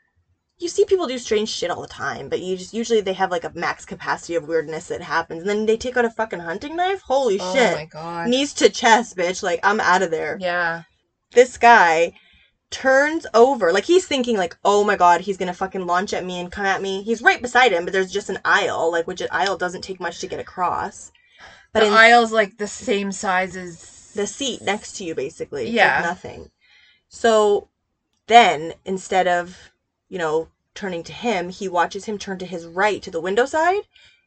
you 0.58 0.68
see 0.68 0.84
people 0.84 1.06
do 1.06 1.18
strange 1.18 1.48
shit 1.48 1.70
all 1.70 1.82
the 1.82 1.88
time, 1.88 2.28
but 2.28 2.40
you 2.40 2.56
just 2.56 2.74
usually 2.74 3.00
they 3.00 3.12
have 3.12 3.30
like 3.30 3.44
a 3.44 3.52
max 3.54 3.84
capacity 3.84 4.34
of 4.34 4.48
weirdness 4.48 4.88
that 4.88 5.00
happens. 5.02 5.40
And 5.40 5.48
then 5.48 5.66
they 5.66 5.76
take 5.76 5.96
out 5.96 6.04
a 6.04 6.10
fucking 6.10 6.40
hunting 6.40 6.76
knife? 6.76 7.00
Holy 7.02 7.38
Oh 7.40 7.54
shit. 7.54 7.72
Oh 7.72 7.76
my 7.76 7.84
god. 7.84 8.28
Knees 8.28 8.52
to 8.54 8.68
chest, 8.68 9.16
bitch. 9.16 9.42
Like 9.42 9.60
I'm 9.62 9.80
out 9.80 10.02
of 10.02 10.10
there. 10.10 10.36
Yeah. 10.40 10.82
This 11.32 11.56
guy 11.58 12.12
turns 12.70 13.26
over. 13.34 13.72
Like 13.72 13.84
he's 13.84 14.06
thinking 14.06 14.36
like, 14.36 14.56
"Oh 14.64 14.84
my 14.84 14.96
god, 14.96 15.22
he's 15.22 15.36
going 15.36 15.46
to 15.46 15.52
fucking 15.54 15.86
launch 15.86 16.12
at 16.12 16.24
me 16.24 16.38
and 16.40 16.50
come 16.52 16.66
at 16.66 16.82
me." 16.82 17.02
He's 17.02 17.22
right 17.22 17.40
beside 17.40 17.72
him, 17.72 17.84
but 17.84 17.92
there's 17.92 18.12
just 18.12 18.30
an 18.30 18.38
aisle, 18.44 18.90
like 18.90 19.06
which 19.06 19.20
an 19.20 19.28
aisle 19.30 19.56
doesn't 19.56 19.82
take 19.82 20.00
much 20.00 20.20
to 20.20 20.26
get 20.26 20.40
across. 20.40 21.12
But 21.72 21.80
the 21.80 21.86
in 21.88 21.92
aisle's 21.92 22.32
like 22.32 22.56
the 22.56 22.66
same 22.66 23.12
size 23.12 23.54
as 23.56 24.12
the 24.14 24.26
seat 24.26 24.62
next 24.62 24.96
to 24.96 25.04
you 25.04 25.14
basically 25.14 25.70
Yeah. 25.70 25.96
like 25.96 26.04
nothing 26.04 26.50
so 27.08 27.68
then 28.26 28.72
instead 28.84 29.28
of 29.28 29.70
you 30.08 30.18
know 30.18 30.48
turning 30.74 31.02
to 31.02 31.12
him 31.12 31.48
he 31.48 31.68
watches 31.68 32.04
him 32.04 32.18
turn 32.18 32.38
to 32.38 32.46
his 32.46 32.66
right 32.66 33.02
to 33.02 33.10
the 33.10 33.20
window 33.20 33.44
side 33.44 33.82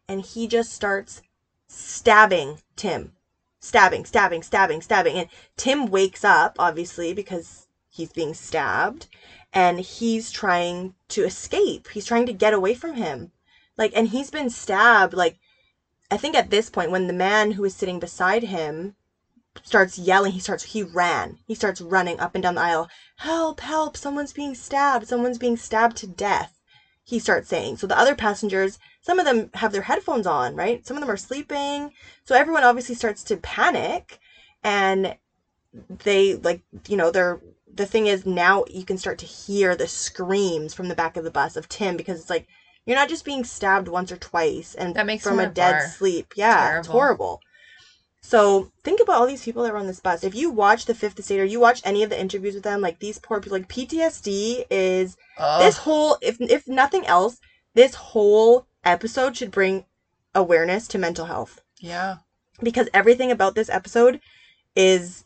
and 0.08 0.22
he 0.22 0.48
just 0.48 0.74
starts 0.74 1.22
stabbing 1.68 2.60
tim. 2.76 3.14
Stabbing 3.62 4.06
stabbing 4.06 4.44
stabbing 4.44 4.82
stabbing. 4.82 5.18
And 5.18 5.28
tim 5.56 5.86
wakes 5.86 6.24
up 6.26 6.56
obviously 6.60 7.14
because 7.14 7.68
he's 7.90 8.12
being 8.12 8.34
stabbed 8.34 9.08
and 9.54 9.80
he's 9.80 10.32
trying 10.32 10.94
to 11.10 11.24
escape. 11.24 11.88
He's 11.90 12.06
trying 12.06 12.26
to 12.26 12.34
get 12.34 12.54
away 12.54 12.74
from 12.74 12.96
him. 12.96 13.32
Like 13.78 13.92
and 13.96 14.10
he's 14.10 14.30
been 14.30 14.50
stabbed 14.50 15.14
like 15.14 15.38
i 16.12 16.18
think 16.18 16.36
at 16.36 16.50
this 16.50 16.70
point 16.70 16.92
when 16.92 17.08
the 17.08 17.14
man 17.14 17.52
who 17.52 17.64
is 17.64 17.74
sitting 17.74 18.00
beside 18.00 18.44
him 18.44 18.94
starts 19.64 19.98
yelling. 19.98 20.32
He 20.32 20.40
starts 20.40 20.64
he 20.64 20.84
ran. 20.84 21.38
He 21.48 21.54
starts 21.56 21.82
running 21.82 22.20
up 22.20 22.36
and 22.36 22.42
down 22.44 22.56
the 22.56 22.62
aisle. 22.62 22.88
Help 23.18 23.60
help 23.62 23.98
someone's 23.98 24.34
being 24.34 24.56
stabbed. 24.56 25.08
Someone's 25.08 25.38
being 25.38 25.58
stabbed 25.58 25.98
to 25.98 26.08
death 26.08 26.52
he 27.04 27.20
starts 27.20 27.50
saying. 27.50 27.78
So 27.78 27.88
the 27.88 27.98
other 27.98 28.16
passengers 28.16 28.78
some 29.02 29.18
of 29.20 29.26
them 29.26 29.50
have 29.56 29.72
their 29.72 29.82
headphones 29.82 30.28
on 30.28 30.56
right? 30.56 30.86
Some 30.86 30.96
of 30.98 31.02
them 31.02 31.10
are 31.10 31.18
sleeping. 31.18 31.92
So 32.26 32.36
everyone 32.36 32.64
obviously 32.64 32.96
starts 32.96 33.24
to 33.26 33.38
panic 33.38 34.20
and 34.64 35.16
they 36.04 36.36
like 36.36 36.62
you 36.88 36.98
know 36.98 37.10
they're 37.10 37.40
the 37.74 37.86
thing 37.86 38.06
is 38.08 38.26
now 38.26 38.64
you 38.70 38.84
can 38.84 38.98
start 38.98 39.18
to 39.18 39.26
hear 39.26 39.76
the 39.76 39.88
screams 39.88 40.74
from 40.74 40.90
the 40.90 40.96
back 40.96 41.16
of 41.16 41.24
the 41.24 41.32
bus 41.32 41.56
of 41.56 41.70
tim 41.70 41.96
because 41.96 42.20
it's 42.20 42.30
like 42.30 42.46
you're 42.86 42.98
not 42.98 43.08
just 43.08 43.24
being 43.24 43.44
stabbed 43.46 43.88
once 43.88 44.12
or 44.12 44.18
twice 44.18 44.76
and 44.76 44.94
That 44.96 45.06
makes 45.06 45.24
from 45.24 45.40
a 45.40 45.48
dead 45.48 45.72
bar. 45.72 45.88
sleep. 45.88 46.34
Yeah 46.36 46.66
it's 46.80 46.88
Terrible. 46.88 46.92
horrible 46.92 47.40
so 48.22 48.72
think 48.84 49.02
about 49.02 49.16
all 49.16 49.28
these 49.28 49.44
people 49.44 49.64
that 49.64 49.74
were 49.74 49.80
on 49.80 49.88
this 49.88 50.00
bus. 50.00 50.24
If 50.24 50.36
you 50.36 50.50
watch 50.52 50.86
the 50.86 50.94
Fifth 50.94 51.20
Estate 51.20 51.40
or 51.40 51.46
you 51.46 51.60
watch 51.60 51.82
any 51.84 52.04
of 52.04 52.10
the 52.10 52.20
interviews 52.20 52.54
with 52.54 52.64
them, 52.64 52.80
like 52.82 53.00
these 53.00 53.18
poor 53.18 53.40
people, 53.42 53.58
like 53.58 53.68
PTSD 53.68 54.66
is 54.70 55.18
oh, 55.40 55.60
this 55.60 55.78
whole. 55.78 56.18
If 56.22 56.40
if 56.40 56.68
nothing 56.68 57.06
else, 57.08 57.40
this 57.74 57.96
whole 57.96 58.68
episode 58.84 59.36
should 59.38 59.52
bring 59.52 59.86
awareness 60.34 60.88
to 60.88 60.98
mental 60.98 61.26
health 61.26 61.62
yeah. 61.80 62.18
because 62.62 62.88
everything 62.94 63.32
about 63.32 63.56
this 63.56 63.70
episode 63.70 64.20
is 64.76 65.24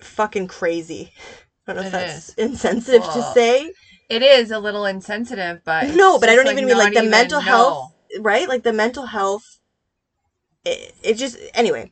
fucking 0.00 0.48
crazy. 0.48 1.12
I 1.66 1.74
don't 1.74 1.82
know 1.82 1.88
if 1.88 1.94
It 1.94 1.96
that's 1.98 2.28
is. 2.30 2.34
insensitive 2.34 3.04
to 3.04 3.22
say, 3.34 3.72
It 4.08 4.22
is 4.22 4.50
a 4.50 4.58
little 4.58 4.84
insensitive, 4.86 5.60
but 5.64 5.94
No, 5.94 6.18
but 6.18 6.28
I 6.28 6.34
don't 6.34 6.48
even 6.48 6.66
mean, 6.66 6.76
like, 6.76 6.94
the 6.94 7.04
mental 7.04 7.40
health. 7.40 7.92
right? 8.18 8.48
Like 8.48 8.64
the 8.64 8.72
mental 8.72 9.06
health. 9.06 9.59
It, 10.64 10.94
it 11.02 11.14
just 11.14 11.38
anyway. 11.54 11.90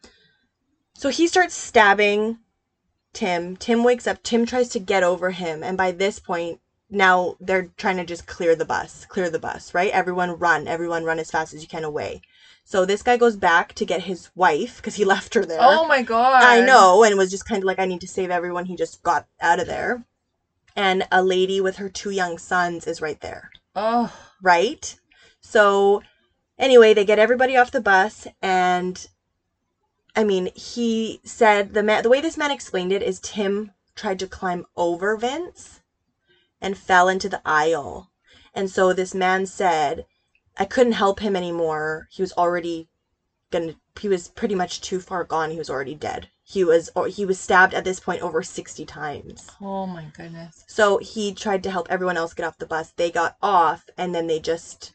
So 0.94 1.08
he 1.08 1.26
starts 1.26 1.54
stabbing 1.54 2.38
Tim. 3.12 3.56
Tim 3.56 3.84
wakes 3.84 4.06
up. 4.06 4.22
Tim 4.22 4.46
tries 4.46 4.68
to 4.70 4.78
get 4.78 5.02
over 5.02 5.30
him, 5.30 5.62
and 5.62 5.76
by 5.76 5.92
this 5.92 6.18
point, 6.18 6.60
now 6.90 7.36
they're 7.40 7.70
trying 7.76 7.96
to 7.98 8.04
just 8.04 8.26
clear 8.26 8.54
the 8.54 8.64
bus, 8.64 9.06
clear 9.06 9.30
the 9.30 9.38
bus, 9.38 9.74
right? 9.74 9.92
Everyone 9.92 10.38
run, 10.38 10.66
everyone 10.66 11.04
run 11.04 11.18
as 11.18 11.30
fast 11.30 11.52
as 11.52 11.62
you 11.62 11.68
can 11.68 11.84
away. 11.84 12.22
So 12.64 12.84
this 12.84 13.02
guy 13.02 13.16
goes 13.16 13.36
back 13.36 13.74
to 13.74 13.86
get 13.86 14.02
his 14.02 14.30
wife 14.34 14.76
because 14.76 14.96
he 14.96 15.04
left 15.14 15.34
her 15.34 15.44
there. 15.44 15.58
Oh 15.60 15.86
my 15.86 16.02
god. 16.02 16.42
I 16.42 16.64
know, 16.64 17.04
and 17.04 17.16
was 17.16 17.30
just 17.30 17.46
kind 17.46 17.62
of 17.62 17.66
like, 17.66 17.78
I 17.78 17.84
need 17.86 18.00
to 18.02 18.08
save 18.08 18.30
everyone. 18.30 18.66
He 18.66 18.76
just 18.76 19.02
got 19.02 19.26
out 19.40 19.60
of 19.60 19.66
there. 19.66 20.04
And 20.76 21.08
a 21.10 21.22
lady 21.22 21.60
with 21.60 21.76
her 21.76 21.88
two 21.88 22.10
young 22.10 22.38
sons 22.38 22.86
is 22.86 23.00
right 23.00 23.20
there 23.20 23.50
Oh, 23.74 24.12
right? 24.42 24.96
So 25.40 26.02
anyway, 26.58 26.94
they 26.94 27.04
get 27.04 27.18
everybody 27.18 27.56
off 27.56 27.70
the 27.70 27.80
bus 27.80 28.26
and 28.42 29.06
I 30.16 30.24
mean, 30.24 30.50
he 30.54 31.20
said 31.24 31.74
the 31.74 31.82
man 31.82 32.02
the 32.02 32.08
way 32.08 32.20
this 32.20 32.36
man 32.36 32.50
explained 32.50 32.92
it 32.92 33.02
is 33.02 33.20
Tim 33.20 33.70
tried 33.94 34.18
to 34.20 34.26
climb 34.26 34.66
over 34.76 35.16
Vince 35.16 35.80
and 36.60 36.76
fell 36.76 37.08
into 37.08 37.28
the 37.28 37.40
aisle. 37.44 38.10
And 38.54 38.70
so 38.70 38.92
this 38.92 39.14
man 39.14 39.46
said, 39.46 40.06
I 40.56 40.64
couldn't 40.64 40.92
help 40.94 41.20
him 41.20 41.36
anymore. 41.36 42.08
He 42.10 42.22
was 42.22 42.32
already 42.32 42.88
gonna 43.50 43.74
he 44.00 44.08
was 44.08 44.28
pretty 44.28 44.54
much 44.54 44.80
too 44.80 45.00
far 45.00 45.24
gone. 45.24 45.50
He 45.50 45.58
was 45.58 45.70
already 45.70 45.94
dead. 45.94 46.28
He 46.42 46.64
was 46.64 46.90
or 46.94 47.06
he 47.08 47.24
was 47.24 47.38
stabbed 47.38 47.74
at 47.74 47.84
this 47.84 48.00
point 48.00 48.22
over 48.22 48.42
60 48.42 48.84
times. 48.86 49.50
oh 49.60 49.86
my 49.86 50.04
goodness. 50.16 50.64
So 50.66 50.98
he 50.98 51.32
tried 51.32 51.62
to 51.64 51.70
help 51.70 51.86
everyone 51.90 52.16
else 52.16 52.34
get 52.34 52.46
off 52.46 52.58
the 52.58 52.66
bus. 52.66 52.92
They 52.96 53.10
got 53.10 53.36
off, 53.42 53.84
and 53.96 54.14
then 54.14 54.26
they 54.26 54.40
just 54.40 54.92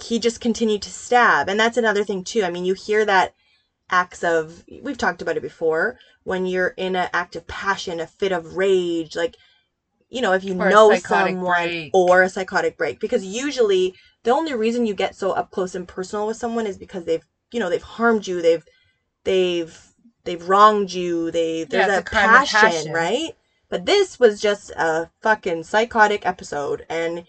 he 0.00 0.18
just 0.18 0.40
continued 0.40 0.82
to 0.82 0.90
stab. 0.90 1.48
And 1.48 1.58
that's 1.60 1.76
another 1.76 2.04
thing 2.04 2.22
too. 2.22 2.42
I 2.44 2.48
mean, 2.50 2.64
you 2.64 2.74
hear 2.74 3.04
that 3.04 3.32
acts 3.90 4.24
of 4.24 4.64
we've 4.82 4.96
talked 4.98 5.22
about 5.22 5.36
it 5.36 5.42
before 5.42 5.96
when 6.24 6.46
you're 6.46 6.74
in 6.76 6.96
an 6.96 7.08
act 7.12 7.36
of 7.36 7.46
passion, 7.46 8.00
a 8.00 8.06
fit 8.06 8.32
of 8.32 8.56
rage, 8.56 9.16
like 9.16 9.36
you 10.10 10.20
know, 10.20 10.32
if 10.32 10.44
you 10.44 10.54
Or 10.58 10.68
know 10.68 10.94
someone 10.96 11.36
break. 11.44 11.92
or 11.92 12.22
a 12.22 12.28
psychotic 12.28 12.76
break, 12.78 13.00
because 13.00 13.24
usually 13.24 13.94
the 14.24 14.30
only 14.30 14.54
reason 14.54 14.86
you 14.86 14.94
get 14.94 15.14
so 15.14 15.32
up 15.32 15.50
close 15.50 15.74
and 15.74 15.88
personal 15.88 16.26
with 16.26 16.36
someone 16.36 16.66
is 16.66 16.78
because 16.78 17.04
they've 17.04 17.24
you 17.52 17.60
know 17.60 17.68
they've 17.70 17.82
harmed 17.82 18.26
you, 18.26 18.42
they've 18.42 18.64
they've 19.24 19.92
they've 20.24 20.48
wronged 20.48 20.92
you, 20.92 21.30
they 21.30 21.64
there's 21.64 21.88
it's 21.88 21.96
a, 21.96 22.00
a 22.00 22.02
passion, 22.02 22.58
passion. 22.58 22.92
right? 22.92 23.32
But 23.70 23.86
this 23.86 24.18
was 24.20 24.40
just 24.40 24.70
a 24.76 25.08
fucking 25.22 25.64
psychotic 25.64 26.26
episode, 26.26 26.84
and 26.88 27.24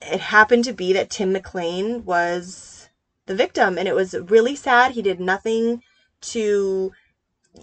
it 0.00 0.20
happened 0.20 0.64
to 0.64 0.72
be 0.72 0.92
that 0.92 1.10
Tim 1.10 1.32
McLean 1.32 2.04
was 2.04 2.88
the 3.26 3.34
victim 3.34 3.78
and 3.78 3.88
it 3.88 3.94
was 3.94 4.14
really 4.14 4.56
sad. 4.56 4.92
He 4.92 5.02
did 5.02 5.20
nothing 5.20 5.82
to 6.22 6.92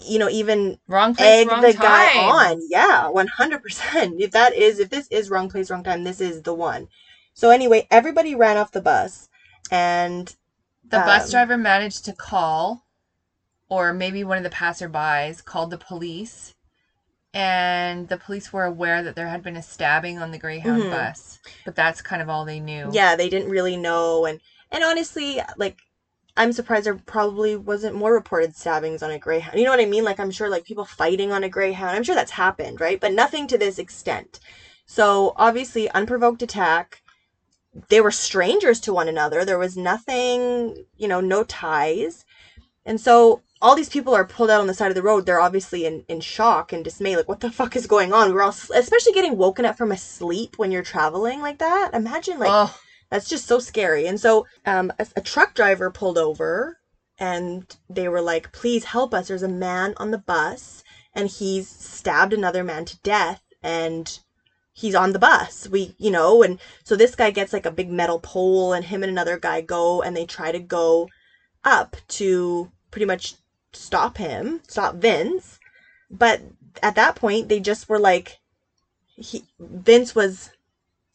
you 0.08 0.20
know 0.20 0.30
even 0.30 0.78
Wrong 0.88 1.16
place, 1.16 1.42
egg 1.42 1.48
wrong 1.48 1.62
the 1.62 1.74
time. 1.74 1.82
guy 1.82 2.20
on. 2.20 2.60
Yeah, 2.70 3.10
100%. 3.12 4.22
If 4.22 4.32
that 4.32 4.54
is 4.54 4.80
if 4.80 4.90
this 4.90 5.08
is 5.12 5.30
wrong 5.30 5.50
place 5.50 5.70
wrong 5.72 5.84
time, 5.84 6.04
this 6.04 6.22
is 6.22 6.42
the 6.44 6.54
one. 6.54 6.88
So 7.34 7.50
anyway, 7.50 7.88
everybody 7.92 8.36
ran 8.36 8.58
off 8.58 8.72
the 8.72 8.82
bus 8.82 9.30
and 9.72 10.36
The 10.90 11.00
bus 11.00 11.26
Um, 11.26 11.32
driver 11.32 11.58
managed 11.58 12.06
to 12.06 12.14
call, 12.14 12.86
or 13.70 13.94
maybe 13.94 14.24
one 14.24 14.38
of 14.38 14.44
the 14.44 14.50
passerbys 14.50 15.44
called 15.44 15.70
the 15.72 15.78
police, 15.78 16.54
and 17.34 18.08
the 18.10 18.18
police 18.18 18.54
were 18.54 18.64
aware 18.64 19.02
that 19.02 19.16
there 19.16 19.28
had 19.28 19.42
been 19.42 19.56
a 19.56 19.62
stabbing 19.62 20.20
on 20.20 20.32
the 20.32 20.38
Greyhound 20.38 20.84
Mhm. 20.84 20.90
bus. 20.92 21.40
But 21.66 21.76
that's 21.76 22.02
kind 22.02 22.22
of 22.22 22.30
all 22.30 22.46
they 22.46 22.60
knew. 22.60 22.90
yeah, 22.94 23.16
they 23.16 23.30
didn't 23.30 23.50
really 23.50 23.76
know 23.78 24.26
and 24.26 24.40
and 24.72 24.84
honestly, 24.84 25.40
like 25.58 25.76
I'm 26.36 26.52
surprised 26.52 26.86
there 26.88 26.96
probably 26.96 27.56
wasn't 27.56 27.96
more 27.96 28.12
reported 28.12 28.56
stabbings 28.56 29.04
on 29.04 29.12
a 29.12 29.20
greyhound. 29.20 29.58
You 29.60 29.66
know 29.66 29.70
what 29.70 29.80
I 29.80 29.86
mean? 29.86 30.04
Like 30.04 30.20
I'm 30.20 30.32
sure 30.32 30.50
like 30.50 30.64
people 30.64 30.84
fighting 30.84 31.32
on 31.32 31.44
a 31.44 31.50
greyhound. 31.50 31.96
I'm 31.96 32.02
sure 32.04 32.16
that's 32.16 32.32
happened, 32.32 32.82
right? 32.82 33.00
But 33.00 33.12
nothing 33.12 33.46
to 33.48 33.58
this 33.58 33.78
extent. 33.78 34.40
So 34.88 35.32
obviously 35.36 35.88
unprovoked 35.92 36.42
attack. 36.42 37.02
They 37.90 38.02
were 38.02 38.12
strangers 38.12 38.80
to 38.82 38.94
one 38.94 39.08
another. 39.08 39.46
There 39.46 39.58
was 39.60 39.78
nothing, 39.78 40.76
you 40.96 41.08
know, 41.08 41.20
no 41.20 41.44
ties. 41.44 42.24
And 42.86 43.00
so 43.00 43.40
all 43.64 43.76
these 43.76 43.90
people 43.90 44.14
are 44.14 44.26
pulled 44.26 44.50
out 44.50 44.60
on 44.60 44.68
the 44.68 44.74
side 44.74 44.92
of 44.92 44.96
the 44.96 45.02
road. 45.02 45.26
They're 45.26 45.40
obviously 45.40 45.86
in, 45.86 46.04
in 46.10 46.20
shock 46.20 46.74
and 46.74 46.84
dismay. 46.84 47.16
Like, 47.16 47.30
what 47.30 47.40
the 47.40 47.50
fuck 47.50 47.78
is 47.78 47.88
going 47.88 48.12
on? 48.12 48.34
We're 48.34 48.42
all, 48.42 48.50
especially 48.76 49.14
getting 49.14 49.38
woken 49.38 49.64
up 49.64 49.78
from 49.78 49.94
a 49.94 49.98
sleep 49.98 50.60
when 50.60 50.70
you're 50.70 50.84
traveling 50.84 51.40
like 51.40 51.60
that. 51.60 51.92
Imagine, 51.94 52.40
like, 52.40 52.50
oh, 52.52 52.78
that's 53.10 53.30
just 53.30 53.48
so 53.48 53.60
scary. 53.60 54.06
And 54.06 54.20
so 54.20 54.46
um, 54.66 54.92
a, 55.00 55.08
a 55.16 55.22
truck 55.22 55.56
driver 55.56 55.90
pulled 55.90 56.18
over 56.18 56.78
and 57.18 57.66
they 57.90 58.10
were 58.10 58.22
like, 58.22 58.52
please 58.52 58.84
help 58.84 59.14
us. 59.14 59.30
There's 59.30 59.44
a 59.44 59.48
man 59.48 59.94
on 59.96 60.12
the 60.12 60.18
bus 60.18 60.84
and 61.16 61.30
he's 61.30 61.70
stabbed 61.70 62.34
another 62.34 62.66
man 62.66 62.84
to 62.84 63.00
death 63.02 63.42
and 63.62 64.20
he's 64.74 64.96
on 64.96 65.14
the 65.14 65.20
bus. 65.20 65.70
We, 65.70 65.96
you 65.98 66.12
know, 66.12 66.44
and 66.44 66.60
so 66.84 66.98
this 66.98 67.16
guy 67.16 67.32
gets 67.32 67.54
like 67.54 67.66
a 67.66 67.72
big 67.72 67.90
metal 67.90 68.20
pole 68.20 68.74
and 68.74 68.84
him 68.84 69.04
and 69.04 69.12
another 69.12 69.38
guy 69.40 69.62
go 69.62 70.02
and 70.02 70.18
they 70.18 70.26
try 70.26 70.52
to 70.52 70.60
go 70.60 71.08
up 71.64 71.96
to 72.10 72.70
pretty 72.92 73.06
much 73.06 73.36
stop 73.74 74.18
him, 74.18 74.62
stop 74.68 74.96
Vince. 74.96 75.60
But 76.10 76.42
at 76.82 76.96
that 76.96 77.16
point, 77.16 77.50
they 77.50 77.60
just 77.60 77.90
were 77.90 78.00
like, 78.00 78.40
he, 79.16 79.44
Vince 79.60 80.16
was 80.16 80.52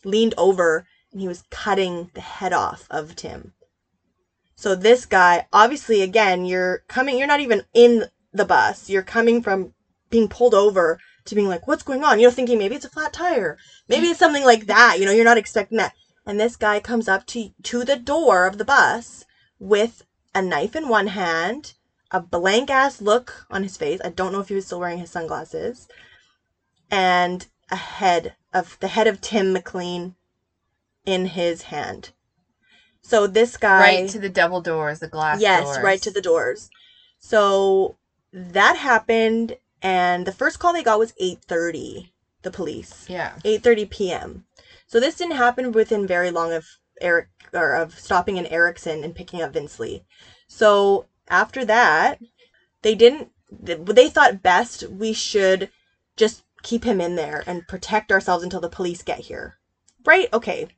leaned 0.04 0.34
over 0.36 0.86
and 1.12 1.20
he 1.20 1.28
was 1.28 1.44
cutting 1.50 2.11
the 2.14 2.20
head 2.20 2.52
off 2.52 2.86
of 2.90 3.16
Tim. 3.16 3.52
So 4.56 4.74
this 4.74 5.06
guy, 5.06 5.46
obviously, 5.52 6.02
again, 6.02 6.44
you're 6.44 6.78
coming, 6.88 7.16
you're 7.18 7.28
not 7.28 7.40
even 7.40 7.62
in 7.74 8.06
the 8.32 8.44
bus. 8.44 8.90
You're 8.90 9.02
coming 9.02 9.42
from 9.42 9.72
being 10.11 10.28
pulled 10.28 10.54
over 10.54 10.98
to 11.26 11.34
being 11.34 11.48
like, 11.48 11.68
what's 11.68 11.82
going 11.82 12.02
on? 12.02 12.18
You 12.18 12.26
know, 12.26 12.32
thinking 12.32 12.59
maybe 12.59 12.74
it's 12.74 12.84
a 12.84 12.90
flat 12.90 13.12
tire. 13.12 13.56
Maybe 13.88 14.09
it's 14.09 14.18
something 14.18 14.44
like 14.44 14.66
that. 14.66 14.98
You 14.98 15.04
know, 15.06 15.12
you're 15.12 15.24
not 15.24 15.38
expecting 15.38 15.78
that. 15.78 15.92
And 16.26 16.40
this 16.40 16.56
guy 16.56 16.80
comes 16.80 17.09
up 17.09 17.26
to, 17.28 17.50
to 17.64 17.84
the 17.84 17.96
door 17.96 18.46
of 18.46 18.59
the 18.59 18.64
bus 18.64 19.24
with 19.59 20.04
a 20.34 20.42
knife 20.42 20.74
in 20.76 20.88
one 20.88 21.09
hand, 21.09 21.74
a 22.11 22.20
blank 22.20 22.70
ass 22.70 23.00
look 23.00 23.46
on 23.50 23.62
his 23.62 23.76
face. 23.76 24.00
I 24.04 24.09
don't 24.09 24.32
know 24.32 24.40
if 24.40 24.48
he 24.48 24.54
was 24.54 24.66
still 24.66 24.80
wearing 24.80 24.98
his 24.98 25.11
sunglasses. 25.11 25.88
And 26.90 27.46
a 27.70 27.76
head 27.76 28.34
of 28.52 28.78
the 28.80 28.88
head 28.88 29.06
of 29.06 29.20
Tim 29.20 29.52
McLean 29.52 30.14
in 31.04 31.26
his 31.26 31.62
hand. 31.62 32.11
So 33.02 33.26
this 33.26 33.56
guy 33.56 33.80
right 33.80 34.09
to 34.11 34.18
the 34.18 34.28
double 34.28 34.61
doors, 34.61 35.00
the 35.00 35.09
glass 35.09 35.40
yes, 35.40 35.64
doors. 35.64 35.78
right 35.78 36.00
to 36.02 36.11
the 36.11 36.20
doors. 36.20 36.70
So 37.18 37.96
that 38.32 38.76
happened 38.76 39.56
and 39.80 40.26
the 40.26 40.32
first 40.32 40.59
call 40.59 40.72
they 40.72 40.82
got 40.82 40.98
was 40.98 41.12
8:30, 41.20 42.11
the 42.42 42.50
police. 42.50 43.06
Yeah. 43.09 43.36
8:30 43.44 43.90
p.m. 43.90 44.44
So 44.86 44.98
this 44.98 45.16
didn't 45.16 45.36
happen 45.36 45.72
within 45.72 46.06
very 46.06 46.30
long 46.30 46.52
of 46.52 46.64
Eric 47.00 47.28
or 47.52 47.74
of 47.74 47.98
stopping 47.98 48.36
in 48.36 48.46
Erickson 48.46 49.04
and 49.04 49.14
picking 49.14 49.40
up 49.40 49.52
Vince 49.52 49.78
Li. 49.78 50.04
So 50.48 51.06
after 51.31 51.64
that, 51.64 52.18
they 52.83 52.95
didn't. 52.95 53.31
They 53.51 54.09
thought 54.09 54.43
best 54.43 54.85
we 54.89 55.12
should 55.12 55.70
just 56.16 56.43
keep 56.62 56.85
him 56.85 57.01
in 57.01 57.16
there 57.16 57.43
and 57.47 57.66
protect 57.66 58.12
ourselves 58.12 58.45
until 58.45 58.61
the 58.61 58.68
police 58.68 59.03
get 59.03 59.20
here. 59.20 59.59
Right? 60.05 60.29
Okay, 60.33 60.68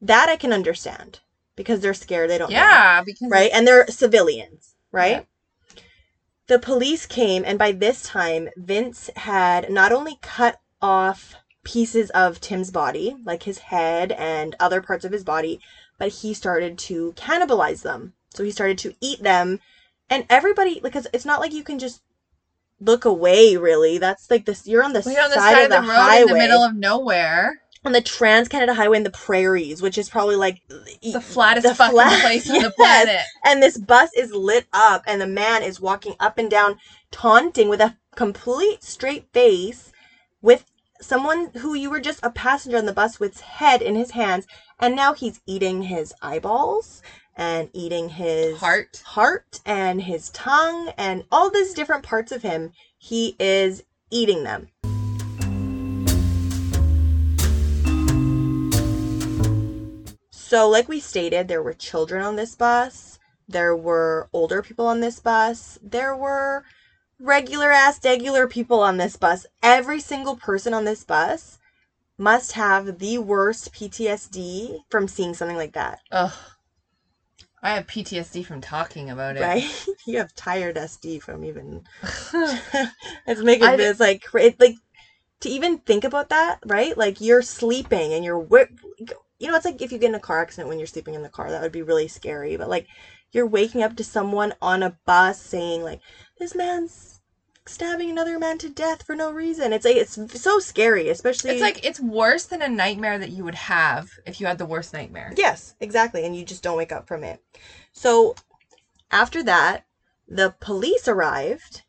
that 0.00 0.28
I 0.28 0.36
can 0.36 0.52
understand 0.52 1.20
because 1.54 1.80
they're 1.80 1.94
scared. 1.94 2.30
They 2.30 2.38
don't. 2.38 2.50
know 2.50 2.56
Yeah, 2.56 3.02
because 3.04 3.30
right? 3.30 3.50
And 3.52 3.66
they're 3.66 3.86
civilians, 3.88 4.74
right? 4.92 5.10
Yeah. 5.10 5.22
The 6.48 6.58
police 6.60 7.06
came, 7.06 7.44
and 7.44 7.58
by 7.58 7.72
this 7.72 8.02
time, 8.04 8.48
Vince 8.56 9.10
had 9.16 9.70
not 9.70 9.90
only 9.90 10.18
cut 10.22 10.60
off 10.80 11.34
pieces 11.64 12.10
of 12.10 12.40
Tim's 12.40 12.70
body, 12.70 13.16
like 13.24 13.42
his 13.42 13.58
head 13.58 14.12
and 14.12 14.54
other 14.60 14.80
parts 14.80 15.04
of 15.04 15.10
his 15.10 15.24
body, 15.24 15.58
but 15.98 16.08
he 16.08 16.32
started 16.32 16.78
to 16.78 17.12
cannibalize 17.14 17.82
them. 17.82 18.14
So 18.32 18.44
he 18.44 18.52
started 18.52 18.78
to 18.78 18.94
eat 19.00 19.24
them, 19.24 19.58
and 20.10 20.24
everybody, 20.30 20.80
because 20.80 21.06
it's 21.12 21.24
not 21.24 21.40
like 21.40 21.52
you 21.52 21.64
can 21.64 21.78
just 21.78 22.00
look 22.80 23.04
away, 23.04 23.56
really. 23.56 23.98
That's 23.98 24.30
like 24.30 24.44
this. 24.44 24.66
You're 24.66 24.82
on 24.84 24.92
the, 24.92 25.02
we're 25.04 25.20
on 25.22 25.30
the 25.30 25.36
side, 25.36 25.54
side 25.54 25.64
of 25.64 25.70
the, 25.70 25.80
road 25.80 25.94
highway, 25.94 26.20
in 26.22 26.26
the 26.28 26.34
middle 26.34 26.62
of 26.62 26.74
nowhere. 26.74 27.62
on 27.84 27.92
the 27.92 28.00
Trans 28.00 28.48
Canada 28.48 28.74
Highway 28.74 28.98
in 28.98 29.02
the 29.04 29.10
prairies, 29.10 29.80
which 29.80 29.96
is 29.98 30.08
probably 30.08 30.36
like 30.36 30.60
The 30.68 31.20
flattest 31.20 31.66
the 31.66 31.74
fucking 31.74 31.92
flat- 31.94 32.20
place 32.22 32.50
on 32.50 32.62
the 32.62 32.70
planet. 32.76 33.20
and 33.44 33.62
this 33.62 33.78
bus 33.78 34.10
is 34.16 34.32
lit 34.32 34.66
up 34.72 35.02
and 35.06 35.20
the 35.20 35.26
man 35.26 35.62
is 35.62 35.80
walking 35.80 36.14
up 36.20 36.36
and 36.38 36.50
down 36.50 36.78
taunting 37.10 37.68
with 37.68 37.80
a 37.80 37.96
complete 38.16 38.82
straight 38.82 39.26
face 39.32 39.92
with 40.42 40.64
someone 41.00 41.50
who 41.58 41.74
you 41.74 41.88
were 41.90 42.00
just 42.00 42.18
a 42.22 42.30
passenger 42.30 42.76
on 42.78 42.86
the 42.86 42.92
bus 42.92 43.20
with 43.20 43.40
head 43.40 43.82
in 43.82 43.94
his 43.94 44.10
hands 44.12 44.46
and 44.80 44.96
now 44.96 45.12
he's 45.12 45.40
eating 45.46 45.82
his 45.82 46.12
eyeballs 46.22 47.02
and 47.36 47.68
eating 47.72 48.08
his 48.08 48.58
Heart. 48.58 49.02
heart 49.04 49.60
and 49.66 50.02
his 50.02 50.30
tongue 50.30 50.92
and 50.96 51.24
all 51.30 51.50
these 51.50 51.74
different 51.74 52.02
parts 52.02 52.32
of 52.32 52.42
him 52.42 52.72
he 52.98 53.36
is 53.38 53.82
eating 54.10 54.44
them 54.44 54.68
So, 60.30 60.68
like 60.68 60.88
we 60.88 61.00
stated, 61.00 61.48
there 61.48 61.62
were 61.62 61.72
children 61.72 62.22
on 62.22 62.36
this 62.36 62.54
bus, 62.54 63.18
there 63.48 63.74
were 63.74 64.28
older 64.32 64.62
people 64.62 64.86
on 64.86 65.00
this 65.00 65.18
bus, 65.18 65.76
there 65.82 66.14
were 66.16 66.64
regular 67.18 67.72
ass, 67.72 67.98
regular 68.04 68.46
people 68.46 68.78
on 68.80 68.96
this 68.96 69.16
bus. 69.16 69.44
Every 69.60 69.98
single 69.98 70.36
person 70.36 70.72
on 70.72 70.84
this 70.84 71.02
bus 71.02 71.58
must 72.16 72.52
have 72.52 73.00
the 73.00 73.18
worst 73.18 73.72
PTSD 73.72 74.84
from 74.88 75.08
seeing 75.08 75.34
something 75.34 75.56
like 75.56 75.72
that, 75.72 75.98
Ugh. 76.12 76.32
I 77.66 77.72
have 77.72 77.86
PTSD 77.88 78.44
from 78.46 78.62
talking 78.62 79.10
about 79.10 79.36
it. 79.36 79.42
right? 79.42 79.64
you 80.06 80.18
have 80.18 80.34
tired 80.34 80.76
SD 80.76 81.22
from 81.22 81.44
even. 81.44 81.82
it's 83.26 83.42
making 83.42 83.68
I- 83.68 83.74
it's 83.80 84.00
like 84.00 84.22
cra- 84.22 84.44
it, 84.44 84.60
like 84.60 84.76
to 85.42 85.50
even 85.50 85.78
think 85.78 86.04
about 86.04 86.30
that, 86.30 86.58
right? 86.66 86.96
Like 86.96 87.20
you're 87.20 87.42
sleeping 87.42 88.12
and 88.14 88.24
you're 88.24 88.46
you 89.40 89.48
know, 89.48 89.56
it's 89.56 89.66
like 89.66 89.82
if 89.82 89.92
you 89.92 89.98
get 89.98 90.08
in 90.10 90.14
a 90.16 90.20
car 90.20 90.40
accident 90.40 90.68
when 90.68 90.78
you're 90.78 90.86
sleeping 90.86 91.14
in 91.14 91.22
the 91.22 91.30
car, 91.30 91.50
that 91.50 91.62
would 91.62 91.72
be 91.72 91.82
really 91.82 92.08
scary. 92.08 92.56
But 92.56 92.70
like 92.70 92.86
you're 93.32 93.46
waking 93.46 93.82
up 93.82 93.96
to 93.96 94.04
someone 94.04 94.54
on 94.62 94.82
a 94.82 94.96
bus 95.06 95.40
saying 95.40 95.82
like 95.84 96.00
this 96.38 96.54
man's 96.54 97.15
stabbing 97.68 98.10
another 98.10 98.38
man 98.38 98.58
to 98.58 98.68
death 98.68 99.02
for 99.02 99.14
no 99.14 99.30
reason. 99.30 99.72
It's 99.72 99.84
like 99.84 99.96
it's 99.96 100.18
so 100.40 100.58
scary, 100.58 101.08
especially 101.08 101.50
It's 101.50 101.60
like 101.60 101.84
it's 101.84 102.00
worse 102.00 102.44
than 102.44 102.62
a 102.62 102.68
nightmare 102.68 103.18
that 103.18 103.30
you 103.30 103.44
would 103.44 103.54
have 103.54 104.10
if 104.24 104.40
you 104.40 104.46
had 104.46 104.58
the 104.58 104.66
worst 104.66 104.92
nightmare. 104.92 105.32
Yes, 105.36 105.74
exactly. 105.80 106.24
And 106.24 106.36
you 106.36 106.44
just 106.44 106.62
don't 106.62 106.76
wake 106.76 106.92
up 106.92 107.06
from 107.06 107.24
it. 107.24 107.42
So 107.92 108.34
after 109.10 109.42
that, 109.44 109.84
the 110.28 110.54
police 110.60 111.08
arrived. 111.08 111.82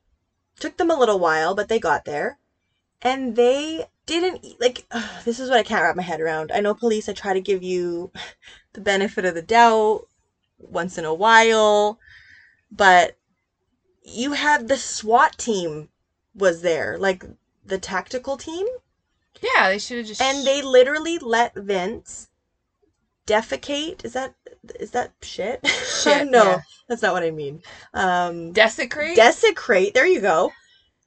Took 0.59 0.77
them 0.77 0.89
a 0.89 0.97
little 0.97 1.19
while, 1.19 1.53
but 1.53 1.69
they 1.69 1.79
got 1.79 2.05
there. 2.05 2.39
And 3.01 3.35
they 3.35 3.85
didn't 4.07 4.59
like 4.59 4.85
ugh, 4.91 5.23
this 5.25 5.39
is 5.39 5.49
what 5.49 5.59
I 5.59 5.63
can't 5.63 5.83
wrap 5.83 5.95
my 5.95 6.01
head 6.01 6.21
around. 6.21 6.51
I 6.51 6.61
know 6.61 6.73
police 6.73 7.07
I 7.07 7.13
try 7.13 7.33
to 7.33 7.41
give 7.41 7.61
you 7.61 8.11
the 8.73 8.81
benefit 8.81 9.25
of 9.25 9.35
the 9.35 9.41
doubt 9.41 10.07
once 10.57 10.97
in 10.97 11.05
a 11.05 11.13
while, 11.13 11.99
but 12.71 13.16
you 14.07 14.31
had 14.33 14.67
the 14.67 14.77
SWAT 14.77 15.37
team 15.37 15.89
was 16.33 16.61
there, 16.61 16.97
like 16.97 17.25
the 17.65 17.77
tactical 17.77 18.37
team 18.37 18.65
Yeah, 19.41 19.69
they 19.69 19.79
should 19.79 19.97
have 19.97 20.07
just 20.07 20.21
and 20.21 20.47
they 20.47 20.61
literally 20.61 21.17
let 21.17 21.53
Vince 21.55 22.29
defecate. 23.27 24.05
Is 24.05 24.13
that 24.13 24.33
is 24.79 24.91
that 24.91 25.13
shit? 25.21 25.59
Shit, 26.01 26.27
no, 26.27 26.43
yeah. 26.43 26.59
that's 26.87 27.01
not 27.01 27.13
what 27.13 27.23
I 27.23 27.31
mean. 27.31 27.61
Um, 27.93 28.53
desecrate. 28.53 29.15
desecrate. 29.15 29.93
There 29.93 30.07
you 30.07 30.21
go. 30.21 30.53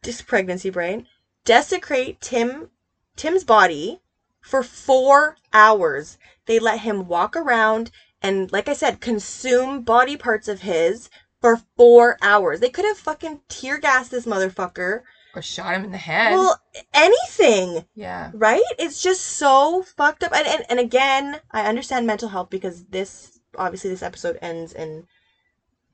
Just 0.02 0.26
pregnancy 0.26 0.70
brain. 0.70 1.06
Desecrate 1.44 2.20
Tim 2.20 2.68
Tim's 3.16 3.44
body 3.44 4.00
for 4.42 4.62
four 4.62 5.36
hours. 5.52 6.18
They 6.46 6.58
let 6.58 6.80
him 6.80 7.08
walk 7.08 7.34
around 7.34 7.90
and 8.22 8.52
like 8.52 8.68
I 8.68 8.74
said, 8.74 9.00
consume 9.00 9.80
body 9.80 10.16
parts 10.16 10.48
of 10.48 10.60
his 10.60 11.08
for 11.40 11.60
four 11.76 12.16
hours. 12.22 12.60
They 12.60 12.70
could 12.70 12.84
have 12.84 12.98
fucking 12.98 13.40
tear 13.48 13.78
gassed 13.78 14.10
this 14.10 14.26
motherfucker. 14.26 15.02
Or 15.34 15.42
shot 15.42 15.74
him 15.74 15.84
in 15.84 15.92
the 15.92 15.98
head. 15.98 16.32
Well, 16.32 16.60
anything, 16.92 17.84
yeah. 17.94 18.30
right? 18.34 18.62
It's 18.78 19.02
just 19.02 19.22
so 19.22 19.82
fucked 19.96 20.24
up. 20.24 20.34
And, 20.34 20.46
and 20.46 20.64
and 20.68 20.80
again, 20.80 21.40
I 21.52 21.66
understand 21.66 22.06
mental 22.06 22.30
health 22.30 22.50
because 22.50 22.84
this 22.86 23.38
obviously 23.56 23.90
this 23.90 24.02
episode 24.02 24.38
ends 24.42 24.72
in 24.72 25.06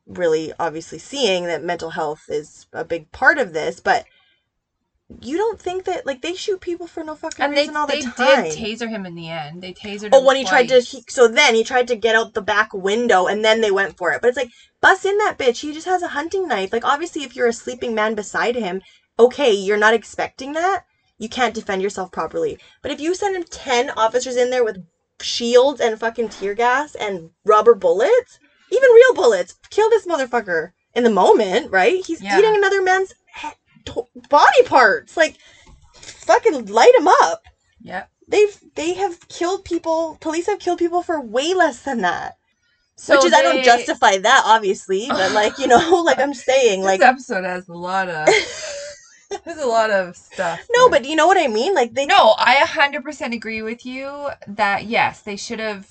really 0.06 0.52
obviously 0.58 0.98
seeing 0.98 1.44
that 1.46 1.62
mental 1.62 1.90
health 1.90 2.24
is 2.28 2.66
a 2.72 2.84
big 2.84 3.10
part 3.12 3.38
of 3.38 3.52
this, 3.52 3.80
but 3.80 4.06
you 5.22 5.36
don't 5.36 5.60
think 5.60 5.84
that 5.84 6.04
like 6.04 6.20
they 6.22 6.34
shoot 6.34 6.60
people 6.60 6.86
for 6.86 7.04
no 7.04 7.14
fucking 7.14 7.44
And 7.44 7.56
they, 7.56 7.62
reason 7.62 7.76
all 7.76 7.86
the 7.86 7.94
they 7.94 8.02
time. 8.02 8.44
They 8.44 8.56
did 8.56 8.78
taser 8.78 8.88
him 8.88 9.06
in 9.06 9.14
the 9.14 9.30
end. 9.30 9.62
They 9.62 9.72
tasered 9.72 10.10
Oh, 10.12 10.18
him 10.20 10.24
when 10.26 10.36
he 10.36 10.44
tried 10.44 10.68
to, 10.68 10.80
he, 10.80 11.04
so 11.08 11.28
then 11.28 11.54
he 11.54 11.62
tried 11.64 11.88
to 11.88 11.96
get 11.96 12.16
out 12.16 12.34
the 12.34 12.42
back 12.42 12.74
window 12.74 13.26
and 13.26 13.44
then 13.44 13.60
they 13.60 13.70
went 13.70 13.96
for 13.96 14.12
it. 14.12 14.20
But 14.20 14.28
it's 14.28 14.36
like, 14.36 14.50
bust 14.80 15.04
in 15.04 15.16
that 15.18 15.38
bitch. 15.38 15.60
He 15.60 15.72
just 15.72 15.86
has 15.86 16.02
a 16.02 16.08
hunting 16.08 16.48
knife. 16.48 16.72
Like, 16.72 16.84
obviously, 16.84 17.22
if 17.22 17.36
you're 17.36 17.46
a 17.46 17.52
sleeping 17.52 17.94
man 17.94 18.14
beside 18.14 18.56
him, 18.56 18.80
okay, 19.18 19.52
you're 19.52 19.76
not 19.76 19.94
expecting 19.94 20.52
that. 20.54 20.82
You 21.18 21.28
can't 21.28 21.54
defend 21.54 21.82
yourself 21.82 22.10
properly. 22.10 22.58
But 22.82 22.90
if 22.90 23.00
you 23.00 23.14
send 23.14 23.36
him 23.36 23.44
10 23.44 23.90
officers 23.90 24.36
in 24.36 24.50
there 24.50 24.64
with 24.64 24.84
shields 25.20 25.80
and 25.80 25.98
fucking 25.98 26.28
tear 26.28 26.54
gas 26.54 26.94
and 26.94 27.30
rubber 27.44 27.74
bullets, 27.74 28.38
even 28.70 28.90
real 28.90 29.14
bullets, 29.14 29.54
kill 29.70 29.88
this 29.88 30.06
motherfucker 30.06 30.70
in 30.94 31.04
the 31.04 31.10
moment, 31.10 31.70
right? 31.70 32.04
He's 32.04 32.20
Yeah. 32.20 32.38
eating 32.38 32.56
another 32.56 32.82
man's 32.82 33.12
body 34.28 34.62
parts. 34.66 35.16
Like, 35.16 35.38
fucking 36.26 36.66
light 36.66 36.92
them 36.96 37.08
up 37.08 37.42
Yep. 37.82 38.10
they've 38.28 38.58
they 38.74 38.94
have 38.94 39.28
killed 39.28 39.64
people 39.64 40.18
police 40.20 40.46
have 40.46 40.58
killed 40.58 40.78
people 40.78 41.02
for 41.02 41.20
way 41.20 41.54
less 41.54 41.82
than 41.82 42.02
that 42.02 42.34
So 42.96 43.14
which 43.14 43.24
is 43.26 43.32
i 43.32 43.42
don't 43.42 43.62
justify 43.62 44.18
that 44.18 44.42
obviously 44.44 45.08
but 45.10 45.32
like 45.32 45.58
you 45.58 45.68
know 45.68 46.02
like 46.04 46.18
i'm 46.18 46.34
saying 46.34 46.82
like 46.82 47.00
this 47.00 47.08
episode 47.08 47.44
has 47.44 47.68
a 47.68 47.72
lot 47.74 48.08
of 48.08 48.28
there's 49.44 49.58
a 49.58 49.66
lot 49.66 49.90
of 49.90 50.16
stuff. 50.16 50.66
no 50.74 50.88
but 50.90 51.04
you 51.04 51.16
know 51.16 51.26
what 51.26 51.38
i 51.38 51.46
mean 51.46 51.74
like 51.74 51.94
they 51.94 52.06
No, 52.06 52.34
I 52.38 52.56
100% 52.66 53.34
agree 53.34 53.62
with 53.62 53.84
you 53.86 54.30
that 54.48 54.84
yes, 54.86 55.20
they 55.20 55.36
should 55.36 55.58
have 55.60 55.86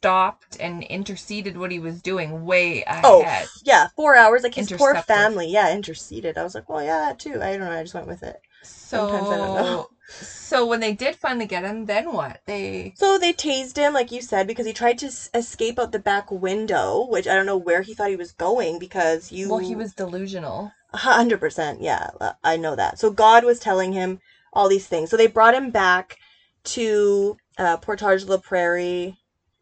stopped 0.00 0.56
and 0.58 0.82
interceded 0.84 1.58
what 1.58 1.70
he 1.70 1.78
was 1.78 2.00
doing 2.00 2.44
way 2.46 2.82
ahead. 2.84 3.04
oh 3.04 3.46
yeah 3.62 3.86
four 3.94 4.16
hours 4.16 4.42
like 4.42 4.54
his 4.54 4.70
poor 4.70 4.94
family 4.94 5.46
yeah 5.46 5.70
interceded 5.70 6.38
i 6.38 6.42
was 6.42 6.54
like 6.54 6.68
well 6.70 6.82
yeah 6.82 7.12
too 7.16 7.34
i 7.42 7.50
don't 7.56 7.60
know 7.60 7.70
i 7.70 7.82
just 7.82 7.94
went 7.94 8.06
with 8.06 8.22
it 8.22 8.40
Sometimes 8.62 9.30
I 9.30 9.36
don't 9.38 9.54
know. 9.54 9.86
So 10.10 10.26
so 10.26 10.66
when 10.66 10.80
they 10.80 10.92
did 10.92 11.14
finally 11.14 11.46
get 11.46 11.62
him, 11.62 11.86
then 11.86 12.12
what? 12.12 12.40
They 12.44 12.94
so 12.96 13.16
they 13.16 13.32
tased 13.32 13.76
him 13.76 13.92
like 13.92 14.10
you 14.10 14.20
said 14.20 14.46
because 14.48 14.66
he 14.66 14.72
tried 14.72 14.98
to 14.98 15.06
s- 15.06 15.30
escape 15.32 15.78
out 15.78 15.92
the 15.92 16.00
back 16.00 16.30
window 16.32 17.06
which 17.08 17.28
i 17.28 17.34
don't 17.36 17.46
know 17.46 17.56
where 17.56 17.82
he 17.82 17.94
thought 17.94 18.08
he 18.10 18.16
was 18.16 18.32
going 18.32 18.78
because 18.80 19.30
you 19.30 19.48
well, 19.50 19.58
he 19.58 19.76
was 19.76 19.92
delusional. 19.94 20.72
hundred 20.92 21.38
percent. 21.40 21.80
Yeah, 21.80 22.08
uh, 22.20 22.32
I 22.42 22.56
know 22.56 22.74
that. 22.74 22.98
So 22.98 23.10
God 23.10 23.44
was 23.44 23.60
telling 23.60 23.92
him 23.92 24.18
all 24.52 24.68
these 24.68 24.86
things. 24.88 25.10
So 25.10 25.16
they 25.16 25.28
brought 25.28 25.54
him 25.54 25.70
back 25.70 26.16
to 26.64 27.36
uh, 27.58 27.76
Portage 27.76 28.24
la 28.24 28.38
Prairie 28.38 29.16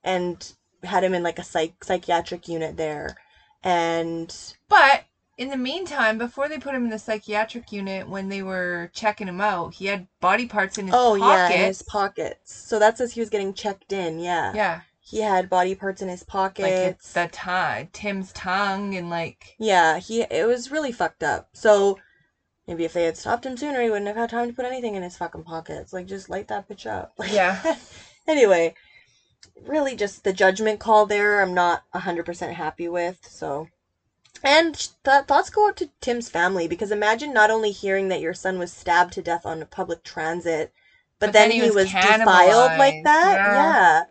and 0.05 0.53
had 0.85 1.05
him 1.05 1.15
in 1.15 1.23
like 1.23 1.39
a 1.39 1.45
psych 1.45 1.83
psychiatric 1.85 2.49
unit 2.49 2.77
there. 2.77 3.17
And 3.63 4.35
But 4.69 5.05
in 5.37 5.49
the 5.51 5.57
meantime, 5.57 6.19
before 6.19 6.49
they 6.49 6.59
put 6.59 6.75
him 6.75 6.85
in 6.85 6.91
the 6.91 6.99
psychiatric 6.99 7.71
unit, 7.73 8.09
when 8.09 8.29
they 8.29 8.43
were 8.43 8.91
checking 8.93 9.29
him 9.29 9.41
out, 9.41 9.75
he 9.75 9.87
had 9.87 10.07
body 10.21 10.47
parts 10.47 10.79
in 10.79 10.87
his 10.87 10.95
oh 10.95 11.15
yeah, 11.15 11.51
in 11.51 11.61
his 11.67 11.83
pockets. 11.83 11.83
pockets. 11.83 12.55
So 12.55 12.79
that's 12.79 13.01
as 13.01 13.13
he 13.13 13.21
was 13.21 13.31
getting 13.31 13.53
checked 13.55 13.93
in. 13.93 14.19
Yeah, 14.19 14.53
Yeah, 14.55 14.81
he 15.01 15.21
had 15.21 15.49
body 15.49 15.75
parts 15.75 16.03
in 16.03 16.09
his 16.09 16.21
like 16.21 16.29
pockets. 16.29 16.81
it's 16.83 17.13
the 17.13 17.29
tongue, 17.33 17.89
Tim's 17.93 18.33
tongue, 18.33 18.95
and 18.95 19.11
like 19.11 19.55
Yeah, 19.59 19.99
he 19.99 20.23
it 20.23 20.47
was 20.47 20.71
really 20.71 20.93
fucked 20.93 21.23
up. 21.23 21.49
So 21.53 21.99
maybe 22.67 22.85
if 22.85 22.93
they 22.93 23.05
had 23.05 23.17
stopped 23.17 23.47
him 23.47 23.57
sooner, 23.57 23.83
he 23.83 23.91
wouldn't 23.91 24.07
have 24.09 24.17
had 24.17 24.31
time 24.31 24.49
to 24.49 24.55
put 24.55 24.65
anything 24.67 24.95
in 24.95 25.03
his 25.03 25.17
fucking 25.17 25.45
pockets. 25.45 25.93
Like 25.93 26.07
just 26.07 26.29
light 26.31 26.49
that 26.49 26.69
bitch 26.69 26.87
up. 26.87 27.13
Yeah. 27.31 27.77
anyway, 28.29 28.75
really 29.67 29.95
just 29.95 30.25
the 30.25 30.33
judgment 30.33 30.81
call 30.81 31.07
there. 31.07 31.41
I'm 31.41 31.55
not 31.55 31.83
hundred 31.95 32.27
percent 32.27 32.55
happy 32.55 32.89
with. 32.89 33.19
So, 33.29 33.69
and 34.43 34.75
th- 35.05 35.25
thoughts 35.27 35.51
go 35.51 35.69
out 35.69 35.77
to 35.79 35.91
Tim's 36.01 36.29
family 36.29 36.69
because 36.69 36.91
imagine 36.93 37.33
not 37.33 37.51
only 37.51 37.71
hearing 37.73 38.09
that 38.09 38.21
your 38.21 38.35
son 38.35 38.59
was 38.59 38.73
stabbed 38.73 39.13
to 39.15 39.23
death 39.23 39.47
on 39.47 39.63
a 39.63 39.67
public 39.67 40.03
transit, 40.05 40.73
but, 41.21 41.27
But 41.27 41.33
then, 41.33 41.51
then 41.51 41.51
he 41.51 41.61
he 41.61 41.71
was 41.71 41.75
was, 41.75 41.89
defiled 41.93 42.77
like 42.77 43.03
that. 43.05 43.43
Yeah. 43.45 43.45
Yeah. 43.47 44.05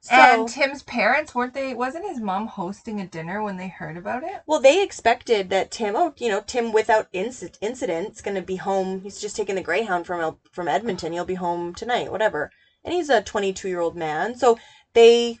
So, 0.00 0.14
and 0.36 0.48
Tim's 0.48 0.82
parents 0.82 1.34
weren't 1.34 1.54
they? 1.54 1.74
Wasn't 1.74 2.04
his 2.06 2.20
mom 2.20 2.46
hosting 2.46 3.00
a 3.00 3.06
dinner 3.06 3.42
when 3.42 3.56
they 3.56 3.68
heard 3.68 3.96
about 3.96 4.22
it? 4.22 4.42
Well, 4.46 4.60
they 4.60 4.82
expected 4.82 5.50
that 5.50 5.70
Tim, 5.70 5.96
oh, 5.96 6.12
you 6.18 6.28
know, 6.28 6.42
Tim 6.46 6.72
without 6.72 7.10
inc- 7.12 7.56
incident's 7.60 8.20
going 8.20 8.34
to 8.34 8.42
be 8.42 8.56
home. 8.56 9.00
He's 9.02 9.20
just 9.20 9.36
taking 9.36 9.54
the 9.54 9.62
Greyhound 9.62 10.06
from 10.06 10.20
El- 10.20 10.40
from 10.52 10.68
Edmonton. 10.68 11.12
He'll 11.12 11.24
be 11.24 11.34
home 11.34 11.74
tonight, 11.74 12.10
whatever. 12.10 12.50
And 12.84 12.92
he's 12.94 13.08
a 13.08 13.22
22 13.22 13.68
year 13.68 13.80
old 13.80 13.96
man. 13.96 14.34
So 14.34 14.58
they, 14.94 15.38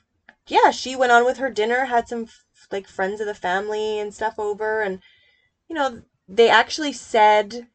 yeah, 0.48 0.70
she 0.70 0.96
went 0.96 1.12
on 1.12 1.24
with 1.24 1.38
her 1.38 1.50
dinner, 1.50 1.86
had 1.86 2.08
some 2.08 2.26
like 2.72 2.86
friends 2.88 3.20
of 3.20 3.26
the 3.26 3.34
family 3.34 3.98
and 3.98 4.12
stuff 4.14 4.38
over, 4.38 4.82
and 4.82 4.98
you 5.68 5.74
know, 5.74 6.02
they 6.28 6.48
actually 6.48 6.92
said 6.92 7.66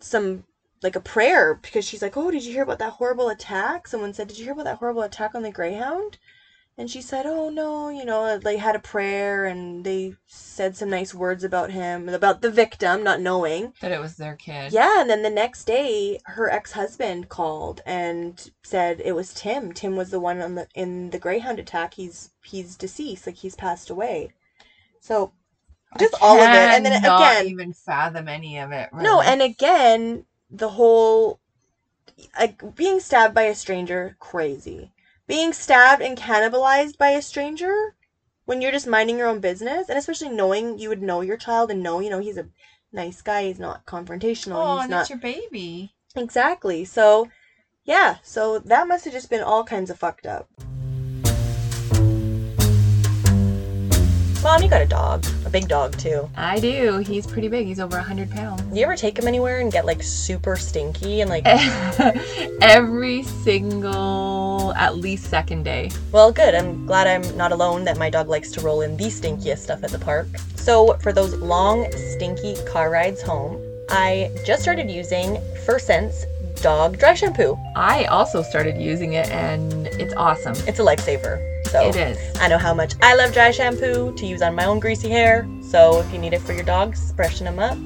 some 0.00 0.44
like 0.82 0.96
a 0.96 1.00
prayer 1.00 1.54
because 1.54 1.84
she's 1.84 2.02
like, 2.02 2.16
oh, 2.16 2.30
did 2.30 2.44
you 2.44 2.52
hear 2.52 2.62
about 2.62 2.78
that 2.78 2.94
horrible 2.94 3.28
attack? 3.28 3.86
Someone 3.86 4.12
said, 4.14 4.28
did 4.28 4.38
you 4.38 4.44
hear 4.44 4.52
about 4.52 4.64
that 4.64 4.78
horrible 4.78 5.02
attack 5.02 5.34
on 5.34 5.42
the 5.42 5.50
Greyhound? 5.50 6.18
And 6.78 6.90
she 6.90 7.02
said, 7.02 7.26
"Oh 7.26 7.50
no, 7.50 7.90
you 7.90 8.04
know, 8.04 8.24
uh, 8.24 8.38
they 8.38 8.56
had 8.56 8.74
a 8.74 8.80
prayer 8.80 9.44
and 9.44 9.84
they 9.84 10.14
said 10.26 10.76
some 10.76 10.88
nice 10.88 11.12
words 11.12 11.44
about 11.44 11.70
him, 11.70 12.08
about 12.08 12.40
the 12.40 12.50
victim, 12.50 13.02
not 13.02 13.20
knowing." 13.20 13.74
That 13.80 13.92
it 13.92 14.00
was 14.00 14.16
their 14.16 14.34
kid. 14.34 14.72
Yeah, 14.72 15.00
and 15.00 15.10
then 15.10 15.22
the 15.22 15.30
next 15.30 15.64
day, 15.64 16.18
her 16.24 16.48
ex-husband 16.50 17.28
called 17.28 17.82
and 17.84 18.50
said 18.62 19.02
it 19.04 19.12
was 19.12 19.34
Tim. 19.34 19.72
Tim 19.72 19.96
was 19.96 20.10
the 20.10 20.20
one 20.20 20.40
on 20.40 20.54
the 20.54 20.68
in 20.74 21.10
the 21.10 21.18
Greyhound 21.18 21.58
attack. 21.58 21.94
He's 21.94 22.30
he's 22.42 22.76
deceased, 22.76 23.26
like 23.26 23.36
he's 23.36 23.56
passed 23.56 23.90
away. 23.90 24.30
So 25.00 25.32
just 25.98 26.14
all 26.22 26.38
of 26.38 26.48
it, 26.48 26.56
and 26.56 26.86
then 26.86 27.04
again, 27.04 27.46
even 27.46 27.72
fathom 27.72 28.28
any 28.28 28.58
of 28.58 28.72
it. 28.72 28.88
no, 28.94 29.20
and 29.20 29.42
again, 29.42 30.24
the 30.50 30.70
whole 30.70 31.40
like 32.38 32.74
being 32.74 33.00
stabbed 33.00 33.34
by 33.34 33.42
a 33.42 33.54
stranger, 33.54 34.16
crazy. 34.18 34.92
Being 35.30 35.52
stabbed 35.52 36.02
and 36.02 36.18
cannibalized 36.18 36.98
by 36.98 37.10
a 37.10 37.22
stranger 37.22 37.94
when 38.46 38.60
you're 38.60 38.72
just 38.72 38.88
minding 38.88 39.16
your 39.16 39.28
own 39.28 39.38
business, 39.38 39.88
and 39.88 39.96
especially 39.96 40.28
knowing 40.28 40.76
you 40.80 40.88
would 40.88 41.02
know 41.02 41.20
your 41.20 41.36
child 41.36 41.70
and 41.70 41.84
know, 41.84 42.00
you 42.00 42.10
know, 42.10 42.18
he's 42.18 42.36
a 42.36 42.48
nice 42.92 43.22
guy, 43.22 43.44
he's 43.44 43.60
not 43.60 43.86
confrontational, 43.86 44.56
oh, 44.56 44.74
he's 44.74 44.82
and 44.86 44.90
not 44.90 45.00
it's 45.02 45.10
your 45.10 45.20
baby. 45.20 45.94
exactly. 46.16 46.84
So, 46.84 47.28
yeah, 47.84 48.16
so 48.24 48.58
that 48.58 48.88
must 48.88 49.04
have 49.04 49.14
just 49.14 49.30
been 49.30 49.40
all 49.40 49.62
kinds 49.62 49.88
of 49.88 50.00
fucked 50.00 50.26
up. 50.26 50.48
Mom, 54.42 54.64
you 54.64 54.68
got 54.68 54.82
a 54.82 54.86
dog, 54.88 55.24
big 55.50 55.68
dog 55.68 55.96
too. 55.98 56.28
I 56.36 56.60
do. 56.60 56.98
He's 56.98 57.26
pretty 57.26 57.48
big. 57.48 57.66
He's 57.66 57.80
over 57.80 57.98
hundred 57.98 58.30
pounds. 58.30 58.62
You 58.76 58.84
ever 58.84 58.96
take 58.96 59.18
him 59.18 59.26
anywhere 59.26 59.60
and 59.60 59.70
get 59.72 59.84
like 59.84 60.02
super 60.02 60.56
stinky 60.56 61.20
and 61.20 61.30
like 61.30 61.44
Every 62.62 63.22
single, 63.22 64.72
at 64.74 64.96
least 64.96 65.30
second 65.30 65.64
day. 65.64 65.90
Well, 66.12 66.32
good. 66.32 66.54
I'm 66.54 66.86
glad 66.86 67.06
I'm 67.06 67.36
not 67.36 67.52
alone 67.52 67.84
that 67.84 67.98
my 67.98 68.10
dog 68.10 68.28
likes 68.28 68.50
to 68.52 68.60
roll 68.60 68.82
in 68.82 68.96
the 68.96 69.04
stinkiest 69.04 69.58
stuff 69.58 69.82
at 69.82 69.90
the 69.90 69.98
park. 69.98 70.26
So, 70.56 70.94
for 71.02 71.12
those 71.12 71.34
long, 71.34 71.90
stinky 71.92 72.56
car 72.66 72.90
rides 72.90 73.22
home, 73.22 73.60
I 73.88 74.30
just 74.44 74.62
started 74.62 74.90
using 74.90 75.38
Sense 75.78 76.26
dog 76.62 76.98
dry 76.98 77.14
shampoo. 77.14 77.56
I 77.76 78.04
also 78.06 78.42
started 78.42 78.76
using 78.76 79.14
it, 79.14 79.28
and 79.30 79.86
it's 79.86 80.14
awesome. 80.14 80.54
It's 80.66 80.80
a 80.80 80.82
lifesaver. 80.82 81.59
So, 81.70 81.88
It 81.88 81.96
is. 81.96 82.18
I 82.40 82.48
know 82.48 82.58
how 82.58 82.74
much 82.74 82.94
I 83.00 83.14
love 83.14 83.32
dry 83.32 83.52
shampoo 83.52 84.12
to 84.16 84.26
use 84.26 84.42
on 84.42 84.54
my 84.54 84.64
own 84.64 84.80
greasy 84.80 85.08
hair. 85.08 85.48
So, 85.62 86.00
if 86.00 86.12
you 86.12 86.18
need 86.18 86.32
it 86.32 86.42
for 86.42 86.52
your 86.52 86.64
dogs, 86.64 87.12
freshen 87.12 87.44
them 87.44 87.58
up. 87.58 87.78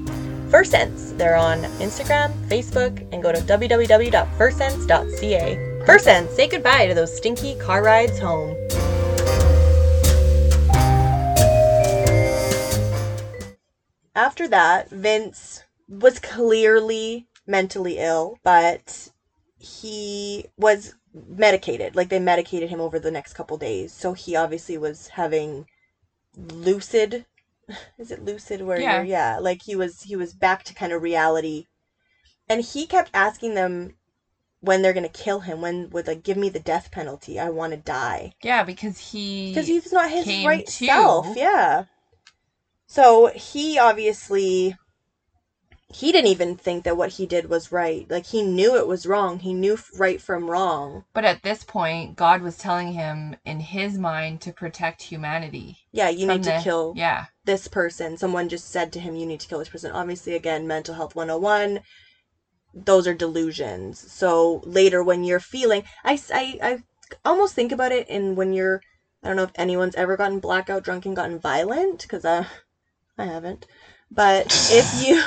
First 0.50 0.70
Sense. 0.70 1.12
They're 1.12 1.36
on 1.36 1.58
Instagram, 1.80 2.32
Facebook, 2.48 3.06
and 3.12 3.22
go 3.22 3.32
to 3.32 3.40
www.firstsense.ca. 3.40 5.84
First 5.84 6.04
Sense. 6.04 6.34
say 6.34 6.48
goodbye 6.48 6.86
to 6.86 6.94
those 6.94 7.14
stinky 7.14 7.56
car 7.56 7.82
rides 7.82 8.18
home. 8.18 8.56
after 14.14 14.48
that, 14.48 14.90
Vince 14.90 15.64
was 15.88 16.18
clearly 16.18 17.26
mentally 17.46 17.98
ill, 17.98 18.38
but 18.42 19.10
he 19.58 20.46
was 20.56 20.94
medicated. 21.14 21.96
Like 21.96 22.08
they 22.08 22.18
medicated 22.20 22.70
him 22.70 22.80
over 22.80 22.98
the 22.98 23.10
next 23.10 23.34
couple 23.34 23.56
days. 23.56 23.92
So 23.92 24.12
he 24.14 24.36
obviously 24.36 24.78
was 24.78 25.08
having 25.08 25.66
lucid 26.36 27.24
is 27.98 28.10
it 28.10 28.24
lucid 28.24 28.62
where 28.62 28.80
Yeah. 28.80 28.96
you're 28.96 29.04
yeah, 29.04 29.38
like 29.40 29.62
he 29.64 29.76
was 29.76 30.02
he 30.02 30.16
was 30.16 30.34
back 30.34 30.64
to 30.64 30.74
kind 30.74 30.92
of 30.92 31.02
reality. 31.02 31.64
And 32.48 32.62
he 32.62 32.86
kept 32.86 33.10
asking 33.14 33.54
them 33.54 33.96
when 34.60 34.82
they're 34.82 34.92
gonna 34.94 35.08
kill 35.08 35.40
him, 35.40 35.60
when 35.60 35.90
would 35.90 36.06
like 36.06 36.22
give 36.22 36.36
me 36.36 36.48
the 36.50 36.60
death 36.60 36.90
penalty. 36.90 37.38
I 37.40 37.50
want 37.50 37.72
to 37.72 37.78
die 37.78 38.32
Yeah, 38.42 38.62
because 38.64 38.98
he 39.12 39.50
because 39.54 39.66
he's 39.68 39.92
not 39.92 40.10
his 40.10 40.44
right 40.44 40.66
to. 40.66 40.86
self. 40.86 41.36
Yeah. 41.36 41.84
So 42.86 43.26
he 43.34 43.78
obviously 43.78 44.74
he 45.94 46.10
didn't 46.10 46.30
even 46.30 46.56
think 46.56 46.82
that 46.84 46.96
what 46.96 47.10
he 47.10 47.26
did 47.26 47.48
was 47.48 47.70
right. 47.70 48.10
Like 48.10 48.26
he 48.26 48.42
knew 48.42 48.76
it 48.76 48.88
was 48.88 49.06
wrong. 49.06 49.38
He 49.38 49.54
knew 49.54 49.78
right 49.96 50.20
from 50.20 50.50
wrong. 50.50 51.04
But 51.14 51.24
at 51.24 51.42
this 51.42 51.62
point, 51.62 52.16
God 52.16 52.42
was 52.42 52.58
telling 52.58 52.92
him 52.92 53.36
in 53.44 53.60
his 53.60 53.96
mind 53.96 54.40
to 54.42 54.52
protect 54.52 55.02
humanity. 55.02 55.78
Yeah, 55.92 56.08
you 56.08 56.26
need 56.26 56.42
to 56.44 56.50
the- 56.50 56.60
kill 56.62 56.94
Yeah. 56.96 57.26
this 57.44 57.68
person. 57.68 58.16
Someone 58.16 58.48
just 58.48 58.70
said 58.70 58.92
to 58.94 58.98
him, 59.00 59.14
you 59.14 59.24
need 59.24 59.40
to 59.40 59.46
kill 59.48 59.60
this 59.60 59.68
person. 59.68 59.92
Obviously, 59.92 60.34
again, 60.34 60.66
mental 60.66 60.94
health 60.96 61.14
101. 61.14 61.80
Those 62.74 63.06
are 63.06 63.14
delusions. 63.14 64.10
So 64.10 64.62
later, 64.64 65.00
when 65.02 65.22
you're 65.22 65.38
feeling, 65.38 65.84
I, 66.02 66.18
I, 66.32 66.58
I 66.60 66.78
almost 67.24 67.54
think 67.54 67.70
about 67.70 67.92
it 67.92 68.08
in 68.08 68.34
when 68.34 68.52
you're, 68.52 68.80
I 69.22 69.28
don't 69.28 69.36
know 69.36 69.44
if 69.44 69.52
anyone's 69.54 69.94
ever 69.94 70.16
gotten 70.16 70.40
blackout 70.40 70.82
drunk 70.82 71.06
and 71.06 71.14
gotten 71.14 71.38
violent, 71.38 72.02
because 72.02 72.24
I, 72.24 72.38
uh, 72.38 72.44
I 73.18 73.24
haven't. 73.26 73.66
But 74.10 74.46
if 74.72 74.92
you, 75.06 75.22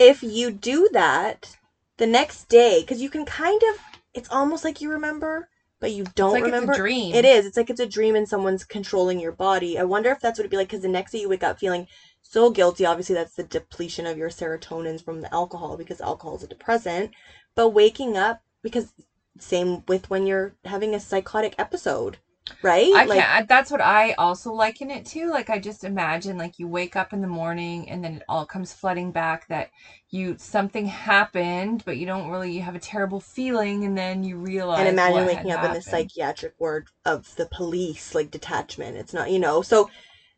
if 0.00 0.22
you 0.22 0.50
do 0.50 0.88
that 0.92 1.56
the 1.98 2.06
next 2.06 2.48
day, 2.48 2.80
because 2.80 3.02
you 3.02 3.10
can 3.10 3.26
kind 3.26 3.60
of, 3.70 3.80
it's 4.14 4.30
almost 4.30 4.64
like 4.64 4.80
you 4.80 4.90
remember, 4.90 5.46
but 5.78 5.92
you 5.92 6.04
don't 6.14 6.32
like 6.32 6.40
it's 6.44 6.48
a 6.48 6.52
remember. 6.52 6.74
dream. 6.74 7.14
It 7.14 7.26
is. 7.26 7.44
It's 7.44 7.56
like 7.56 7.68
it's 7.70 7.80
a 7.80 7.86
dream 7.86 8.16
and 8.16 8.26
someone's 8.26 8.64
controlling 8.64 9.20
your 9.20 9.32
body. 9.32 9.78
I 9.78 9.84
wonder 9.84 10.10
if 10.10 10.18
that's 10.20 10.38
what 10.38 10.44
it'd 10.44 10.50
be 10.50 10.56
like 10.56 10.68
because 10.68 10.82
the 10.82 10.88
next 10.88 11.12
day 11.12 11.20
you 11.20 11.28
wake 11.28 11.44
up 11.44 11.58
feeling 11.58 11.86
so 12.22 12.50
guilty. 12.50 12.86
Obviously, 12.86 13.14
that's 13.14 13.34
the 13.34 13.42
depletion 13.42 14.06
of 14.06 14.16
your 14.16 14.30
serotonins 14.30 15.04
from 15.04 15.20
the 15.20 15.32
alcohol 15.32 15.76
because 15.76 16.00
alcohol 16.00 16.36
is 16.36 16.42
a 16.42 16.48
depressant. 16.48 17.10
But 17.54 17.68
waking 17.68 18.16
up 18.16 18.40
because 18.62 18.92
same 19.38 19.82
with 19.86 20.08
when 20.08 20.26
you're 20.26 20.54
having 20.64 20.94
a 20.94 21.00
psychotic 21.00 21.54
episode, 21.58 22.18
right? 22.62 22.98
I 22.98 23.04
like 23.04 23.16
can't. 23.16 23.48
That's 23.48 23.70
what 23.70 23.80
I 23.80 24.12
also 24.12 24.52
liken 24.52 24.90
it 24.90 25.06
to. 25.06 25.30
Like 25.30 25.50
I 25.50 25.58
just 25.58 25.84
imagine, 25.84 26.38
like 26.38 26.58
you 26.58 26.66
wake 26.68 26.96
up 26.96 27.12
in 27.12 27.20
the 27.20 27.26
morning 27.28 27.88
and 27.88 28.02
then 28.04 28.14
it 28.16 28.22
all 28.28 28.44
comes 28.46 28.72
flooding 28.72 29.12
back 29.12 29.46
that 29.48 29.68
you 30.10 30.36
something 30.38 30.86
happened, 30.86 31.82
but 31.84 31.96
you 31.98 32.06
don't 32.06 32.28
really. 32.30 32.52
You 32.52 32.62
have 32.62 32.74
a 32.74 32.80
terrible 32.80 33.20
feeling, 33.20 33.84
and 33.84 33.96
then 33.96 34.24
you 34.24 34.36
realize. 34.38 34.78
and 34.80 34.88
imagine 34.88 35.24
waking 35.24 35.50
up 35.52 35.64
in 35.64 35.72
the 35.72 35.82
psychiatric 35.82 36.54
ward 36.58 36.88
of 37.04 37.34
the 37.36 37.46
police, 37.46 38.14
like 38.14 38.30
detachment. 38.30 38.96
It's 38.96 39.12
not, 39.12 39.30
you 39.30 39.38
know. 39.38 39.62
So 39.62 39.88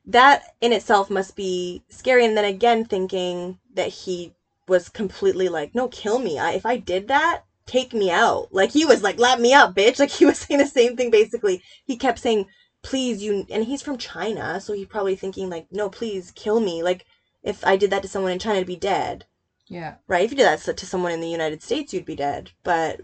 that 0.07 0.43
in 0.61 0.73
itself 0.73 1.11
must 1.11 1.37
be 1.37 1.83
scary. 1.91 2.25
And 2.25 2.37
then 2.37 2.45
again, 2.45 2.85
thinking 2.85 3.59
that 3.75 3.89
he 3.89 4.33
was 4.69 4.89
completely 4.89 5.49
like, 5.49 5.75
no, 5.75 5.89
kill 5.89 6.19
me. 6.19 6.39
I, 6.39 6.53
if 6.53 6.67
I 6.67 6.77
did 6.77 7.09
that, 7.09 7.43
take 7.67 7.93
me 7.95 8.11
out. 8.11 8.49
Like 8.53 8.73
he 8.73 8.85
was 8.85 9.03
like, 9.03 9.19
let 9.19 9.41
me 9.41 9.55
up, 9.55 9.75
bitch. 9.75 9.99
Like 9.99 10.11
he 10.21 10.27
was 10.27 10.39
saying 10.39 10.59
the 10.59 10.67
same 10.67 10.97
thing 10.97 11.11
basically. 11.11 11.63
He 11.85 11.97
kept 11.97 12.19
saying, 12.21 12.47
please, 12.83 13.23
you, 13.23 13.47
and 13.51 13.65
he's 13.65 13.83
from 13.83 13.99
China. 13.99 14.61
So 14.61 14.73
he's 14.73 14.87
probably 14.87 15.17
thinking 15.17 15.51
like, 15.51 15.67
no, 15.71 15.89
please 15.89 16.33
kill 16.33 16.61
me. 16.61 16.83
Like 16.83 17.05
if 17.43 17.65
I 17.67 17.77
did 17.77 17.91
that 17.91 18.03
to 18.03 18.09
someone 18.09 18.33
in 18.33 18.39
China, 18.39 18.61
I'd 18.61 18.67
be 18.67 18.77
dead 18.77 19.27
Yeah. 19.69 19.97
right? 20.09 20.25
If 20.25 20.33
you 20.33 20.37
did 20.37 20.47
that 20.47 20.77
to 20.77 20.87
someone 20.87 21.13
in 21.13 21.21
the 21.21 21.29
United 21.29 21.63
States, 21.63 21.93
you'd 21.95 22.05
be 22.05 22.17
dead. 22.17 22.53
But 22.65 23.01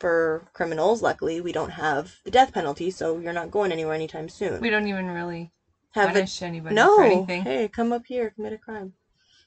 for 0.00 0.48
criminals, 0.52 1.02
luckily, 1.02 1.40
we 1.40 1.52
don't 1.52 1.70
have 1.72 2.16
the 2.24 2.30
death 2.30 2.52
penalty, 2.52 2.90
so 2.90 3.18
you're 3.18 3.32
not 3.32 3.50
going 3.50 3.72
anywhere 3.72 3.94
anytime 3.94 4.28
soon. 4.28 4.60
We 4.60 4.70
don't 4.70 4.86
even 4.88 5.10
really 5.10 5.52
have 5.92 6.12
punish 6.12 6.42
anybody 6.42 6.74
No. 6.74 6.96
for 6.96 7.04
anything. 7.04 7.42
Hey, 7.44 7.68
come 7.68 7.92
up 7.92 8.02
here, 8.06 8.30
commit 8.30 8.52
a 8.52 8.58
crime. 8.58 8.94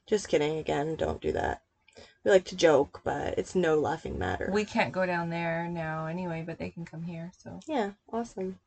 Just 0.07 0.27
kidding. 0.29 0.57
Again, 0.57 0.95
don't 0.95 1.21
do 1.21 1.31
that. 1.33 1.61
We 2.23 2.31
like 2.31 2.45
to 2.45 2.55
joke, 2.55 3.01
but 3.03 3.37
it's 3.37 3.55
no 3.55 3.79
laughing 3.79 4.17
matter. 4.19 4.49
We 4.51 4.65
can't 4.65 4.91
go 4.91 5.05
down 5.05 5.29
there 5.29 5.67
now 5.67 6.07
anyway, 6.07 6.43
but 6.45 6.57
they 6.57 6.69
can 6.69 6.85
come 6.85 7.03
here. 7.03 7.31
So 7.37 7.59
Yeah, 7.67 7.91
awesome. 8.11 8.59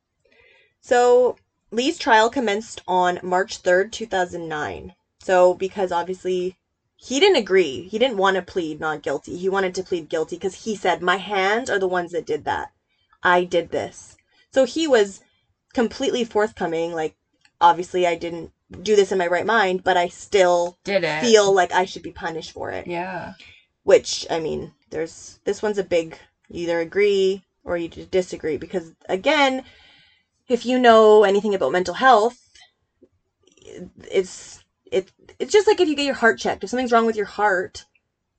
So 0.81 1.37
Li's 1.71 1.99
trial 1.99 2.31
commenced 2.31 2.83
on 2.89 3.21
March 3.23 3.63
3rd, 3.63 3.93
2009. 3.93 4.95
So, 5.21 5.55
because 5.55 5.93
obviously 5.93 6.57
he 6.97 7.21
didn't 7.21 7.37
agree, 7.37 7.89
he 7.89 7.99
didn't 7.99 8.17
want 8.17 8.37
to 8.37 8.43
plead 8.43 8.81
not 8.81 9.03
guilty. 9.03 9.37
He 9.37 9.49
wanted 9.49 9.75
to 9.77 9.83
plead 9.83 10.09
guilty 10.09 10.37
because 10.37 10.65
he 10.65 10.75
said, 10.75 11.03
My 11.03 11.17
hands 11.17 11.71
are 11.71 11.79
the 11.79 11.89
ones 11.89 12.13
that 12.13 12.27
did 12.27 12.45
that. 12.45 12.73
I 13.23 13.45
did 13.45 13.71
this. 13.71 14.17
So 14.53 14.65
he 14.65 14.87
was 14.87 15.21
completely 15.73 16.25
forthcoming. 16.25 16.93
Like, 16.93 17.15
obviously, 17.61 18.07
I 18.07 18.17
didn't 18.17 18.53
do 18.83 18.97
this 18.97 19.13
in 19.13 19.19
my 19.19 19.27
right 19.27 19.47
mind, 19.47 19.83
but 19.85 19.97
I 19.97 20.09
still 20.09 20.77
did 20.85 21.05
it. 21.05 21.21
feel 21.21 21.53
like 21.53 21.73
I 21.73 21.85
should 21.85 22.03
be 22.03 22.13
punished 22.13 22.53
for 22.53 22.71
it. 22.71 22.87
Yeah. 22.87 23.33
Which, 23.83 24.27
I 24.31 24.39
mean, 24.39 24.73
there's 24.91 25.39
this 25.45 25.63
one's 25.63 25.79
a 25.79 25.85
big 25.85 26.19
you 26.49 26.65
either 26.65 26.81
agree 26.81 27.43
or 27.65 27.77
you 27.77 27.89
disagree 27.89 28.57
because 28.57 28.93
again, 29.09 29.63
if 30.49 30.65
you 30.67 30.79
know 30.79 31.25
anything 31.25 31.55
about 31.55 31.73
mental 31.73 31.95
health, 31.95 32.39
it's 34.11 34.63
it 34.91 35.11
it's 35.39 35.53
just 35.53 35.67
like 35.67 35.81
if 35.81 35.89
you 35.89 35.95
get 35.97 36.05
your 36.05 36.15
heart 36.15 36.39
checked. 36.39 36.65
If 36.65 36.71
something's 36.71 36.93
wrong 36.93 37.07
with 37.07 37.17
your 37.17 37.27
heart, 37.27 37.85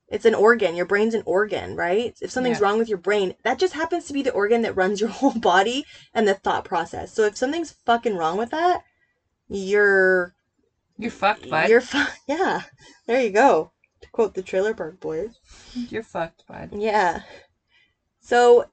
it's 0.08 0.24
an 0.24 0.34
organ. 0.34 0.74
Your 0.76 0.84
brain's 0.84 1.14
an 1.14 1.22
organ, 1.24 1.74
right? 1.74 2.14
If 2.20 2.30
something's 2.30 2.58
Yeah. 2.58 2.64
wrong 2.64 2.78
with 2.78 2.88
your 2.88 2.98
brain, 2.98 3.34
that 3.44 3.58
just 3.58 3.72
happens 3.72 4.04
to 4.06 4.12
be 4.12 4.22
the 4.22 4.32
organ 4.32 4.62
that 4.62 4.76
runs 4.76 5.00
your 5.00 5.08
whole 5.18 5.32
body 5.38 5.84
and 6.14 6.28
the 6.28 6.34
thought 6.34 6.64
process. 6.64 7.12
So 7.12 7.24
if 7.24 7.36
something's 7.36 7.74
fucking 7.86 8.16
wrong 8.16 8.36
with 8.36 8.50
that, 8.50 8.82
you're 9.54 10.34
You're 10.98 11.10
fucked, 11.10 11.48
bud. 11.48 11.68
you're 11.68 11.80
fu- 11.80 12.04
yeah. 12.28 12.62
There 13.06 13.20
you 13.20 13.30
go. 13.30 13.70
To 14.02 14.08
quote 14.10 14.34
the 14.34 14.42
Trailer 14.42 14.74
Park 14.74 15.00
Boys. 15.00 15.30
You're 15.74 16.02
fucked, 16.02 16.44
bud. 16.46 16.70
Yeah. 16.72 17.20
So 18.20 18.64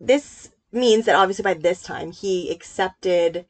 this 0.00 0.50
means 0.72 1.04
that 1.06 1.14
obviously 1.14 1.42
by 1.42 1.54
this 1.54 1.82
time 1.82 2.12
he 2.12 2.50
accepted 2.50 3.46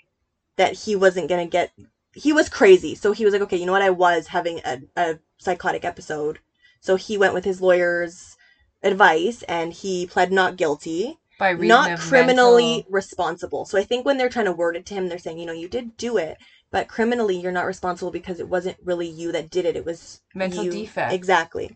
that 0.56 0.72
he 0.72 0.94
wasn't 0.94 1.28
going 1.28 1.44
to 1.46 1.50
get 1.50 1.70
he 2.14 2.32
was 2.32 2.48
crazy. 2.48 2.94
So 2.94 3.12
he 3.12 3.24
was 3.24 3.32
like, 3.34 3.42
okay, 3.42 3.56
you 3.58 3.66
know 3.66 3.72
what? 3.72 3.82
I 3.82 3.90
was 3.90 4.28
having 4.28 4.60
a, 4.64 4.78
a 4.96 5.18
psychotic 5.38 5.84
episode. 5.84 6.38
So 6.80 6.96
he 6.96 7.18
went 7.18 7.34
with 7.34 7.44
his 7.44 7.60
lawyer's 7.60 8.36
advice 8.82 9.42
and 9.48 9.72
he 9.72 10.06
pled 10.06 10.32
not 10.32 10.56
guilty, 10.56 11.18
By 11.38 11.52
not 11.54 11.98
criminally 11.98 12.76
mental- 12.76 12.90
responsible. 12.90 13.64
So 13.66 13.76
I 13.76 13.82
think 13.82 14.06
when 14.06 14.16
they're 14.16 14.30
trying 14.30 14.46
to 14.46 14.52
word 14.52 14.76
it 14.76 14.86
to 14.86 14.94
him, 14.94 15.08
they're 15.08 15.18
saying, 15.18 15.38
you 15.38 15.44
know, 15.46 15.52
you 15.52 15.68
did 15.68 15.96
do 15.98 16.16
it, 16.16 16.38
but 16.72 16.88
criminally 16.88 17.36
you're 17.36 17.52
not 17.52 17.66
responsible 17.66 18.10
because 18.10 18.38
it 18.40 18.48
wasn't 18.48 18.76
really 18.84 19.06
you 19.06 19.32
that 19.32 19.50
did 19.50 19.64
it. 19.64 19.76
It 19.76 19.84
was 19.84 20.18
mental 20.34 20.64
you- 20.64 20.70
defect. 20.70 21.12
Exactly. 21.12 21.70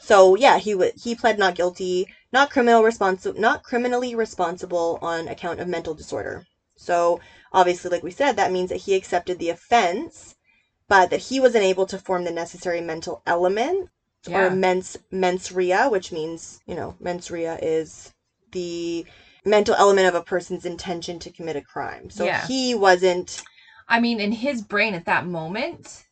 So 0.00 0.34
yeah, 0.34 0.58
he 0.58 0.74
would 0.74 0.92
he 1.02 1.14
pled 1.14 1.38
not 1.38 1.54
guilty, 1.54 2.06
not 2.32 2.50
criminal 2.50 2.82
responsible, 2.82 3.38
not 3.40 3.62
criminally 3.62 4.14
responsible 4.14 4.98
on 5.02 5.28
account 5.28 5.60
of 5.60 5.68
mental 5.68 5.94
disorder. 5.94 6.42
So 6.76 7.18
obviously, 7.52 7.90
like 7.90 8.02
we 8.02 8.10
said, 8.10 8.36
that 8.36 8.50
means 8.50 8.70
that 8.70 8.82
he 8.82 8.94
accepted 8.94 9.38
the 9.38 9.50
offense, 9.50 10.34
but 10.88 11.10
that 11.10 11.20
he 11.28 11.40
wasn't 11.40 11.64
able 11.64 11.86
to 11.86 11.98
form 11.98 12.24
the 12.24 12.30
necessary 12.30 12.80
mental 12.80 13.20
element 13.26 13.88
Yeah. 14.26 14.46
or 14.46 14.50
mens 14.50 14.96
mens 15.10 15.52
rea, 15.52 15.86
which 15.88 16.12
means 16.12 16.58
you 16.66 16.74
know 16.74 16.94
mens 17.00 17.30
rea 17.30 17.56
is 17.62 18.10
the 18.52 19.04
mental 19.44 19.74
element 19.76 20.06
of 20.08 20.14
a 20.14 20.22
person's 20.22 20.64
intention 20.64 21.18
to 21.20 21.30
commit 21.30 21.56
a 21.56 21.62
crime. 21.62 22.10
So 22.10 22.24
Yeah. 22.24 22.46
he 22.46 22.74
wasn't. 22.74 23.42
I 23.90 24.00
mean, 24.00 24.20
in 24.20 24.32
his 24.32 24.62
brain 24.62 24.94
at 24.94 25.04
that 25.06 25.26
moment, 25.26 26.06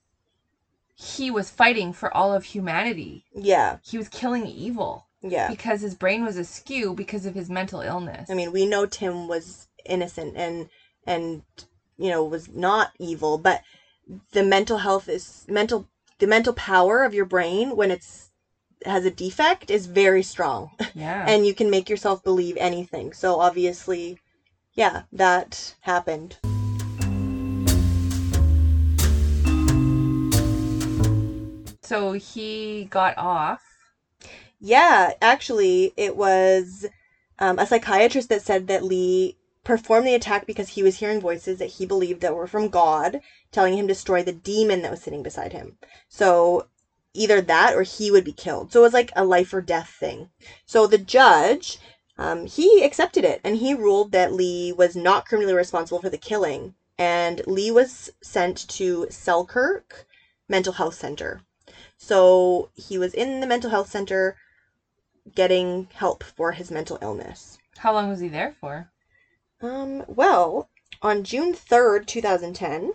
he 0.96 1.30
was 1.30 1.48
fighting 1.48 1.92
for 1.92 2.14
all 2.14 2.34
of 2.34 2.44
humanity. 2.44 3.24
Yeah, 3.32 3.78
He 3.84 3.96
was 3.96 4.08
killing 4.08 4.46
evil 4.46 5.06
yeah. 5.22 5.48
because 5.48 5.80
his 5.80 5.94
brain 5.94 6.24
was 6.24 6.36
askew 6.36 6.92
because 6.92 7.24
of 7.24 7.34
his 7.34 7.48
mental 7.48 7.80
illness. 7.80 8.28
I 8.30 8.34
mean, 8.34 8.52
we 8.52 8.66
know 8.66 8.84
Tim 8.84 9.28
was 9.28 9.68
innocent 9.86 10.36
and 10.36 10.68
and 11.06 11.42
you 11.96 12.10
know 12.10 12.24
was 12.24 12.48
not 12.48 12.90
evil, 12.98 13.38
but 13.38 13.62
the 14.32 14.42
mental 14.42 14.78
health 14.78 15.08
is 15.08 15.46
mental 15.48 15.88
the 16.18 16.26
mental 16.26 16.52
power 16.52 17.04
of 17.04 17.14
your 17.14 17.24
brain 17.24 17.76
when 17.76 17.92
it's 17.92 18.30
has 18.84 19.04
a 19.04 19.10
defect 19.10 19.70
is 19.70 19.86
very 19.86 20.22
strong 20.22 20.70
yeah. 20.94 21.24
and 21.28 21.46
you 21.46 21.54
can 21.54 21.70
make 21.70 21.88
yourself 21.88 22.22
believe 22.22 22.56
anything. 22.58 23.12
So 23.12 23.38
obviously, 23.40 24.18
yeah, 24.74 25.02
that 25.12 25.76
happened. 25.80 26.38
So 31.88 32.12
he 32.12 32.86
got 32.90 33.16
off. 33.16 33.62
Yeah, 34.60 35.14
actually, 35.22 35.94
it 35.96 36.16
was 36.16 36.86
um, 37.38 37.58
a 37.58 37.64
psychiatrist 37.64 38.28
that 38.28 38.42
said 38.42 38.66
that 38.66 38.82
Li 38.84 39.36
performed 39.64 40.06
the 40.06 40.14
attack 40.14 40.44
because 40.44 40.68
he 40.68 40.82
was 40.82 40.96
hearing 40.96 41.18
voices 41.18 41.56
that 41.58 41.70
he 41.70 41.86
believed 41.86 42.20
that 42.20 42.34
were 42.34 42.46
from 42.46 42.68
God, 42.68 43.20
telling 43.52 43.72
him 43.72 43.88
to 43.88 43.94
destroy 43.94 44.22
the 44.22 44.32
demon 44.32 44.82
that 44.82 44.90
was 44.90 45.00
sitting 45.00 45.22
beside 45.22 45.54
him. 45.54 45.78
So 46.10 46.66
either 47.14 47.40
that 47.40 47.74
or 47.74 47.84
he 47.84 48.10
would 48.10 48.24
be 48.24 48.32
killed. 48.32 48.70
So 48.70 48.80
it 48.80 48.82
was 48.82 48.92
like 48.92 49.10
a 49.16 49.24
life 49.24 49.54
or 49.54 49.62
death 49.62 49.88
thing. 49.88 50.28
So 50.66 50.86
the 50.86 50.98
judge, 50.98 51.78
um, 52.18 52.44
he 52.44 52.84
accepted 52.84 53.24
it 53.24 53.40
and 53.42 53.56
he 53.56 53.72
ruled 53.72 54.12
that 54.12 54.34
Li 54.34 54.72
was 54.72 54.94
not 54.94 55.24
criminally 55.24 55.54
responsible 55.54 56.00
for 56.00 56.10
the 56.10 56.18
killing. 56.18 56.74
And 56.98 57.40
Li 57.46 57.70
was 57.70 58.10
sent 58.22 58.68
to 58.68 59.06
Selkirk 59.08 60.04
Mental 60.50 60.74
Health 60.74 60.94
Center. 60.94 61.40
So 61.98 62.70
he 62.74 62.96
was 62.96 63.12
in 63.12 63.40
the 63.40 63.46
mental 63.46 63.70
health 63.70 63.90
center 63.90 64.36
getting 65.34 65.88
help 65.92 66.22
for 66.22 66.52
his 66.52 66.70
mental 66.70 66.98
illness. 67.02 67.58
How 67.78 67.92
long 67.92 68.08
was 68.08 68.20
he 68.20 68.28
there 68.28 68.54
for? 68.60 68.90
Um, 69.60 70.04
well, 70.06 70.70
on 71.02 71.24
June 71.24 71.52
3rd, 71.52 72.06
2010, 72.06 72.92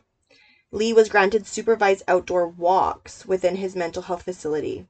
Li 0.71 0.93
was 0.93 1.09
granted 1.09 1.45
supervised 1.45 2.03
outdoor 2.07 2.47
walks 2.47 3.25
within 3.25 3.57
his 3.57 3.75
mental 3.75 4.03
health 4.03 4.23
facility. 4.23 4.87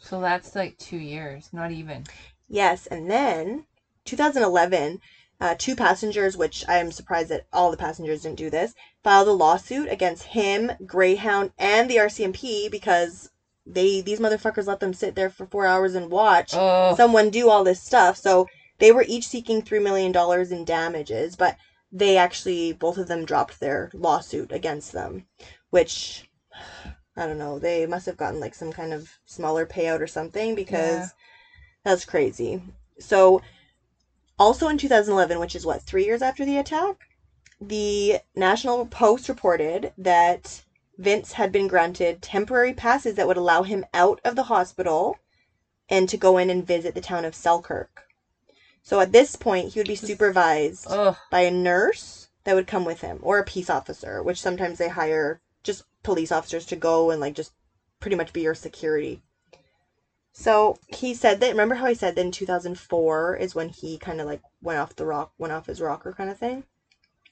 So 0.00 0.20
that's 0.20 0.54
like 0.54 0.78
two 0.78 0.96
years, 0.96 1.50
not 1.52 1.70
even. 1.70 2.04
Yes, 2.48 2.86
and 2.86 3.10
then 3.10 3.66
2011, 4.06 5.00
uh, 5.40 5.54
two 5.58 5.76
passengers, 5.76 6.36
which 6.36 6.64
I 6.66 6.78
am 6.78 6.90
surprised 6.90 7.28
that 7.28 7.46
all 7.52 7.70
the 7.70 7.76
passengers 7.76 8.22
didn't 8.22 8.38
do 8.38 8.50
this, 8.50 8.74
filed 9.06 9.28
a 9.28 9.32
lawsuit 9.32 9.88
against 9.88 10.24
him, 10.24 10.72
Greyhound, 10.84 11.50
and 11.58 11.88
the 11.88 11.94
RCMP 11.98 12.68
because 12.68 13.28
they 13.64 14.00
these 14.00 14.18
motherfuckers 14.18 14.66
let 14.66 14.80
them 14.80 14.92
sit 14.92 15.14
there 15.14 15.28
for 15.30 15.46
four 15.46 15.64
hours 15.64 15.94
and 15.94 16.10
watch 16.10 16.52
Oh, 16.52 16.92
someone 16.96 17.30
do 17.30 17.48
all 17.48 17.62
this 17.62 17.80
stuff. 17.80 18.16
So 18.16 18.46
they 18.80 18.90
were 18.90 19.04
each 19.06 19.24
seeking 19.28 19.62
three 19.62 19.78
million 19.78 20.10
dollars 20.10 20.50
in 20.50 20.64
damages, 20.64 21.36
but 21.36 21.54
they 21.92 22.16
actually 22.16 22.72
both 22.72 22.96
of 22.98 23.06
them 23.06 23.24
dropped 23.24 23.60
their 23.60 23.90
lawsuit 23.94 24.50
against 24.50 24.90
them, 24.90 25.22
which 25.70 26.24
I 27.16 27.26
don't 27.26 27.38
know. 27.38 27.60
They 27.60 27.86
must 27.86 28.06
have 28.06 28.16
gotten 28.16 28.40
like 28.40 28.54
some 28.56 28.72
kind 28.72 28.92
of 28.92 29.08
smaller 29.24 29.64
payout 29.64 30.00
or 30.00 30.08
something 30.08 30.56
because 30.56 30.98
Yeah. 30.98 31.06
that's 31.84 32.04
crazy. 32.04 32.60
So 32.98 33.40
also 34.36 34.66
in 34.66 34.78
2011, 34.78 35.38
which 35.38 35.54
is 35.54 35.64
what 35.64 35.80
three 35.80 36.04
years 36.04 36.22
after 36.22 36.44
the 36.44 36.56
attack, 36.56 36.96
the 37.60 38.18
National 38.34 38.86
Post 38.86 39.28
reported 39.28 39.92
that 39.98 40.62
Vince 40.98 41.32
had 41.32 41.52
been 41.52 41.68
granted 41.68 42.22
temporary 42.22 42.72
passes 42.72 43.14
that 43.16 43.26
would 43.26 43.36
allow 43.36 43.62
him 43.62 43.84
out 43.92 44.20
of 44.24 44.36
the 44.36 44.44
hospital 44.44 45.16
and 45.88 46.08
to 46.08 46.16
go 46.16 46.38
in 46.38 46.50
and 46.50 46.66
visit 46.66 46.94
the 46.94 47.00
town 47.00 47.24
of 47.24 47.34
Selkirk. 47.34 48.04
So 48.82 49.00
at 49.00 49.12
this 49.12 49.36
point, 49.36 49.72
he 49.72 49.80
would 49.80 49.88
be 49.88 49.96
supervised 49.96 50.86
oh, 50.88 51.18
by 51.30 51.40
a 51.40 51.50
nurse 51.50 52.28
that 52.44 52.54
would 52.54 52.66
come 52.66 52.84
with 52.84 53.00
him 53.00 53.18
or 53.22 53.38
a 53.38 53.44
peace 53.44 53.68
officer, 53.68 54.22
which 54.22 54.40
sometimes 54.40 54.78
they 54.78 54.88
hire 54.88 55.40
just 55.62 55.84
police 56.02 56.30
officers 56.30 56.64
to 56.66 56.76
go 56.76 57.10
and 57.10 57.20
like 57.20 57.34
just 57.34 57.52
pretty 58.00 58.16
much 58.16 58.32
be 58.32 58.42
your 58.42 58.54
security. 58.54 59.22
So 60.32 60.76
he 60.86 61.14
said 61.14 61.40
that 61.40 61.50
remember 61.50 61.76
how 61.76 61.86
he 61.86 61.94
said 61.94 62.14
that 62.14 62.20
in 62.20 62.30
2004 62.30 63.36
is 63.36 63.54
when 63.54 63.70
he 63.70 63.98
kind 63.98 64.20
of 64.20 64.26
like 64.26 64.42
went 64.62 64.78
off 64.78 64.94
the 64.94 65.06
rock, 65.06 65.32
went 65.38 65.52
off 65.52 65.66
his 65.66 65.80
rocker 65.80 66.12
kind 66.12 66.30
of 66.30 66.38
thing. 66.38 66.64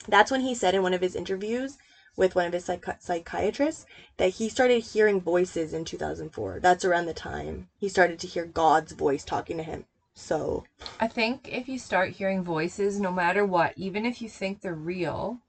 That's 0.09 0.31
when 0.31 0.41
he 0.41 0.55
said 0.55 0.75
in 0.75 0.83
one 0.83 0.95
of 0.95 1.01
his 1.01 1.15
interviews 1.15 1.79
with 2.17 2.35
one 2.35 2.47
of 2.47 2.53
his 2.53 2.65
psych- 2.65 3.01
psychiatrists 3.01 3.85
that 4.19 4.31
he 4.35 4.49
started 4.49 4.81
hearing 4.81 5.21
voices 5.21 5.73
in 5.73 5.85
2004. 5.85 6.61
That's 6.61 6.85
around 6.85 7.07
the 7.07 7.13
time 7.13 7.67
he 7.79 7.89
started 7.89 8.19
to 8.21 8.27
hear 8.27 8.45
God's 8.45 8.93
voice 8.93 9.25
talking 9.25 9.57
to 9.59 9.63
him. 9.63 9.85
So, 10.15 10.65
I 11.01 11.09
think 11.09 11.49
if 11.51 11.69
you 11.69 11.79
start 11.79 12.11
hearing 12.11 12.45
voices, 12.45 13.01
no 13.01 13.11
matter 13.11 13.45
what, 13.45 13.73
even 13.77 14.07
if 14.07 14.23
you 14.23 14.29
think 14.29 14.61
they're 14.61 14.75
real, 14.75 15.41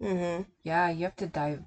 mhm. 0.00 0.46
yeah, 0.62 0.88
you 0.88 1.02
have 1.04 1.16
to 1.16 1.26
dive, 1.26 1.62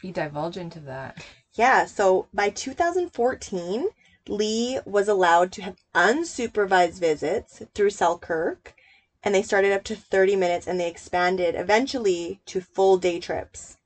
be 0.00 0.10
divulge 0.12 0.56
into 0.56 0.80
that. 0.80 1.24
Yeah, 1.54 1.84
so 1.86 2.26
by 2.32 2.50
2014, 2.50 3.88
Li 4.28 4.78
was 4.86 5.08
allowed 5.08 5.52
to 5.52 5.62
have 5.62 5.76
unsupervised 5.94 7.00
visits 7.00 7.62
through 7.74 7.90
Selkirk, 7.90 8.74
and 9.22 9.34
they 9.34 9.42
started 9.42 9.72
up 9.72 9.84
to 9.84 9.96
30 9.96 10.36
minutes 10.36 10.66
and 10.66 10.78
they 10.80 10.88
expanded 10.88 11.54
eventually 11.54 12.38
to 12.46 12.60
full 12.60 12.96
day 12.96 13.18
trips. 13.18 13.76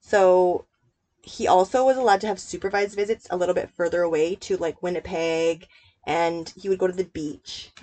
So 0.00 0.64
he 1.22 1.46
also 1.46 1.84
was 1.84 1.96
allowed 1.96 2.20
to 2.22 2.26
have 2.28 2.40
supervised 2.40 2.96
visits 2.96 3.26
a 3.30 3.36
little 3.36 3.54
bit 3.54 3.70
further 3.70 4.02
away 4.02 4.36
to 4.36 4.56
like 4.56 4.82
Winnipeg, 4.82 5.66
and 6.06 6.52
he 6.56 6.68
would 6.68 6.78
go 6.78 6.86
to 6.88 6.92
the 6.94 7.10
beach. 7.14 7.72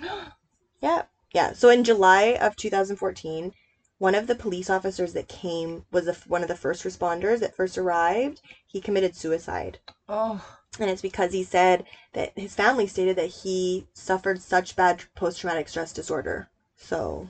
Yeah, 0.80 1.02
yeah. 1.34 1.52
So 1.52 1.68
in 1.68 1.84
July 1.84 2.36
of 2.40 2.56
2014, 2.56 3.52
one 3.98 4.14
of 4.14 4.26
the 4.26 4.34
police 4.34 4.70
officers 4.70 5.12
that 5.14 5.28
came 5.28 5.82
was 5.90 6.04
the, 6.06 6.16
one 6.26 6.42
of 6.42 6.48
the 6.48 6.54
first 6.54 6.84
responders 6.84 7.40
that 7.40 7.54
first 7.54 7.78
arrived. 7.78 8.40
He 8.66 8.80
committed 8.80 9.14
suicide. 9.14 9.78
Oh, 10.08 10.60
And 10.78 10.90
it's 10.90 11.00
because 11.02 11.32
he 11.32 11.42
said 11.42 11.84
that 12.12 12.30
his 12.36 12.54
family 12.54 12.86
stated 12.86 13.16
that 13.16 13.26
he 13.42 13.86
suffered 13.94 14.40
such 14.40 14.76
bad 14.76 15.04
post 15.16 15.40
traumatic 15.40 15.68
stress 15.68 15.92
disorder. 15.92 16.48
So, 16.76 17.28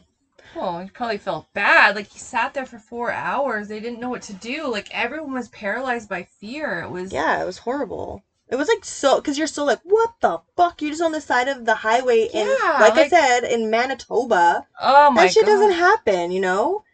well, 0.55 0.81
he 0.81 0.91
probably 0.91 1.19
felt 1.19 1.53
bad. 1.53 1.95
Like 1.95 2.09
he 2.09 2.19
sat 2.19 2.55
there 2.55 2.67
for 2.67 2.79
four 2.79 3.11
hours. 3.11 3.69
They 3.69 3.81
didn't 3.81 4.01
know 4.01 4.09
what 4.09 4.23
to 4.23 4.33
do. 4.33 4.69
Like 4.69 4.89
everyone 4.93 5.33
was 5.35 5.49
paralyzed 5.49 6.09
by 6.09 6.25
fear. 6.25 6.81
It 6.81 6.91
was 6.91 7.13
yeah, 7.13 7.43
it 7.43 7.47
was 7.47 7.59
horrible. 7.59 8.23
It 8.49 8.57
was 8.57 8.69
like 8.69 8.85
so, 8.85 9.17
because 9.17 9.39
you're 9.39 9.47
so 9.47 9.65
like, 9.65 9.81
what 9.85 10.11
the 10.21 10.39
fuck? 10.57 10.81
You're 10.83 10.91
just 10.91 11.03
on 11.03 11.13
the 11.13 11.21
side 11.21 11.49
of 11.49 11.65
the 11.65 11.77
highway 11.77 12.29
in, 12.33 12.47
Yeah, 12.47 12.79
like, 12.79 12.93
I 12.93 13.09
said, 13.09 13.41
in 13.43 13.71
Manitoba. 13.71 14.67
Oh 14.81 15.11
my 15.11 15.23
god. 15.23 15.25
that 15.25 15.33
shit 15.33 15.47
god. 15.47 15.53
doesn't 15.53 15.73
happen, 15.73 16.31
you 16.31 16.41
know? 16.41 16.85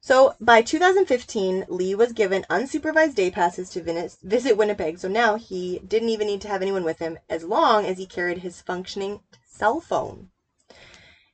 So 0.00 0.34
by 0.40 0.62
2015, 0.62 1.66
Li 1.68 1.94
was 1.94 2.12
given 2.12 2.44
unsupervised 2.50 3.14
day 3.14 3.30
passes 3.30 3.70
to 3.70 3.82
vin- 3.82 4.10
visit 4.22 4.56
Winnipeg. 4.56 4.98
So 4.98 5.08
now 5.08 5.36
he 5.36 5.78
didn't 5.86 6.08
even 6.08 6.26
need 6.26 6.40
to 6.40 6.48
have 6.48 6.60
anyone 6.62 6.84
with 6.84 6.98
him 6.98 7.18
as 7.28 7.44
long 7.44 7.84
as 7.86 7.98
he 7.98 8.06
carried 8.06 8.38
his 8.38 8.60
functioning 8.60 9.20
cell 9.46 9.78
phone. 9.80 10.30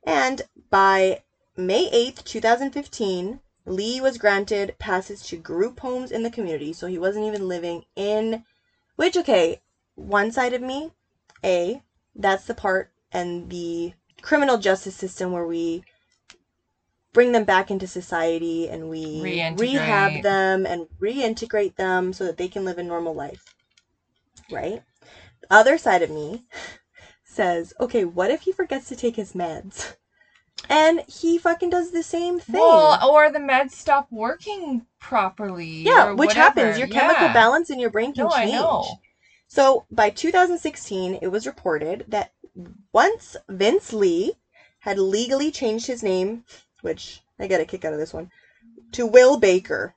And 0.07 0.43
by 0.71 1.21
May 1.57 1.91
8th, 1.91 2.25
2015, 2.25 3.41
Li 3.67 4.01
was 4.01 4.19
granted 4.19 4.77
passes 4.79 5.21
to 5.23 5.37
group 5.37 5.81
homes 5.81 6.13
in 6.13 6.23
the 6.23 6.31
community. 6.31 6.73
So 6.73 6.87
he 6.87 6.99
wasn't 6.99 7.27
even 7.27 7.49
living 7.49 7.83
in, 7.97 8.45
which, 8.95 9.17
okay, 9.17 9.61
one 9.97 10.31
side 10.31 10.53
of 10.53 10.63
me, 10.63 10.93
A, 11.45 11.83
that's 12.15 12.45
the 12.45 12.55
part 12.55 12.91
and 13.13 13.51
the 13.51 13.93
criminal 14.23 14.59
justice 14.59 14.95
system 14.95 15.33
where 15.33 15.47
we 15.47 15.83
bring 17.13 17.33
them 17.33 17.45
back 17.45 17.71
into 17.71 17.87
society 17.87 18.69
and 18.69 18.89
we 18.91 19.23
Reintegrate. 19.23 19.59
rehab 19.59 20.23
them 20.23 20.67
and 20.67 20.87
reintegrate 21.01 21.77
them 21.77 22.13
so 22.13 22.25
that 22.25 22.37
they 22.37 22.49
can 22.49 22.65
live 22.65 22.79
a 22.79 22.83
normal 22.83 23.15
life. 23.15 23.43
Right? 24.51 24.83
The 25.41 25.47
other 25.51 25.79
side 25.79 26.03
of 26.03 26.11
me 26.11 26.45
says, 27.37 27.73
okay, 27.79 28.05
what 28.05 28.31
if 28.31 28.41
he 28.43 28.53
forgets 28.53 28.89
to 28.89 28.97
take 28.97 29.17
his 29.17 29.33
meds? 29.33 29.95
And 30.69 31.03
he 31.07 31.39
fucking 31.39 31.71
does 31.71 31.91
the 31.93 32.03
same 32.03 32.39
thing. 32.41 32.61
Well, 32.61 33.11
or 33.11 33.31
the 33.31 33.39
meds 33.39 33.71
stop 33.71 34.07
working 34.11 34.83
properly. 34.99 35.85
yeah, 35.85 36.13
which 36.13 36.29
whatever. 36.29 36.49
happens. 36.61 36.79
Your 36.79 36.89
chemical 36.89 37.27
Yeah. 37.27 37.33
balance 37.35 37.71
in 37.71 37.79
your 37.79 37.91
brain 37.91 38.13
can 38.13 38.25
No, 38.25 38.33
I 38.33 38.45
change. 38.47 38.53
know. 38.53 38.99
So 39.47 39.85
by 39.93 40.09
2016, 40.11 41.19
it 41.23 41.29
was 41.29 41.47
reported 41.47 42.05
that 42.09 42.31
once 42.93 43.37
Vince 43.49 43.93
Li 43.93 44.33
had 44.81 44.99
legally 44.99 45.51
changed 45.51 45.87
his 45.87 46.03
name, 46.03 46.43
which 46.81 47.21
I 47.39 47.47
get 47.47 47.61
a 47.61 47.65
kick 47.65 47.85
out 47.85 47.93
of 47.93 47.99
this 47.99 48.13
one, 48.13 48.29
to 48.93 49.07
Will 49.07 49.37
Baker. 49.37 49.95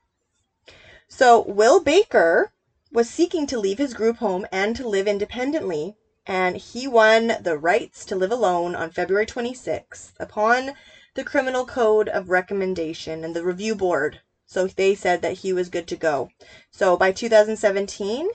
So 1.08 1.42
Will 1.48 1.80
Baker 1.80 2.50
was 2.92 3.08
seeking 3.08 3.46
to 3.46 3.58
leave 3.58 3.78
his 3.78 3.94
group 3.94 4.16
home 4.18 4.46
and 4.52 4.76
to 4.76 4.86
live 4.86 5.08
independently, 5.08 5.94
and 6.26 6.56
he 6.56 6.86
won 6.86 7.32
the 7.40 7.58
rights 7.58 8.04
to 8.06 8.16
live 8.16 8.32
alone 8.32 8.74
on 8.74 8.90
February 8.90 9.26
26th 9.26 10.12
upon 10.20 10.74
the 11.14 11.24
Criminal 11.24 11.64
Code 11.64 12.08
of 12.08 12.30
Recommendation 12.30 13.24
and 13.24 13.34
the 13.34 13.44
Review 13.44 13.74
Board. 13.74 14.20
So 14.46 14.66
they 14.66 14.94
said 14.94 15.22
that 15.22 15.38
he 15.38 15.52
was 15.52 15.68
good 15.68 15.86
to 15.88 15.96
go. 15.96 16.28
So 16.70 16.96
by 16.96 17.12
2017, 17.12 18.28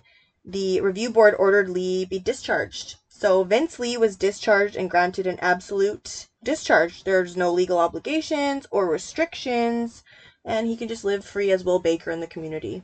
the 0.46 0.80
review 0.80 1.10
board 1.10 1.36
ordered 1.38 1.70
Li 1.70 2.06
be 2.06 2.20
discharged. 2.20 2.98
So 3.10 3.44
Vince 3.44 3.80
Li 3.80 3.98
was 3.98 4.16
discharged 4.16 4.76
and 4.76 4.90
granted 4.90 5.26
an 5.26 5.40
absolute 5.42 6.28
discharge. 6.44 7.04
There's 7.04 7.36
no 7.36 7.52
legal 7.52 7.80
obligations 7.80 8.68
or 8.72 8.88
restrictions, 8.88 10.04
and 10.44 10.68
he 10.68 10.78
can 10.78 10.88
just 10.88 11.04
live 11.04 11.26
free 11.26 11.52
as 11.52 11.64
Will 11.64 11.80
Baker 11.80 12.12
in 12.12 12.20
the 12.20 12.28
community. 12.28 12.84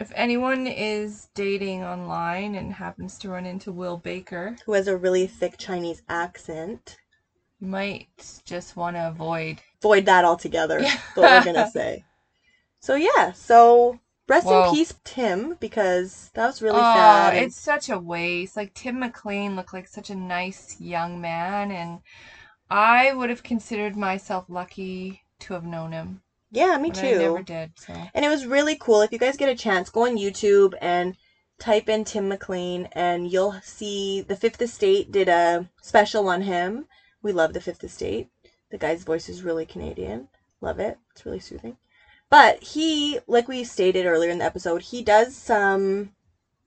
If 0.00 0.10
anyone 0.14 0.66
is 0.66 1.28
dating 1.34 1.82
online 1.84 2.54
and 2.54 2.72
happens 2.72 3.18
to 3.18 3.28
run 3.28 3.46
into 3.46 3.72
Will 3.72 3.96
Baker, 3.96 4.56
Who 4.66 4.72
has 4.72 4.88
a 4.88 4.96
really 4.96 5.26
thick 5.26 5.56
Chinese 5.58 6.02
accent. 6.08 6.96
you 7.60 7.68
might 7.68 8.08
just 8.44 8.76
want 8.76 8.96
to 8.96 9.08
avoid. 9.08 9.60
avoid 9.80 10.06
that 10.06 10.24
altogether, 10.24 10.80
Yeah. 10.80 10.96
what 11.14 11.30
we're 11.30 11.52
gonna 11.52 11.70
say. 11.70 12.04
So 12.80 12.96
yeah, 12.96 13.30
so 13.30 14.00
rest 14.28 14.44
Whoa. 14.46 14.64
in 14.64 14.74
peace, 14.74 14.92
Tim, 15.04 15.56
because 15.60 16.30
that 16.34 16.46
was 16.48 16.60
really 16.60 16.80
oh, 16.80 16.94
sad. 16.94 17.36
it's 17.36 17.54
such 17.56 17.88
a 17.88 17.96
waste. 17.96 18.56
Like 18.56 18.74
Tim 18.74 18.98
McLean 18.98 19.54
looked 19.54 19.72
like 19.72 19.86
such 19.86 20.10
a 20.10 20.16
nice 20.16 20.80
young 20.80 21.20
man, 21.20 21.70
and 21.70 22.00
I 22.68 23.12
would 23.12 23.30
have 23.30 23.44
considered 23.44 23.94
myself 23.94 24.46
lucky 24.48 25.22
to 25.40 25.54
have 25.54 25.64
known 25.64 25.92
him. 25.92 26.22
Yeah, 26.52 26.76
me 26.76 26.90
but 26.90 27.00
too. 27.00 27.06
I 27.06 27.18
never 27.18 27.42
did. 27.42 27.72
So 27.76 27.92
And 28.14 28.24
it 28.24 28.28
was 28.28 28.46
really 28.46 28.76
cool. 28.76 29.00
If 29.00 29.10
you 29.10 29.18
guys 29.18 29.36
get 29.36 29.48
a 29.48 29.54
chance, 29.54 29.88
go 29.90 30.04
on 30.04 30.16
YouTube 30.16 30.74
and 30.80 31.16
type 31.58 31.88
in 31.88 32.04
Tim 32.04 32.28
McLean, 32.28 32.86
and 32.92 33.30
you'll 33.30 33.54
see 33.62 34.20
the 34.20 34.36
Fifth 34.36 34.60
Estate 34.62 35.10
did 35.10 35.28
a 35.28 35.68
special 35.80 36.28
on 36.28 36.42
him. 36.42 36.86
We 37.22 37.32
love 37.32 37.52
the 37.52 37.60
Fifth 37.60 37.82
Estate. 37.82 38.28
The 38.70 38.78
guy's 38.78 39.02
voice 39.04 39.28
is 39.28 39.42
really 39.42 39.64
Canadian. 39.64 40.28
Love 40.60 40.78
it. 40.78 40.96
It's 41.12 41.24
really 41.24 41.38
soothing. 41.40 41.76
But 42.30 42.62
he, 42.62 43.18
like 43.26 43.48
we 43.48 43.62
stated 43.64 44.06
earlier 44.06 44.30
in 44.30 44.38
the 44.38 44.44
episode, 44.44 44.82
he 44.82 45.02
does 45.02 45.36
some 45.36 46.12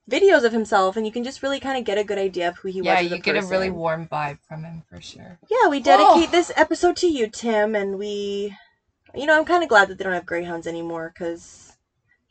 videos 0.08 0.44
of 0.44 0.52
himself, 0.52 0.96
and 0.96 1.04
you 1.04 1.10
can 1.10 1.24
just 1.24 1.42
really 1.42 1.58
kind 1.58 1.76
of 1.76 1.84
get 1.84 1.98
a 1.98 2.04
good 2.04 2.18
idea 2.18 2.46
of 2.48 2.56
who 2.58 2.68
he 2.68 2.80
yeah, 2.80 2.94
was. 2.94 3.06
as 3.06 3.10
you 3.10 3.18
get 3.18 3.36
a 3.36 3.44
really 3.46 3.70
warm 3.70 4.06
vibe 4.06 4.38
from 4.48 4.62
him 4.62 4.84
for 4.88 5.00
sure. 5.00 5.38
Yeah, 5.50 5.68
we 5.68 5.80
dedicate 5.80 6.28
Oh. 6.28 6.30
this 6.30 6.52
episode 6.56 6.96
to 6.98 7.08
you, 7.08 7.26
Tim, 7.26 7.74
and 7.74 7.98
we, 7.98 8.54
you 9.16 9.26
know, 9.26 9.36
I'm 9.36 9.44
kind 9.44 9.62
of 9.62 9.68
glad 9.68 9.88
that 9.88 9.98
they 9.98 10.04
don't 10.04 10.12
have 10.12 10.26
greyhounds 10.26 10.66
anymore 10.66 11.12
because, 11.14 11.76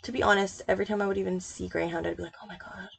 to 0.03 0.11
be 0.11 0.23
honest, 0.23 0.61
every 0.67 0.85
time 0.85 1.01
I 1.01 1.07
would 1.07 1.17
even 1.17 1.39
see 1.39 1.67
greyhound, 1.67 2.07
I'd 2.07 2.17
be 2.17 2.23
like, 2.23 2.35
oh 2.43 2.47
my 2.47 2.57
god. 2.57 2.89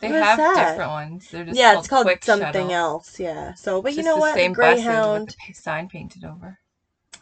They 0.00 0.08
have 0.08 0.38
that? 0.38 0.70
different 0.70 0.90
ones. 0.90 1.28
They're 1.30 1.44
just 1.44 1.58
yeah, 1.58 1.72
called 1.72 1.84
it's 1.84 1.88
called 1.88 2.04
Quick 2.04 2.24
something 2.24 2.66
Shuttle. 2.66 2.72
else. 2.72 3.20
Yeah. 3.20 3.54
So, 3.54 3.80
but 3.82 3.94
you 3.94 4.02
know 4.02 4.16
the 4.16 4.20
what? 4.20 4.34
Same 4.34 4.52
greyhound. 4.52 5.28
with 5.28 5.36
the 5.46 5.52
sign 5.54 5.88
painted 5.88 6.24
over. 6.24 6.58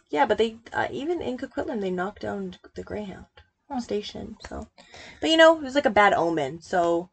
Yeah, 0.09 0.25
but 0.25 0.37
they 0.37 0.57
uh, 0.73 0.87
even 0.91 1.21
in 1.21 1.37
Coquitlam 1.37 1.81
they 1.81 1.89
knocked 1.89 2.21
down 2.21 2.55
the 2.75 2.83
Greyhound 2.83 3.25
station. 3.79 4.37
So, 4.47 4.67
but 5.21 5.29
you 5.29 5.37
know, 5.37 5.57
it 5.57 5.63
was 5.63 5.75
like 5.75 5.85
a 5.85 5.89
bad 5.89 6.13
omen. 6.13 6.61
So, 6.61 7.09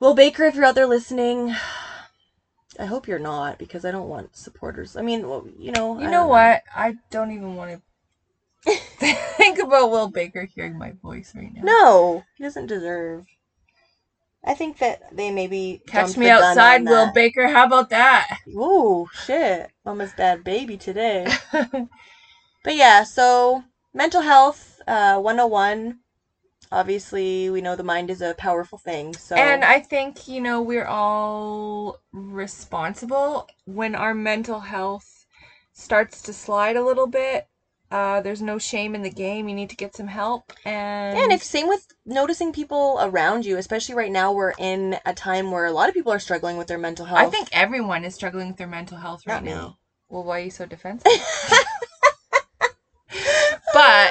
well, 0.00 0.14
Baker, 0.14 0.44
if 0.44 0.54
you're 0.54 0.64
out 0.64 0.74
there 0.74 0.86
listening, 0.86 1.54
I 2.80 2.86
hope 2.86 3.06
you're 3.06 3.18
not 3.18 3.58
because 3.58 3.84
I 3.84 3.90
don't 3.90 4.08
want 4.08 4.36
supporters. 4.36 4.96
I 4.96 5.02
mean, 5.02 5.28
well, 5.28 5.46
you 5.58 5.70
know, 5.70 6.00
You 6.00 6.08
I 6.08 6.10
know 6.10 6.26
what? 6.26 6.62
I 6.74 6.96
don't 7.10 7.30
even 7.30 7.54
want 7.54 7.82
to 8.64 8.72
think 8.96 9.58
about 9.58 9.90
Will 9.90 10.08
Baker 10.08 10.44
hearing 10.44 10.78
my 10.78 10.92
voice 11.02 11.32
right 11.36 11.54
now. 11.54 11.62
No, 11.62 12.24
he 12.36 12.44
doesn't 12.44 12.66
deserve. 12.66 13.26
I 14.42 14.54
think 14.54 14.78
that 14.78 15.14
they 15.14 15.30
maybe 15.30 15.82
Catch 15.86 16.16
me 16.16 16.30
outside, 16.30 16.84
Will 16.84 17.06
that. 17.06 17.14
Baker. 17.14 17.48
How 17.48 17.66
about 17.66 17.90
that? 17.90 18.38
Ooh, 18.48 19.06
shit! 19.12 19.70
Mama's 19.84 20.14
bad 20.14 20.42
baby 20.42 20.78
today. 20.78 21.26
But 22.62 22.76
yeah, 22.76 23.04
so 23.04 23.64
mental 23.94 24.20
health, 24.20 24.80
uh, 24.86 25.18
101. 25.18 25.99
Obviously, 26.72 27.50
we 27.50 27.60
know 27.60 27.74
the 27.74 27.82
mind 27.82 28.10
is 28.10 28.22
a 28.22 28.34
powerful 28.34 28.78
thing. 28.78 29.14
So 29.14 29.34
And 29.36 29.64
I 29.64 29.80
think, 29.80 30.28
you 30.28 30.40
know, 30.40 30.62
we're 30.62 30.86
all 30.86 31.98
responsible 32.12 33.48
when 33.64 33.94
our 33.94 34.14
mental 34.14 34.60
health 34.60 35.26
starts 35.72 36.22
to 36.22 36.32
slide 36.32 36.76
a 36.76 36.84
little 36.84 37.08
bit. 37.08 37.46
Uh, 37.90 38.20
there's 38.20 38.40
no 38.40 38.56
shame 38.56 38.94
in 38.94 39.02
the 39.02 39.10
game. 39.10 39.48
You 39.48 39.54
need 39.54 39.70
to 39.70 39.76
get 39.76 39.96
some 39.96 40.06
help. 40.06 40.52
And, 40.64 41.18
and 41.18 41.32
if 41.32 41.42
same 41.42 41.66
with 41.66 41.88
noticing 42.06 42.52
people 42.52 42.98
around 43.00 43.44
you, 43.44 43.56
especially 43.56 43.96
right 43.96 44.12
now, 44.12 44.30
we're 44.30 44.54
in 44.58 44.96
a 45.04 45.12
time 45.12 45.50
where 45.50 45.64
a 45.64 45.72
lot 45.72 45.88
of 45.88 45.94
people 45.94 46.12
are 46.12 46.20
struggling 46.20 46.56
with 46.56 46.68
their 46.68 46.78
mental 46.78 47.06
health. 47.06 47.18
I 47.18 47.26
think 47.26 47.48
everyone 47.50 48.04
is 48.04 48.14
struggling 48.14 48.46
with 48.46 48.58
their 48.58 48.68
mental 48.68 48.98
health 48.98 49.26
right 49.26 49.34
Not 49.34 49.44
me. 49.44 49.50
now. 49.50 49.78
Well, 50.08 50.22
why 50.22 50.40
are 50.40 50.44
you 50.44 50.50
so 50.50 50.66
defensive? 50.66 51.10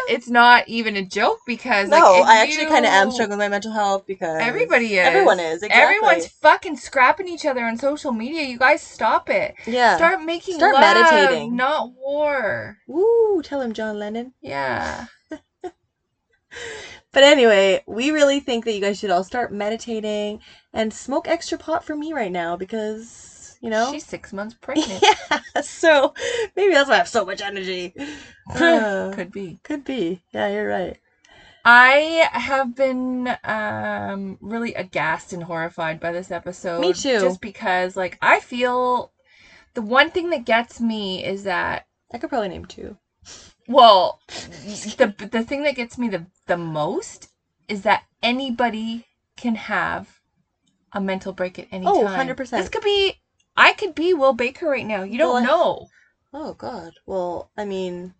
it's 0.10 0.30
not 0.30 0.68
even 0.68 0.96
a 0.96 1.06
joke 1.06 1.40
because 1.46 1.90
no, 1.90 2.16
if 2.22 2.26
I 2.26 2.38
actually 2.42 2.68
kind 2.68 2.86
of 2.86 2.92
am 2.92 3.12
struggling 3.12 3.38
with 3.38 3.46
my 3.46 3.50
mental 3.50 3.72
health 3.72 4.06
because 4.08 4.42
Everybody 4.42 4.96
is. 4.96 5.06
Everyone 5.08 5.40
is. 5.40 5.64
Exactly. 5.64 5.82
Everyone's 5.82 6.28
fucking 6.28 6.78
scrapping 6.78 7.28
each 7.28 7.46
other 7.46 7.64
on 7.64 7.78
social 7.78 8.12
media. 8.12 8.44
You 8.44 8.58
guys 8.58 8.82
stop 8.82 9.30
it. 9.30 9.56
yeah. 9.66 9.96
Start 9.98 10.22
making 10.24 10.56
Start 10.56 10.74
love, 10.76 10.82
meditating. 10.82 11.56
not 11.56 11.92
war. 11.94 12.78
Woo! 12.88 13.42
Tell 13.44 13.62
him, 13.62 13.74
John 13.74 13.98
Lennon. 14.00 14.34
Yeah. 14.42 15.06
But 17.12 17.24
anyway, 17.24 17.84
we 17.88 18.12
really 18.12 18.40
think 18.40 18.66
that 18.66 18.74
you 18.74 18.82
guys 18.82 19.00
should 19.00 19.10
all 19.10 19.24
start 19.24 19.52
meditating 19.52 20.42
and 20.74 20.94
smoke 20.94 21.28
extra 21.28 21.58
pot 21.58 21.84
for 21.84 21.96
me 21.96 22.14
right 22.14 22.32
now 22.32 22.56
because 22.56 23.29
you 23.60 23.70
know. 23.70 23.92
She's 23.92 24.06
six 24.06 24.32
months 24.34 24.56
pregnant. 24.62 25.02
yeah. 25.04 25.62
So 25.62 26.14
maybe 26.56 26.74
that's 26.74 26.90
why 26.90 26.96
I 26.96 26.98
have 27.00 27.08
so 27.08 27.26
much 27.26 27.42
energy. 27.42 27.94
Uh, 28.56 29.12
Could 29.14 29.32
be. 29.32 29.60
could 29.64 29.84
be. 29.84 30.22
Yeah, 30.32 30.48
you're 30.50 30.68
right. 30.68 30.98
I 31.66 32.28
have 32.32 32.76
been 32.76 33.36
um 33.44 34.38
really 34.42 34.74
aghast 34.74 35.34
and 35.34 35.44
horrified 35.44 36.00
by 36.00 36.12
this 36.12 36.32
episode. 36.32 36.80
Me 36.82 36.94
too. 36.94 37.20
Just 37.20 37.42
because 37.42 37.98
like 37.98 38.18
I 38.22 38.40
feel 38.40 39.12
the 39.74 39.82
one 39.82 40.10
thing 40.10 40.30
that 40.32 40.46
gets 40.46 40.80
me 40.80 41.24
is 41.24 41.44
that 41.44 41.86
I 42.14 42.18
could 42.18 42.30
probably 42.30 42.48
name 42.50 42.66
two. 42.66 42.98
well 43.68 44.20
the 44.98 45.14
the 45.32 45.44
thing 45.44 45.64
that 45.64 45.76
gets 45.76 45.98
me 45.98 46.08
the 46.08 46.26
the 46.48 46.58
most 46.58 47.28
is 47.68 47.82
that 47.84 48.04
anybody 48.24 49.06
can 49.38 49.56
have 49.56 50.20
a 50.94 51.00
mental 51.00 51.34
break 51.34 51.60
at 51.60 51.68
any 51.72 51.86
Oh, 51.86 52.04
time. 52.08 52.28
100%. 52.28 52.50
This 52.50 52.70
could 52.70 52.84
be 52.84 53.14
I 53.56 53.74
could 53.74 53.96
be 53.96 54.14
Will 54.14 54.34
Baker 54.34 54.68
right 54.68 54.86
now. 54.86 55.04
You 55.04 55.18
don't 55.18 55.34
Well, 55.34 55.44
I- 55.44 55.46
know. 55.46 55.88
Oh 56.34 56.54
God. 56.54 56.94
Well, 57.06 57.50
I 57.58 57.66
mean, 57.66 58.14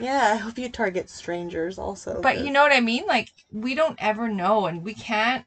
yeah. 0.00 0.32
I 0.34 0.36
hope 0.36 0.58
you 0.58 0.68
target 0.68 1.08
strangers 1.08 1.78
also. 1.78 2.20
But 2.20 2.38
you 2.38 2.44
'cause- 2.44 2.52
know 2.52 2.62
what 2.62 2.72
I 2.72 2.80
mean? 2.80 3.06
Like 3.06 3.30
we 3.52 3.74
don't 3.74 3.96
ever 4.02 4.28
know 4.28 4.66
and 4.66 4.82
we 4.82 4.94
can't 4.94 5.44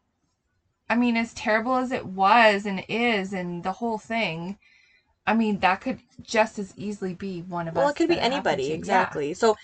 I 0.90 0.96
mean 0.96 1.18
as 1.18 1.34
terrible 1.34 1.76
as 1.76 1.92
it 1.92 2.06
was 2.06 2.66
and 2.66 2.84
is 2.88 3.34
and 3.34 3.64
the 3.64 3.74
whole 3.74 3.98
thing, 3.98 4.58
I 5.26 5.34
mean 5.34 5.60
that 5.60 5.82
could 5.82 6.00
just 6.22 6.58
as 6.58 6.74
easily 6.78 7.14
be 7.14 7.42
one 7.42 7.68
of 7.68 7.76
us. 7.76 7.82
Well, 7.82 7.90
it 7.90 7.96
could 7.98 8.08
be 8.08 8.16
that 8.16 8.22
happened 8.32 8.48
anybody. 8.48 8.64
to. 8.64 8.70
Yeah. 8.70 8.76
Exactly. 8.76 9.34
So. 9.34 9.56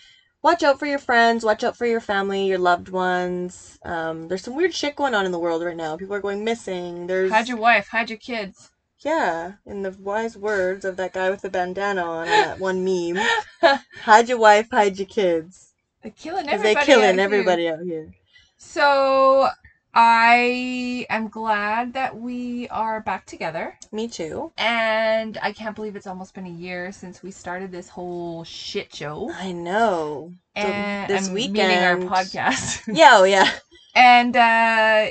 Watch 0.42 0.62
out 0.62 0.78
for 0.78 0.86
your 0.86 1.00
friends. 1.00 1.46
Watch 1.46 1.64
out 1.64 1.78
for 1.78 1.86
your 1.86 2.02
family, 2.02 2.48
your 2.48 2.58
loved 2.58 2.90
ones. 2.90 3.80
Um, 3.86 4.28
there's 4.28 4.44
some 4.44 4.58
weird 4.58 4.74
shit 4.74 4.94
going 4.94 5.16
on 5.16 5.26
in 5.26 5.32
the 5.32 5.40
world 5.40 5.64
right 5.64 5.74
now. 5.74 5.96
People 5.96 6.16
are 6.16 6.20
going 6.20 6.44
missing. 6.44 7.08
There's 7.08 7.32
Hide 7.32 7.48
your 7.48 7.56
wife, 7.56 7.88
hide 7.88 8.10
your 8.10 8.20
kids. 8.20 8.70
Yeah, 9.04 9.54
in 9.66 9.82
the 9.82 9.92
wise 10.00 10.38
words 10.38 10.86
of 10.86 10.96
that 10.98 11.14
guy 11.14 11.30
with 11.30 11.42
the 11.42 11.50
bandana 11.50 12.04
on 12.04 12.26
that 12.28 12.60
one 12.60 12.86
meme, 12.86 13.22
hide 14.02 14.30
your 14.30 14.38
wife, 14.38 14.70
hide 14.72 14.98
your 14.98 15.08
kids. 15.08 15.74
They're 16.02 16.12
killing 16.12 16.48
everybody. 16.48 16.74
they're 16.74 16.86
killing 16.86 17.10
out 17.10 17.16
here. 17.16 17.24
everybody 17.24 17.70
out 17.70 17.82
here. 17.82 18.14
So 18.58 19.50
I 19.94 21.06
am 21.10 21.28
glad 21.28 21.94
that 21.94 22.18
we 22.18 22.68
are 22.70 23.02
back 23.02 23.26
together. 23.26 23.78
Me 23.92 24.08
too. 24.08 24.52
And 24.58 25.38
I 25.42 25.52
can't 25.52 25.76
believe 25.76 25.96
it's 25.96 26.08
almost 26.08 26.34
been 26.34 26.48
a 26.48 26.50
year 26.50 26.92
since 26.92 27.22
we 27.22 27.30
started 27.30 27.72
this 27.72 27.90
whole 27.90 28.44
shit 28.44 28.94
show. 28.96 29.32
I 29.34 29.52
know. 29.52 30.34
And 30.56 31.10
this 31.10 31.28
I'm 31.28 31.34
weekend. 31.34 31.84
our 31.84 32.10
podcast. 32.10 32.84
Yeah, 32.92 33.18
oh 33.18 33.24
yeah. 33.26 33.52
and 33.96 34.36
uh 34.36 35.08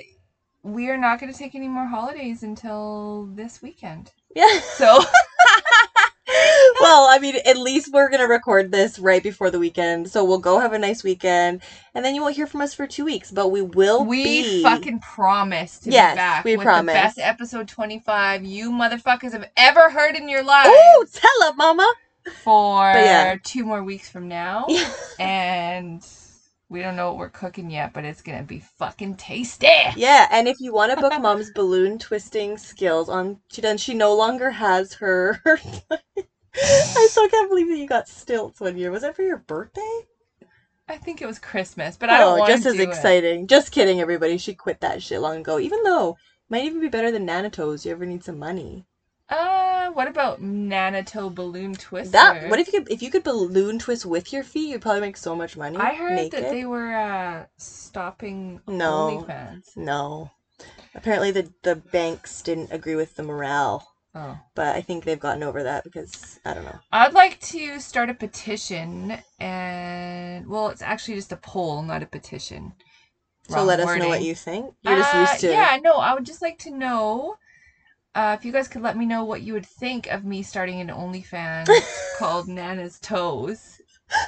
we 0.63 0.89
are 0.91 0.97
not 0.99 1.21
going 1.21 1.33
to 1.33 1.39
take 1.39 1.55
any 1.55 1.69
more 1.69 1.87
holidays 1.87 2.43
until 2.43 3.29
this 3.35 3.63
weekend. 3.63 4.13
Yeah. 4.35 4.61
So 4.61 5.01
well, 6.81 7.07
I 7.11 7.19
mean, 7.21 7.37
at 7.45 7.57
least 7.59 7.91
we're 7.93 8.11
gonna 8.11 8.29
record 8.29 8.71
this 8.73 8.99
right 8.99 9.23
before 9.23 9.51
the 9.51 9.59
weekend, 9.59 10.09
so 10.11 10.25
we'll 10.25 10.39
go 10.39 10.59
have 10.61 10.73
a 10.73 10.79
nice 10.79 11.03
weekend, 11.03 11.63
and 11.95 12.05
then 12.05 12.15
you 12.15 12.23
won't 12.23 12.37
hear 12.37 12.47
from 12.47 12.61
us 12.61 12.75
for 12.75 12.87
two 12.87 13.05
weeks. 13.05 13.31
But 13.31 13.49
we 13.49 13.61
will 13.63 14.05
we 14.05 14.25
be. 14.25 14.63
fucking 14.63 15.01
promise 15.01 15.79
to 15.81 15.91
Yes, 15.91 16.15
be 16.15 16.17
back 16.17 16.45
we 16.45 16.57
with 16.57 16.65
promise. 16.65 16.93
the 16.93 16.97
best 16.97 17.19
episode 17.19 17.69
25 17.69 18.45
you 18.45 18.71
motherfuckers 18.71 19.33
have 19.33 19.49
ever 19.57 19.91
heard 19.91 20.17
in 20.17 20.29
your 20.29 20.43
life. 20.43 20.69
Ooh, 20.69 21.07
tell 21.13 21.45
up, 21.49 21.57
Mama. 21.57 21.93
for 22.45 22.85
yeah. 22.85 23.37
two 23.43 23.65
more 23.65 23.83
weeks 23.83 24.09
from 24.09 24.29
now. 24.29 24.67
and 25.19 26.07
we 26.73 26.81
don't 26.81 26.97
know 26.97 27.09
what 27.09 27.19
we're 27.19 27.29
cooking 27.29 27.71
yet, 27.71 27.93
but 27.93 28.05
it's 28.05 28.23
to 28.23 28.43
be 28.43 28.65
fucking 28.79 29.17
tasty. 29.17 29.69
Yeah, 29.95 30.27
and 30.31 30.49
if 30.49 30.59
you 30.59 30.73
want 30.73 30.93
to 30.93 31.01
book 31.01 31.13
Mom's 31.21 31.51
balloon 31.55 31.99
twisting 31.99 32.57
skills 32.57 33.11
on, 33.11 33.41
she 33.53 33.61
then 33.61 33.77
she 33.77 33.93
no 33.93 34.15
longer 34.15 34.51
has 34.51 34.95
her. 34.95 35.41
I 35.45 37.07
still 37.11 37.29
can't 37.29 37.51
believe 37.51 37.69
that 37.69 37.77
you 37.77 37.87
got 37.87 38.09
stilts 38.09 38.61
one 38.61 38.79
year. 38.79 38.91
Was 38.91 39.03
that 39.03 39.15
for 39.15 39.23
your 39.23 39.39
birthday? 39.39 40.01
I 40.89 40.97
think 40.97 41.21
it 41.23 41.27
was 41.27 41.39
Christmas, 41.39 41.97
but 41.97 42.09
I 42.09 42.19
don't 42.19 42.35
oh, 42.35 42.39
want 42.39 42.51
just 42.51 42.63
to 42.65 42.71
as 42.71 42.77
do 42.77 42.83
it. 42.83 42.89
exciting. 42.89 43.47
Just 43.47 43.71
kidding, 43.71 44.01
everybody. 44.01 44.39
She 44.39 44.55
quit 44.55 44.81
that 44.81 45.03
shit 45.03 45.21
long 45.21 45.39
ago. 45.39 45.59
Even 45.59 45.83
though 45.83 46.11
it 46.11 46.51
might 46.51 46.65
even 46.65 46.81
be 46.81 46.89
better 46.89 47.11
than 47.11 47.27
Nanatos. 47.27 47.85
You 47.85 47.93
ever 47.93 48.07
need 48.07 48.25
some 48.25 48.39
money? 48.39 48.87
Uh, 49.33 49.91
what 49.93 50.09
about 50.09 50.41
Nanato 50.43 51.35
balloon 51.35 51.75
twister? 51.75 52.13
That. 52.13 52.51
What 52.51 52.59
if 52.59 52.67
you 52.67 52.73
could 52.81 52.91
if 52.93 53.03
you 53.03 53.11
could 53.11 53.23
balloon 53.25 53.79
twist 53.79 54.05
with 54.05 54.33
your 54.33 54.43
feet? 54.43 54.69
You'd 54.71 54.83
probably 54.83 55.01
make 55.01 55.17
so 55.17 55.35
much 55.35 55.57
money. 55.57 55.77
I 55.79 55.95
heard 55.95 56.13
naked. 56.15 56.45
that 56.45 56.51
they 56.51 56.65
were 56.67 56.95
uh 56.95 57.45
stopping 57.57 58.61
No. 58.67 59.25
OnlyFans. 59.27 59.77
No. 59.77 60.31
Apparently 60.95 61.31
the 61.31 61.51
the 61.63 61.77
banks 61.77 62.43
didn't 62.43 62.71
agree 62.73 62.95
with 62.95 63.17
the 63.17 63.23
morale, 63.23 63.83
Oh. 64.15 64.39
but 64.55 64.77
I 64.77 64.83
think 64.83 65.05
they've 65.05 65.19
gotten 65.19 65.43
over 65.43 65.63
that 65.63 65.83
because 65.85 66.39
I 66.45 66.53
don't 66.53 66.65
know. 66.65 66.79
I'd 66.93 67.15
like 67.15 67.41
to 67.41 67.81
start 67.81 68.11
a 68.11 68.15
petition 68.15 69.19
and 69.41 70.47
well, 70.47 70.69
it's 70.69 70.83
actually 70.83 71.15
just 71.15 71.33
a 71.33 71.37
poll, 71.37 71.83
not 71.83 72.03
a 72.03 72.07
petition. 72.07 72.75
So 73.49 73.57
Wrong 73.57 73.67
let 73.67 73.81
us 73.81 73.99
know 73.99 74.09
what 74.09 74.23
you 74.23 74.35
think. 74.35 74.75
You're 74.83 74.99
just 74.99 75.15
Uh, 75.15 75.21
used 75.21 75.41
to 75.41 75.51
Yeah, 75.51 75.79
no, 75.83 75.95
I 75.95 76.13
would 76.15 76.25
just 76.27 76.43
like 76.43 76.59
to 76.59 76.71
know 76.71 77.35
uh, 78.15 78.37
if 78.39 78.45
you 78.45 78.53
guys 78.53 78.69
could 78.69 78.83
let 78.83 78.97
me 78.97 79.07
know 79.07 79.25
what 79.25 79.43
you 79.43 79.53
would 79.55 79.67
think 79.67 80.07
of 80.09 80.25
me 80.25 80.43
starting 80.43 80.81
an 80.81 80.89
OnlyFans 80.89 81.69
called 82.19 82.49
Nana's 82.49 82.99
Toes. 83.01 83.81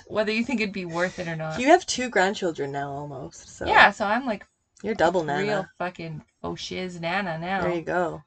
Whether 0.06 0.32
you 0.32 0.44
think 0.44 0.60
it'd 0.60 0.72
be 0.72 0.86
worth 0.86 1.18
it 1.18 1.28
or 1.28 1.36
not. 1.36 1.60
You 1.60 1.68
have 1.68 1.84
two 1.84 2.08
grandchildren 2.08 2.72
now 2.72 2.90
almost. 2.90 3.48
So 3.48 3.66
yeah, 3.66 3.90
so 3.90 4.06
I'm 4.06 4.24
like 4.24 4.46
You're 4.82 4.94
double 4.94 5.24
Nana. 5.24 5.42
real 5.42 5.66
fucking 5.78 6.22
oh 6.42 6.54
shiz 6.54 7.00
Nana 7.00 7.38
now. 7.38 7.62
There 7.62 7.74
you 7.74 7.82
go. 7.82 8.22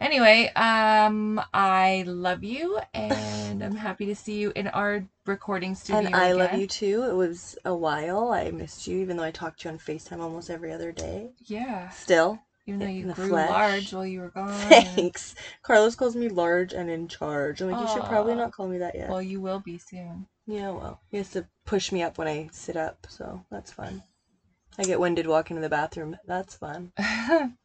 Anyway, 0.00 0.50
um, 0.56 1.40
I 1.54 2.02
love 2.08 2.42
you, 2.42 2.80
and 2.92 3.62
I'm 3.62 3.76
happy 3.76 4.04
to 4.06 4.16
see 4.16 4.34
you 4.34 4.52
in 4.56 4.66
our 4.66 5.06
recording 5.26 5.76
studio. 5.76 6.06
And 6.06 6.16
I 6.16 6.32
love 6.32 6.54
you 6.54 6.66
too. 6.66 7.04
It 7.04 7.14
was 7.14 7.56
a 7.64 7.72
while. 7.76 8.32
I 8.32 8.50
missed 8.50 8.88
you, 8.88 8.98
even 8.98 9.16
though 9.16 9.22
I 9.22 9.30
talked 9.30 9.60
to 9.60 9.68
you 9.68 9.74
on 9.74 9.78
FaceTime 9.78 10.18
almost 10.18 10.50
every 10.50 10.72
other 10.72 10.90
day. 10.90 11.30
Yeah, 11.46 11.88
Still, 11.90 12.40
even 12.66 12.80
though 12.80 12.86
you 12.86 13.12
grew 13.12 13.28
flesh. 13.28 13.50
large 13.50 13.92
while 13.92 14.06
you 14.06 14.20
were 14.20 14.30
gone. 14.34 14.52
thanks. 14.52 15.34
Carlos 15.62 15.94
calls 15.94 16.14
me 16.16 16.28
large 16.28 16.72
and 16.72 16.90
in 16.90 17.08
charge. 17.08 17.60
I'm 17.60 17.70
like, 17.70 17.80
you 17.80 17.88
should 17.88 18.04
probably 18.08 18.34
not 18.34 18.52
call 18.52 18.68
me 18.68 18.78
that 18.78 18.94
yet. 18.94 19.08
Well, 19.10 19.22
you 19.22 19.40
will 19.40 19.60
be 19.60 19.78
soon. 19.78 20.26
Yeah, 20.46 20.70
well, 20.70 21.00
he 21.10 21.16
has 21.18 21.30
to 21.30 21.46
push 21.64 21.92
me 21.92 22.02
up 22.02 22.18
when 22.18 22.28
I 22.28 22.48
sit 22.52 22.76
up, 22.76 23.06
so 23.08 23.44
that's 23.50 23.72
fun. 23.72 24.02
I 24.78 24.84
get 24.84 25.00
winded 25.00 25.26
walking 25.26 25.56
to 25.56 25.60
the 25.60 25.68
bathroom. 25.68 26.16
That's 26.26 26.54
fun. 26.54 26.92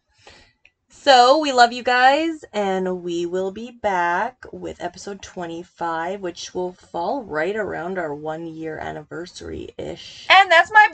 So, 0.89 1.38
we 1.39 1.51
love 1.51 1.73
you 1.73 1.83
guys, 1.83 2.45
and 2.53 3.03
we 3.03 3.25
will 3.25 3.51
be 3.51 3.71
back 3.71 4.45
with 4.53 4.81
episode 4.81 5.21
25, 5.21 6.21
which 6.21 6.53
will 6.55 6.71
fall 6.71 7.23
right 7.23 7.55
around 7.55 7.97
our 7.97 8.13
one 8.15 8.47
year 8.47 8.77
anniversary 8.77 9.69
ish. 9.77 10.27
and 10.29 10.49
that's 10.49 10.71
my 10.71 10.88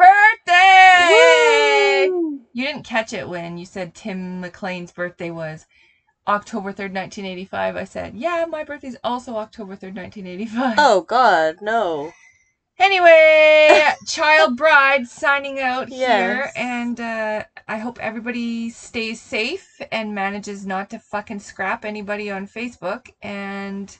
birthday. 0.45 2.09
You 2.53 2.65
didn't 2.65 2.83
catch 2.83 3.13
it 3.13 3.29
when 3.29 3.57
you 3.57 3.65
said 3.65 3.93
Tim 3.93 4.41
McLean's 4.41 4.91
birthday 4.91 5.29
was 5.29 5.65
October 6.27 6.71
3rd, 6.71 6.93
1985. 6.93 7.75
I 7.75 7.83
said, 7.83 8.15
yeah, 8.15 8.45
my 8.49 8.63
birthday's 8.63 8.97
also 9.03 9.35
October 9.35 9.75
3rd, 9.75 9.95
1985. 9.95 10.75
Oh, 10.77 11.01
God, 11.01 11.57
no. 11.61 12.11
Anyway, 12.79 13.93
Child 14.07 14.57
Bride 14.57 15.07
signing 15.07 15.59
out 15.59 15.89
here. 15.89 16.51
And 16.55 16.99
uh, 16.99 17.43
I 17.67 17.77
hope 17.77 17.99
everybody 17.99 18.69
stays 18.69 19.21
safe 19.21 19.79
and 19.91 20.15
manages 20.15 20.65
not 20.65 20.89
to 20.89 20.99
fucking 20.99 21.39
scrap 21.39 21.85
anybody 21.85 22.29
on 22.31 22.47
Facebook. 22.47 23.09
And 23.21 23.95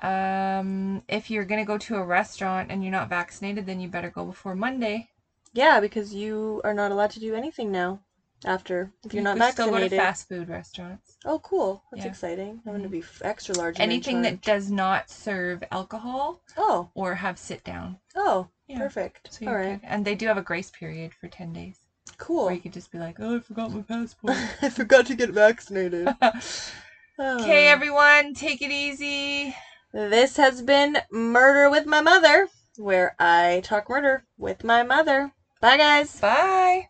um, 0.00 1.02
if 1.08 1.30
you're 1.30 1.44
going 1.44 1.60
to 1.60 1.66
go 1.66 1.78
to 1.78 1.96
a 1.96 2.04
restaurant 2.04 2.70
and 2.70 2.82
you're 2.82 2.92
not 2.92 3.08
vaccinated, 3.08 3.66
then 3.66 3.80
you 3.80 3.88
better 3.88 4.10
go 4.10 4.24
before 4.24 4.54
Monday. 4.54 5.08
Yeah, 5.52 5.80
because 5.80 6.14
you 6.14 6.60
are 6.64 6.74
not 6.74 6.92
allowed 6.92 7.10
to 7.10 7.20
do 7.20 7.34
anything 7.34 7.70
now 7.70 8.00
after 8.44 8.90
if 9.04 9.12
you're 9.12 9.20
You 9.20 9.24
not 9.24 9.36
can 9.38 9.52
still 9.52 9.66
go 9.66 9.72
vaccinated. 9.72 9.90
to 9.90 9.96
fast 9.96 10.28
food 10.28 10.48
restaurants. 10.48 11.16
Oh, 11.24 11.38
cool. 11.38 11.82
That's 11.90 12.04
Yeah. 12.04 12.10
exciting. 12.10 12.60
I'm 12.66 12.72
going 12.72 12.82
to 12.82 12.88
Mhm. 12.88 12.92
be 12.92 13.04
extra 13.22 13.54
large. 13.54 13.78
Anything 13.80 14.22
that 14.22 14.40
does 14.40 14.70
not 14.70 15.08
serve 15.10 15.62
alcohol 15.70 16.40
Oh, 16.56 16.90
or 16.94 17.14
have 17.16 17.38
sit 17.38 17.62
down. 17.64 17.98
oh, 18.14 18.48
Yeah. 18.66 18.78
perfect. 18.78 19.32
So 19.32 19.46
All 19.46 19.54
good. 19.54 19.80
And 19.82 20.04
they 20.04 20.14
do 20.14 20.26
have 20.26 20.36
a 20.38 20.42
grace 20.42 20.70
period 20.70 21.12
for 21.14 21.28
10 21.28 21.52
days. 21.52 21.76
Cool. 22.18 22.44
Where 22.46 22.54
you 22.54 22.60
could 22.60 22.72
just 22.72 22.90
be 22.90 22.98
like, 22.98 23.16
oh, 23.20 23.36
I 23.36 23.40
forgot 23.40 23.70
my 23.72 23.82
passport. 23.82 24.36
I 24.62 24.68
forgot 24.68 25.06
to 25.06 25.14
get 25.14 25.30
vaccinated. 25.30 26.08
okay, 26.22 27.68
Oh. 27.68 27.72
everyone, 27.72 28.34
take 28.34 28.62
it 28.62 28.70
easy. 28.70 29.54
This 29.92 30.36
has 30.36 30.62
been 30.62 30.98
Murder 31.10 31.68
with 31.68 31.84
My 31.86 32.00
Mother, 32.00 32.48
where 32.76 33.14
I 33.18 33.60
talk 33.62 33.88
murder 33.90 34.24
with 34.38 34.64
my 34.64 34.82
mother. 34.82 35.30
Bye, 35.60 35.76
guys. 35.76 36.18
Bye. 36.18 36.86